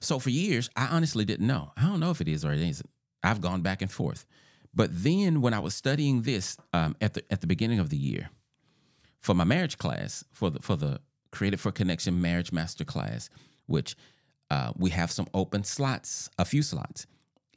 so 0.00 0.18
for 0.18 0.30
years, 0.30 0.70
I 0.76 0.86
honestly 0.86 1.24
didn't 1.24 1.46
know. 1.46 1.72
I 1.76 1.82
don't 1.82 2.00
know 2.00 2.10
if 2.10 2.20
it 2.20 2.28
is 2.28 2.44
or 2.44 2.52
it 2.52 2.60
isn't. 2.60 2.90
I've 3.22 3.40
gone 3.40 3.62
back 3.62 3.82
and 3.82 3.90
forth. 3.90 4.26
But 4.74 4.90
then 4.92 5.40
when 5.40 5.54
I 5.54 5.58
was 5.58 5.74
studying 5.74 6.22
this 6.22 6.56
um, 6.72 6.96
at 7.00 7.14
the 7.14 7.24
at 7.30 7.40
the 7.40 7.46
beginning 7.46 7.78
of 7.78 7.90
the 7.90 7.96
year 7.96 8.30
for 9.20 9.34
my 9.34 9.44
marriage 9.44 9.78
class, 9.78 10.24
for 10.32 10.50
the 10.50 10.60
for 10.60 10.76
the 10.76 11.00
Created 11.32 11.60
for 11.60 11.72
Connection 11.72 12.20
Marriage 12.20 12.52
Master 12.52 12.84
class, 12.84 13.30
which 13.66 13.96
uh, 14.50 14.72
we 14.76 14.90
have 14.90 15.10
some 15.10 15.26
open 15.34 15.64
slots, 15.64 16.30
a 16.38 16.44
few 16.44 16.62
slots. 16.62 17.06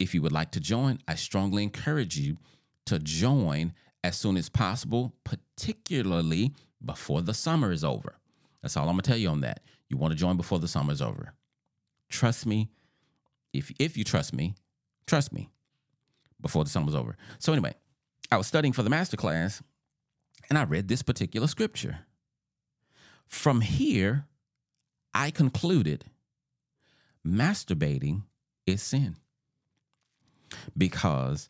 If 0.00 0.14
you 0.14 0.22
would 0.22 0.32
like 0.32 0.50
to 0.52 0.60
join, 0.60 0.98
I 1.06 1.14
strongly 1.14 1.62
encourage 1.62 2.16
you 2.16 2.38
to 2.86 2.98
join 2.98 3.74
as 4.02 4.16
soon 4.16 4.38
as 4.38 4.48
possible, 4.48 5.14
particularly 5.24 6.54
before 6.84 7.20
the 7.20 7.34
summer 7.34 7.70
is 7.70 7.84
over. 7.84 8.16
That's 8.62 8.78
all 8.78 8.88
I'm 8.88 8.94
gonna 8.94 9.02
tell 9.02 9.18
you 9.18 9.28
on 9.28 9.42
that. 9.42 9.60
You 9.90 9.98
want 9.98 10.12
to 10.12 10.18
join 10.18 10.38
before 10.38 10.58
the 10.58 10.68
summer 10.68 10.92
is 10.92 11.02
over. 11.02 11.34
Trust 12.08 12.46
me. 12.46 12.70
If 13.52 13.70
if 13.78 13.98
you 13.98 14.04
trust 14.04 14.32
me, 14.32 14.54
trust 15.06 15.32
me 15.32 15.50
before 16.40 16.64
the 16.64 16.70
summer's 16.70 16.94
over. 16.94 17.16
So 17.38 17.52
anyway, 17.52 17.74
I 18.32 18.38
was 18.38 18.46
studying 18.46 18.72
for 18.72 18.82
the 18.82 18.90
master 18.90 19.18
class 19.18 19.62
and 20.48 20.58
I 20.58 20.64
read 20.64 20.88
this 20.88 21.02
particular 21.02 21.46
scripture. 21.46 22.00
From 23.26 23.60
here, 23.60 24.26
I 25.12 25.30
concluded 25.30 26.06
masturbating 27.26 28.22
is 28.66 28.82
sin 28.82 29.16
because 30.76 31.48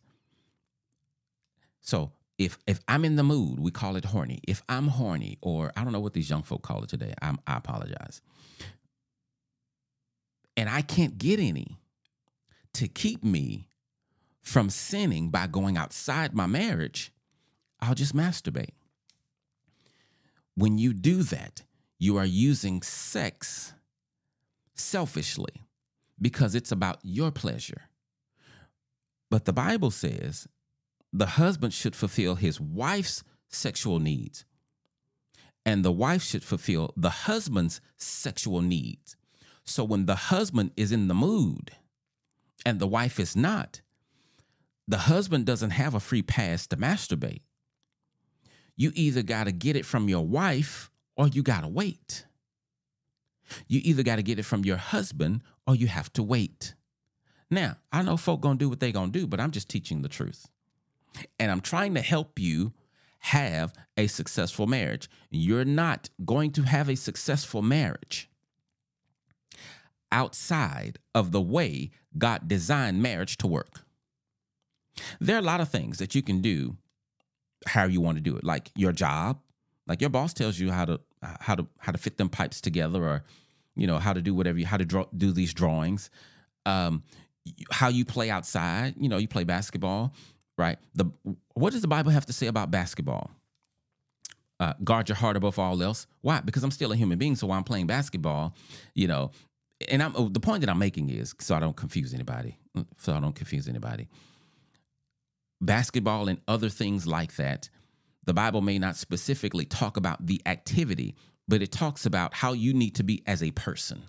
so 1.81 2.11
if 2.37 2.57
if 2.67 2.79
I'm 2.87 3.05
in 3.05 3.15
the 3.15 3.23
mood, 3.23 3.59
we 3.59 3.71
call 3.71 3.95
it 3.95 4.05
horny. 4.05 4.39
If 4.47 4.63
I'm 4.67 4.87
horny, 4.87 5.37
or 5.41 5.71
I 5.75 5.83
don't 5.83 5.93
know 5.93 5.99
what 5.99 6.13
these 6.13 6.29
young 6.29 6.43
folk 6.43 6.61
call 6.61 6.83
it 6.83 6.89
today, 6.89 7.13
I'm, 7.21 7.39
I 7.45 7.57
apologize. 7.57 8.21
And 10.57 10.69
I 10.69 10.81
can't 10.81 11.17
get 11.17 11.39
any 11.39 11.77
to 12.73 12.87
keep 12.87 13.23
me 13.23 13.67
from 14.41 14.69
sinning 14.69 15.29
by 15.29 15.47
going 15.47 15.77
outside 15.77 16.33
my 16.33 16.47
marriage, 16.47 17.11
I'll 17.79 17.95
just 17.95 18.15
masturbate. 18.15 18.73
When 20.55 20.77
you 20.77 20.93
do 20.93 21.23
that, 21.23 21.63
you 21.99 22.17
are 22.17 22.25
using 22.25 22.81
sex 22.81 23.73
selfishly 24.73 25.63
because 26.19 26.55
it's 26.55 26.71
about 26.71 26.99
your 27.03 27.31
pleasure. 27.31 27.83
But 29.31 29.45
the 29.45 29.53
Bible 29.53 29.91
says 29.91 30.47
the 31.13 31.25
husband 31.25 31.73
should 31.73 31.95
fulfill 31.95 32.35
his 32.35 32.59
wife's 32.59 33.23
sexual 33.47 33.99
needs, 33.99 34.45
and 35.65 35.83
the 35.83 35.91
wife 35.91 36.21
should 36.21 36.43
fulfill 36.43 36.93
the 36.97 37.09
husband's 37.09 37.79
sexual 37.95 38.61
needs. 38.61 39.15
So 39.63 39.85
when 39.85 40.05
the 40.05 40.15
husband 40.15 40.71
is 40.75 40.91
in 40.91 41.07
the 41.07 41.13
mood 41.13 41.71
and 42.65 42.79
the 42.79 42.87
wife 42.87 43.19
is 43.19 43.35
not, 43.35 43.81
the 44.85 44.97
husband 44.97 45.45
doesn't 45.45 45.69
have 45.69 45.95
a 45.95 46.01
free 46.01 46.23
pass 46.23 46.67
to 46.67 46.75
masturbate. 46.75 47.43
You 48.75 48.91
either 48.95 49.23
got 49.23 49.45
to 49.45 49.53
get 49.53 49.77
it 49.77 49.85
from 49.85 50.09
your 50.09 50.25
wife 50.25 50.91
or 51.15 51.29
you 51.29 51.41
got 51.41 51.61
to 51.61 51.69
wait. 51.69 52.25
You 53.67 53.79
either 53.83 54.03
got 54.03 54.17
to 54.17 54.23
get 54.23 54.39
it 54.39 54.43
from 54.43 54.65
your 54.65 54.77
husband 54.77 55.41
or 55.65 55.75
you 55.75 55.87
have 55.87 56.11
to 56.13 56.23
wait. 56.23 56.73
Now, 57.51 57.75
I 57.91 58.01
know 58.01 58.17
folk 58.17 58.41
to 58.41 58.55
do 58.55 58.69
what 58.69 58.79
they 58.79 58.93
to 58.93 59.07
do, 59.07 59.27
but 59.27 59.39
I'm 59.39 59.51
just 59.51 59.69
teaching 59.69 60.01
the 60.01 60.09
truth. 60.09 60.47
And 61.37 61.51
I'm 61.51 61.61
trying 61.61 61.93
to 61.95 62.01
help 62.01 62.39
you 62.39 62.73
have 63.19 63.73
a 63.97 64.07
successful 64.07 64.65
marriage. 64.65 65.09
You're 65.29 65.65
not 65.65 66.09
going 66.25 66.51
to 66.53 66.63
have 66.63 66.89
a 66.89 66.95
successful 66.95 67.61
marriage 67.61 68.29
outside 70.11 70.97
of 71.13 71.31
the 71.31 71.41
way 71.41 71.91
God 72.17 72.47
designed 72.47 73.01
marriage 73.01 73.37
to 73.37 73.47
work. 73.47 73.81
There 75.19 75.35
are 75.35 75.39
a 75.39 75.43
lot 75.43 75.61
of 75.61 75.69
things 75.69 75.99
that 75.99 76.15
you 76.15 76.21
can 76.21 76.41
do 76.41 76.77
how 77.67 77.83
you 77.83 78.01
want 78.01 78.17
to 78.17 78.21
do 78.21 78.35
it, 78.35 78.43
like 78.43 78.71
your 78.75 78.91
job, 78.91 79.39
like 79.87 80.01
your 80.01 80.09
boss 80.09 80.33
tells 80.33 80.59
you 80.59 80.71
how 80.71 80.85
to 80.85 80.99
how 81.39 81.55
to 81.55 81.67
how 81.79 81.91
to 81.91 81.97
fit 81.97 82.17
them 82.17 82.29
pipes 82.29 82.59
together, 82.59 83.03
or 83.03 83.23
you 83.75 83.87
know 83.87 83.99
how 83.99 84.13
to 84.13 84.21
do 84.21 84.33
whatever 84.33 84.57
you 84.57 84.65
how 84.65 84.77
to 84.77 84.85
draw 84.85 85.05
do 85.15 85.31
these 85.31 85.53
drawings. 85.53 86.09
Um, 86.65 87.03
how 87.71 87.87
you 87.87 88.05
play 88.05 88.29
outside, 88.29 88.95
you 88.97 89.09
know, 89.09 89.17
you 89.17 89.27
play 89.27 89.43
basketball, 89.43 90.13
right? 90.57 90.77
The 90.95 91.05
what 91.53 91.73
does 91.73 91.81
the 91.81 91.87
Bible 91.87 92.11
have 92.11 92.25
to 92.27 92.33
say 92.33 92.47
about 92.47 92.71
basketball? 92.71 93.31
Uh, 94.59 94.73
guard 94.83 95.09
your 95.09 95.15
heart 95.15 95.35
above 95.35 95.57
all 95.57 95.81
else. 95.81 96.05
Why? 96.21 96.39
Because 96.39 96.63
I'm 96.63 96.69
still 96.69 96.91
a 96.91 96.95
human 96.95 97.17
being. 97.17 97.35
So 97.35 97.47
while 97.47 97.57
I'm 97.57 97.63
playing 97.63 97.87
basketball, 97.87 98.55
you 98.93 99.07
know, 99.07 99.31
and 99.89 100.03
I'm 100.03 100.13
oh, 100.15 100.29
the 100.29 100.39
point 100.39 100.61
that 100.61 100.69
I'm 100.69 100.77
making 100.77 101.09
is 101.09 101.33
so 101.39 101.55
I 101.55 101.59
don't 101.59 101.75
confuse 101.75 102.13
anybody. 102.13 102.57
So 102.97 103.13
I 103.13 103.19
don't 103.19 103.35
confuse 103.35 103.67
anybody. 103.67 104.07
Basketball 105.61 106.27
and 106.27 106.39
other 106.47 106.69
things 106.69 107.07
like 107.07 107.35
that, 107.35 107.69
the 108.25 108.33
Bible 108.33 108.61
may 108.61 108.77
not 108.77 108.95
specifically 108.95 109.65
talk 109.65 109.97
about 109.97 110.25
the 110.25 110.41
activity, 110.45 111.15
but 111.47 111.61
it 111.61 111.71
talks 111.71 112.05
about 112.05 112.33
how 112.33 112.53
you 112.53 112.73
need 112.73 112.95
to 112.95 113.03
be 113.03 113.23
as 113.25 113.41
a 113.41 113.51
person. 113.51 114.03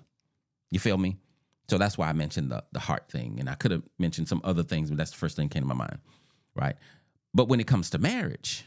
You 0.71 0.79
feel 0.79 0.99
me? 0.99 1.17
So 1.73 1.79
that's 1.79 1.97
why 1.97 2.11
I 2.11 2.13
mentioned 2.13 2.51
the 2.51 2.63
the 2.73 2.81
heart 2.81 3.09
thing, 3.09 3.41
and 3.41 3.49
I 3.49 3.55
could 3.55 3.71
have 3.71 3.83
mentioned 3.99 4.29
some 4.29 4.43
other 4.45 4.63
things, 4.63 4.91
but 4.91 4.99
that's 4.99 5.11
the 5.11 5.17
first 5.17 5.37
thing 5.37 5.49
that 5.49 5.55
came 5.55 5.63
to 5.63 5.69
my 5.69 5.75
mind, 5.75 6.01
right? 6.55 6.77
But 7.33 7.49
when 7.49 7.61
it 7.61 7.67
comes 7.67 7.89
to 7.91 7.99
marriage, 7.99 8.67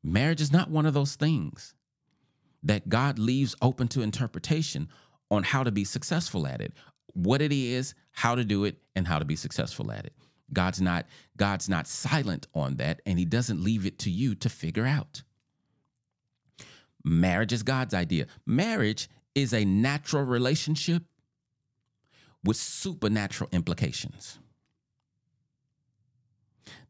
marriage 0.00 0.40
is 0.40 0.52
not 0.52 0.70
one 0.70 0.86
of 0.86 0.94
those 0.94 1.16
things 1.16 1.74
that 2.62 2.88
God 2.88 3.18
leaves 3.18 3.56
open 3.60 3.88
to 3.88 4.00
interpretation 4.00 4.90
on 5.28 5.42
how 5.42 5.64
to 5.64 5.72
be 5.72 5.82
successful 5.82 6.46
at 6.46 6.60
it, 6.60 6.72
what 7.14 7.42
it 7.42 7.50
is, 7.50 7.96
how 8.12 8.36
to 8.36 8.44
do 8.44 8.64
it, 8.64 8.76
and 8.94 9.08
how 9.08 9.18
to 9.18 9.24
be 9.24 9.34
successful 9.34 9.90
at 9.90 10.06
it. 10.06 10.12
God's 10.52 10.80
not 10.80 11.06
God's 11.36 11.68
not 11.68 11.88
silent 11.88 12.46
on 12.54 12.76
that 12.76 13.02
and 13.06 13.18
he 13.18 13.24
doesn't 13.24 13.60
leave 13.60 13.86
it 13.86 13.98
to 13.98 14.10
you 14.10 14.36
to 14.36 14.48
figure 14.48 14.86
out. 14.86 15.24
Marriage 17.02 17.52
is 17.52 17.64
God's 17.64 17.92
idea. 17.92 18.28
Marriage 18.46 19.10
is 19.34 19.52
a 19.52 19.64
natural 19.64 20.22
relationship 20.22 21.02
with 22.44 22.56
supernatural 22.56 23.48
implications. 23.52 24.38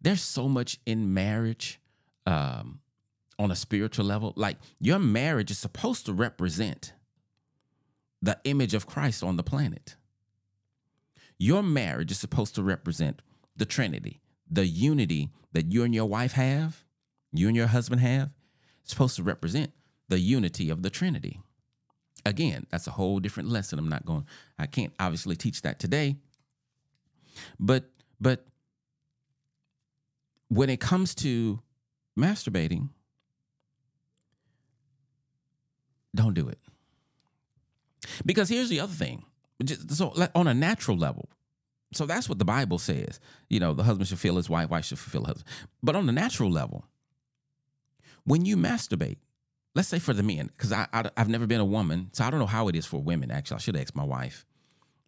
There's 0.01 0.23
so 0.23 0.49
much 0.49 0.79
in 0.87 1.15
marriage 1.15 1.81
um, 2.27 2.81
on 3.39 3.51
a 3.51 3.57
spiritual 3.57 4.05
level. 4.05 4.33
Like 4.37 4.59
your 4.81 4.99
marriage 4.99 5.51
is 5.51 5.59
supposed 5.59 6.07
to 6.07 6.13
represent 6.13 6.93
the 8.21 8.39
image 8.45 8.75
of 8.75 8.87
Christ 8.87 9.23
on 9.23 9.37
the 9.37 9.43
planet. 9.43 9.97
Your 11.39 11.63
marriage 11.63 12.13
is 12.13 12.19
supposed 12.19 12.55
to 12.55 12.63
represent 12.63 13.21
the 13.57 13.65
Trinity, 13.65 14.21
the 14.49 14.67
unity 14.67 15.31
that 15.53 15.73
you 15.73 15.83
and 15.83 15.95
your 15.95 16.07
wife 16.07 16.33
have, 16.33 16.85
you 17.33 17.49
and 17.49 17.57
your 17.57 17.67
husband 17.67 18.01
have, 18.01 18.31
supposed 18.85 19.17
to 19.17 19.23
represent 19.23 19.73
the 20.09 20.21
unity 20.21 20.71
of 20.71 20.83
the 20.83 20.91
Trinity. 20.91 21.41
Again, 22.25 22.67
that's 22.71 22.87
a 22.87 22.93
whole 22.93 23.19
different 23.19 23.49
lesson. 23.49 23.79
I'm 23.79 23.89
not 23.89 24.05
going, 24.05 24.27
I 24.59 24.67
can't 24.67 24.93
obviously 25.01 25.37
teach 25.37 25.63
that 25.63 25.79
today. 25.79 26.17
But, 27.59 27.91
but 28.21 28.47
when 30.49 30.71
it 30.71 30.81
comes 30.81 31.15
to 31.17 31.61
masturbating, 32.19 32.91
don't 36.15 36.35
do 36.35 36.49
it. 36.49 36.59
Because 38.25 38.49
here's 38.49 38.69
the 38.69 38.81
other 38.81 38.93
thing. 38.93 39.25
So 39.89 40.13
on 40.35 40.47
a 40.47 40.55
natural 40.55 40.97
level, 40.97 41.29
so 41.95 42.07
that's 42.07 42.29
what 42.29 42.39
the 42.39 42.45
Bible 42.45 42.79
says. 42.79 43.21
You 43.49 43.61
know, 43.61 43.75
the 43.75 43.83
husband 43.83 44.09
should 44.09 44.19
feel 44.19 44.37
his 44.37 44.49
wife, 44.49 44.71
wife 44.71 44.87
should 44.87 44.99
fulfill 44.99 45.25
husband. 45.25 45.45
But 45.83 45.97
on 45.97 46.07
the 46.07 46.13
natural 46.13 46.51
level, 46.51 46.85
when 48.25 48.45
you 48.45 48.57
masturbate, 48.57 49.19
let's 49.75 49.89
say 49.89 49.99
for 49.99 50.13
the 50.13 50.23
men, 50.23 50.49
because 50.49 50.73
I, 50.73 50.87
I 50.93 51.11
have 51.17 51.29
never 51.29 51.47
been 51.47 51.61
a 51.61 51.65
woman, 51.65 52.11
so 52.13 52.25
I 52.25 52.31
don't 52.31 52.41
know 52.41 52.47
how 52.47 52.69
it 52.69 52.77
is 52.77 52.87
for 52.87 53.01
women. 53.01 53.31
Actually, 53.31 53.57
I 53.57 53.59
should 53.61 53.75
have 53.75 53.83
asked 53.83 53.97
my 53.97 54.05
wife, 54.05 54.45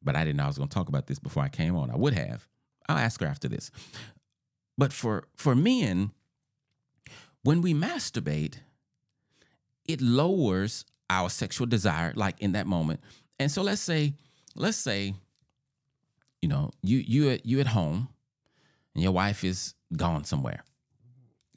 but 0.02 0.16
I 0.16 0.24
didn't 0.24 0.36
know 0.38 0.44
I 0.44 0.48
was 0.48 0.58
going 0.58 0.68
to 0.68 0.74
talk 0.74 0.88
about 0.88 1.06
this 1.06 1.18
before 1.18 1.42
I 1.42 1.48
came 1.48 1.76
on. 1.76 1.90
I 1.90 1.96
would 1.96 2.14
have. 2.14 2.48
I'll 2.88 2.98
ask 2.98 3.20
her 3.20 3.26
after 3.26 3.48
this. 3.48 3.70
But 4.76 4.92
for 4.92 5.24
for 5.36 5.54
men, 5.54 6.10
when 7.42 7.60
we 7.62 7.74
masturbate, 7.74 8.56
it 9.86 10.00
lowers 10.00 10.84
our 11.10 11.28
sexual 11.30 11.66
desire, 11.66 12.12
like 12.16 12.40
in 12.40 12.52
that 12.52 12.66
moment. 12.66 13.00
And 13.38 13.50
so 13.50 13.62
let's 13.62 13.80
say, 13.82 14.14
let's 14.54 14.76
say, 14.76 15.14
you 16.42 16.48
know, 16.48 16.70
you 16.82 16.98
you 16.98 17.38
you 17.44 17.60
at 17.60 17.68
home, 17.68 18.08
and 18.94 19.02
your 19.02 19.12
wife 19.12 19.44
is 19.44 19.74
gone 19.96 20.24
somewhere. 20.24 20.64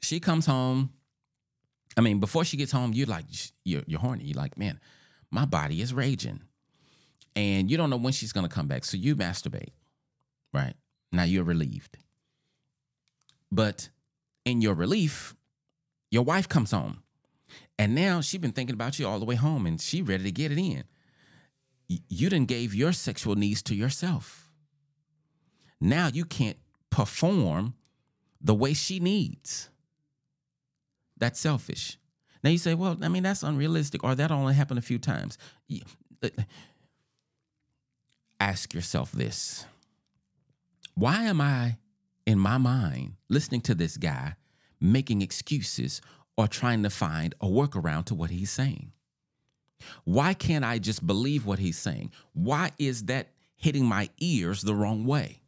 She 0.02 0.20
comes 0.20 0.46
home. 0.46 0.92
I 1.98 2.00
mean, 2.00 2.20
before 2.20 2.44
she 2.44 2.56
gets 2.56 2.72
home, 2.72 2.94
you're 2.94 3.06
like 3.06 3.26
you're 3.64 3.82
you're 3.86 4.00
horny. 4.00 4.24
You're 4.24 4.40
like, 4.40 4.56
man, 4.56 4.80
my 5.30 5.44
body 5.44 5.82
is 5.82 5.92
raging, 5.92 6.40
and 7.36 7.70
you 7.70 7.76
don't 7.76 7.90
know 7.90 7.96
when 7.96 8.14
she's 8.14 8.32
gonna 8.32 8.48
come 8.48 8.68
back. 8.68 8.86
So 8.86 8.96
you 8.96 9.16
masturbate, 9.16 9.72
right? 10.54 10.74
Now 11.12 11.24
you're 11.24 11.44
relieved, 11.44 11.98
but 13.52 13.90
in 14.46 14.62
your 14.62 14.74
relief, 14.74 15.34
your 16.10 16.22
wife 16.22 16.48
comes 16.48 16.70
home 16.70 17.02
and 17.78 17.94
now 17.94 18.20
she's 18.20 18.40
been 18.40 18.52
thinking 18.52 18.74
about 18.74 18.98
you 18.98 19.06
all 19.06 19.18
the 19.18 19.24
way 19.24 19.36
home 19.36 19.66
and 19.66 19.80
she 19.80 20.02
ready 20.02 20.24
to 20.24 20.32
get 20.32 20.52
it 20.52 20.58
in. 20.58 20.84
You 21.88 22.28
didn't 22.28 22.48
gave 22.48 22.74
your 22.74 22.92
sexual 22.92 23.34
needs 23.34 23.62
to 23.62 23.74
yourself. 23.74 24.50
Now 25.80 26.08
you 26.12 26.24
can't 26.24 26.58
perform 26.90 27.74
the 28.40 28.54
way 28.54 28.74
she 28.74 29.00
needs. 29.00 29.70
That's 31.18 31.40
selfish. 31.40 31.98
Now 32.42 32.50
you 32.50 32.58
say, 32.58 32.74
well, 32.74 32.96
I 33.02 33.08
mean, 33.08 33.22
that's 33.22 33.42
unrealistic, 33.42 34.04
or 34.04 34.14
that 34.14 34.30
only 34.30 34.54
happened 34.54 34.78
a 34.78 34.82
few 34.82 34.98
times. 34.98 35.38
Uh, 36.22 36.28
ask 38.40 38.72
yourself 38.74 39.12
this 39.12 39.66
Why 40.94 41.24
am 41.24 41.40
I, 41.40 41.78
in 42.26 42.38
my 42.38 42.58
mind, 42.58 43.14
listening 43.28 43.60
to 43.62 43.74
this 43.74 43.96
guy 43.96 44.36
making 44.80 45.22
excuses 45.22 46.00
or 46.36 46.46
trying 46.46 46.84
to 46.84 46.90
find 46.90 47.34
a 47.40 47.46
workaround 47.46 48.04
to 48.06 48.14
what 48.14 48.30
he's 48.30 48.50
saying? 48.50 48.92
Why 50.04 50.34
can't 50.34 50.64
I 50.64 50.78
just 50.78 51.06
believe 51.06 51.46
what 51.46 51.58
he's 51.58 51.78
saying? 51.78 52.12
Why 52.32 52.70
is 52.78 53.04
that 53.04 53.28
hitting 53.56 53.84
my 53.84 54.08
ears 54.18 54.62
the 54.62 54.74
wrong 54.74 55.04
way? 55.04 55.40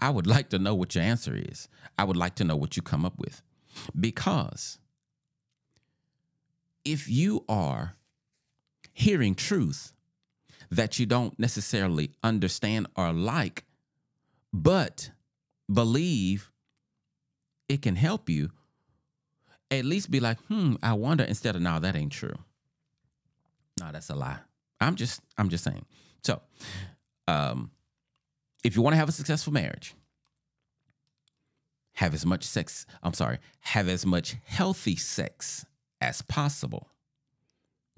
I 0.00 0.10
would 0.10 0.26
like 0.26 0.50
to 0.50 0.58
know 0.58 0.74
what 0.74 0.94
your 0.94 1.02
answer 1.02 1.34
is. 1.34 1.68
I 1.98 2.04
would 2.04 2.16
like 2.16 2.36
to 2.36 2.44
know 2.44 2.56
what 2.56 2.76
you 2.76 2.82
come 2.82 3.04
up 3.04 3.18
with. 3.18 3.42
Because 3.98 4.78
if 6.84 7.08
you 7.08 7.44
are 7.48 7.96
hearing 8.92 9.34
truth 9.34 9.92
that 10.70 10.98
you 10.98 11.06
don't 11.06 11.38
necessarily 11.38 12.12
understand 12.22 12.86
or 12.96 13.12
like, 13.12 13.64
but 14.52 15.10
believe 15.72 16.50
it 17.68 17.82
can 17.82 17.96
help 17.96 18.28
you, 18.28 18.50
at 19.70 19.84
least 19.84 20.10
be 20.10 20.20
like, 20.20 20.38
hmm, 20.46 20.74
I 20.82 20.94
wonder 20.94 21.24
instead 21.24 21.54
of 21.56 21.62
no, 21.62 21.78
that 21.78 21.94
ain't 21.94 22.12
true. 22.12 22.34
No, 23.78 23.90
that's 23.92 24.10
a 24.10 24.14
lie. 24.14 24.38
I'm 24.80 24.94
just 24.94 25.20
I'm 25.36 25.48
just 25.48 25.64
saying. 25.64 25.84
So 26.22 26.40
um 27.26 27.70
if 28.64 28.76
you 28.76 28.82
want 28.82 28.94
to 28.94 28.98
have 28.98 29.08
a 29.08 29.12
successful 29.12 29.52
marriage, 29.52 29.94
have 31.98 32.14
as 32.14 32.24
much 32.24 32.44
sex, 32.44 32.86
I'm 33.02 33.12
sorry, 33.12 33.38
have 33.58 33.88
as 33.88 34.06
much 34.06 34.36
healthy 34.44 34.94
sex 34.94 35.66
as 36.00 36.22
possible. 36.22 36.92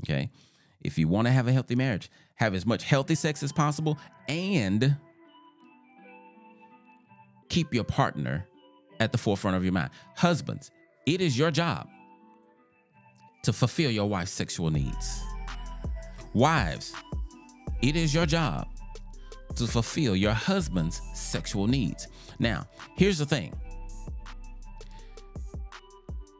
Okay. 0.03 0.31
If 0.81 0.97
you 0.97 1.07
want 1.07 1.27
to 1.27 1.33
have 1.33 1.47
a 1.47 1.53
healthy 1.53 1.77
marriage, 1.77 2.11
have 2.37 2.55
as 2.55 2.65
much 2.65 2.85
healthy 2.85 3.15
sex 3.15 3.43
as 3.43 3.53
possible 3.53 3.99
and 4.27 4.97
keep 7.51 7.75
your 7.75 7.85
partner 7.85 8.47
at 9.01 9.13
the 9.13 9.19
forefront 9.19 9.59
of 9.59 9.65
your 9.65 9.75
mind. 9.75 9.91
Husbands, 10.17 10.71
it 11.05 11.21
is 11.21 11.37
your 11.37 11.51
job 11.51 11.87
to 13.43 13.53
fulfill 13.53 13.91
your 13.91 14.09
wife's 14.09 14.33
sexual 14.33 14.71
needs. 14.71 15.23
Wives, 16.33 16.95
it 17.83 17.97
is 17.97 18.15
your 18.15 18.25
job 18.25 18.67
to 19.57 19.67
fulfill 19.67 20.17
your 20.17 20.33
husband's 20.33 21.03
sexual 21.13 21.67
needs. 21.67 22.09
Now, 22.39 22.67
here's 22.97 23.19
the 23.19 23.27
thing 23.27 23.53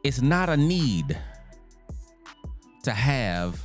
it's 0.03 0.21
not 0.21 0.49
a 0.49 0.57
need 0.57 1.17
to 2.83 2.91
have 2.91 3.61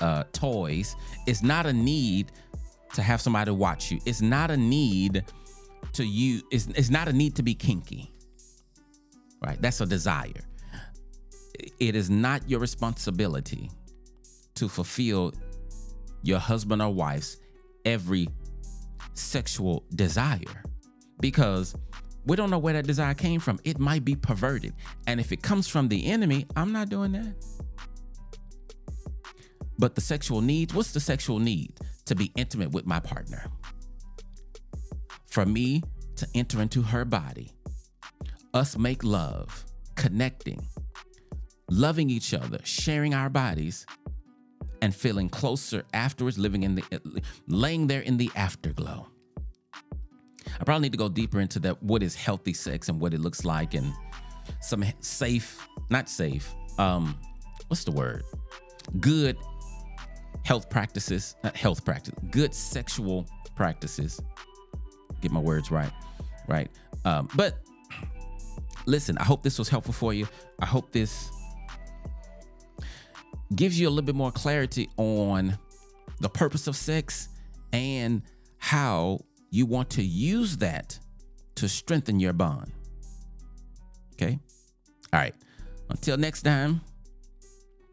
uh, 0.00 0.24
toys, 0.32 0.96
it's 1.26 1.42
not 1.42 1.66
a 1.66 1.72
need 1.72 2.32
to 2.94 3.02
have 3.02 3.20
somebody 3.20 3.50
watch 3.50 3.90
you, 3.90 4.00
it's 4.06 4.22
not 4.22 4.50
a 4.50 4.56
need 4.56 5.24
to 5.92 6.04
you, 6.04 6.42
it's, 6.50 6.66
it's 6.68 6.90
not 6.90 7.08
a 7.08 7.12
need 7.12 7.34
to 7.36 7.42
be 7.42 7.54
kinky, 7.54 8.10
right? 9.44 9.60
That's 9.60 9.80
a 9.80 9.86
desire. 9.86 10.32
It 11.78 11.94
is 11.94 12.08
not 12.08 12.48
your 12.48 12.60
responsibility 12.60 13.70
to 14.54 14.68
fulfill 14.68 15.32
your 16.22 16.38
husband 16.38 16.80
or 16.80 16.92
wife's 16.92 17.36
every 17.84 18.28
sexual 19.14 19.84
desire 19.94 20.64
because 21.20 21.74
we 22.26 22.36
don't 22.36 22.50
know 22.50 22.58
where 22.58 22.74
that 22.74 22.86
desire 22.86 23.14
came 23.14 23.40
from. 23.40 23.58
It 23.64 23.78
might 23.78 24.04
be 24.04 24.14
perverted. 24.14 24.74
And 25.06 25.20
if 25.20 25.32
it 25.32 25.42
comes 25.42 25.68
from 25.68 25.88
the 25.88 26.06
enemy, 26.06 26.46
I'm 26.56 26.72
not 26.72 26.88
doing 26.88 27.12
that. 27.12 27.34
But 29.78 29.94
the 29.94 30.00
sexual 30.00 30.40
needs, 30.40 30.74
what's 30.74 30.92
the 30.92 31.00
sexual 31.00 31.38
need? 31.38 31.78
To 32.06 32.14
be 32.14 32.32
intimate 32.36 32.72
with 32.72 32.86
my 32.86 33.00
partner. 33.00 33.46
For 35.26 35.46
me 35.46 35.82
to 36.16 36.28
enter 36.34 36.60
into 36.60 36.82
her 36.82 37.04
body, 37.04 37.52
us 38.52 38.76
make 38.76 39.04
love, 39.04 39.64
connecting, 39.94 40.66
loving 41.70 42.10
each 42.10 42.34
other, 42.34 42.58
sharing 42.64 43.14
our 43.14 43.30
bodies, 43.30 43.86
and 44.82 44.94
feeling 44.94 45.28
closer 45.28 45.84
afterwards, 45.94 46.36
living 46.38 46.62
in 46.62 46.74
the, 46.74 47.22
laying 47.46 47.86
there 47.86 48.00
in 48.00 48.16
the 48.16 48.30
afterglow. 48.34 49.06
I 50.58 50.64
probably 50.64 50.82
need 50.82 50.92
to 50.92 50.98
go 50.98 51.08
deeper 51.08 51.40
into 51.40 51.58
that. 51.60 51.82
What 51.82 52.02
is 52.02 52.14
healthy 52.14 52.52
sex 52.52 52.88
and 52.88 53.00
what 53.00 53.14
it 53.14 53.20
looks 53.20 53.44
like, 53.44 53.74
and 53.74 53.92
some 54.60 54.84
safe, 55.00 55.66
not 55.90 56.08
safe. 56.08 56.54
Um, 56.78 57.18
what's 57.68 57.84
the 57.84 57.92
word? 57.92 58.24
Good 58.98 59.36
health 60.44 60.70
practices, 60.70 61.36
not 61.44 61.56
health 61.56 61.84
practice. 61.84 62.14
Good 62.30 62.54
sexual 62.54 63.26
practices. 63.54 64.20
Get 65.20 65.30
my 65.30 65.40
words 65.40 65.70
right, 65.70 65.92
right? 66.48 66.70
Um, 67.04 67.28
but 67.34 67.58
listen, 68.86 69.18
I 69.18 69.24
hope 69.24 69.42
this 69.42 69.58
was 69.58 69.68
helpful 69.68 69.94
for 69.94 70.12
you. 70.12 70.26
I 70.58 70.66
hope 70.66 70.92
this 70.92 71.30
gives 73.54 73.78
you 73.78 73.88
a 73.88 73.90
little 73.90 74.06
bit 74.06 74.14
more 74.14 74.32
clarity 74.32 74.88
on 74.96 75.58
the 76.20 76.28
purpose 76.28 76.66
of 76.66 76.76
sex 76.76 77.28
and 77.72 78.22
how 78.58 79.20
you 79.50 79.66
want 79.66 79.90
to 79.90 80.02
use 80.02 80.56
that 80.58 80.98
to 81.56 81.68
strengthen 81.68 82.20
your 82.20 82.32
bond. 82.32 82.72
Okay? 84.14 84.38
All 85.12 85.20
right. 85.20 85.34
Until 85.88 86.16
next 86.16 86.42
time, 86.42 86.80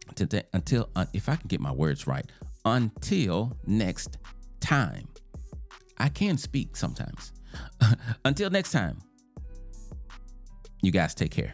until, 0.10 0.42
until 0.54 0.90
uh, 0.96 1.06
if 1.14 1.30
I 1.30 1.36
can 1.36 1.48
get 1.48 1.60
my 1.60 1.72
words 1.72 2.08
right, 2.08 2.26
until 2.66 3.58
next 3.66 4.18
time. 4.60 5.08
I 5.98 6.10
can 6.10 6.38
speak 6.38 6.76
sometimes. 6.76 7.34
until 8.26 8.50
next 8.50 8.72
time, 8.72 9.00
you 10.82 10.92
guys 10.92 11.16
take 11.16 11.32
care. 11.32 11.54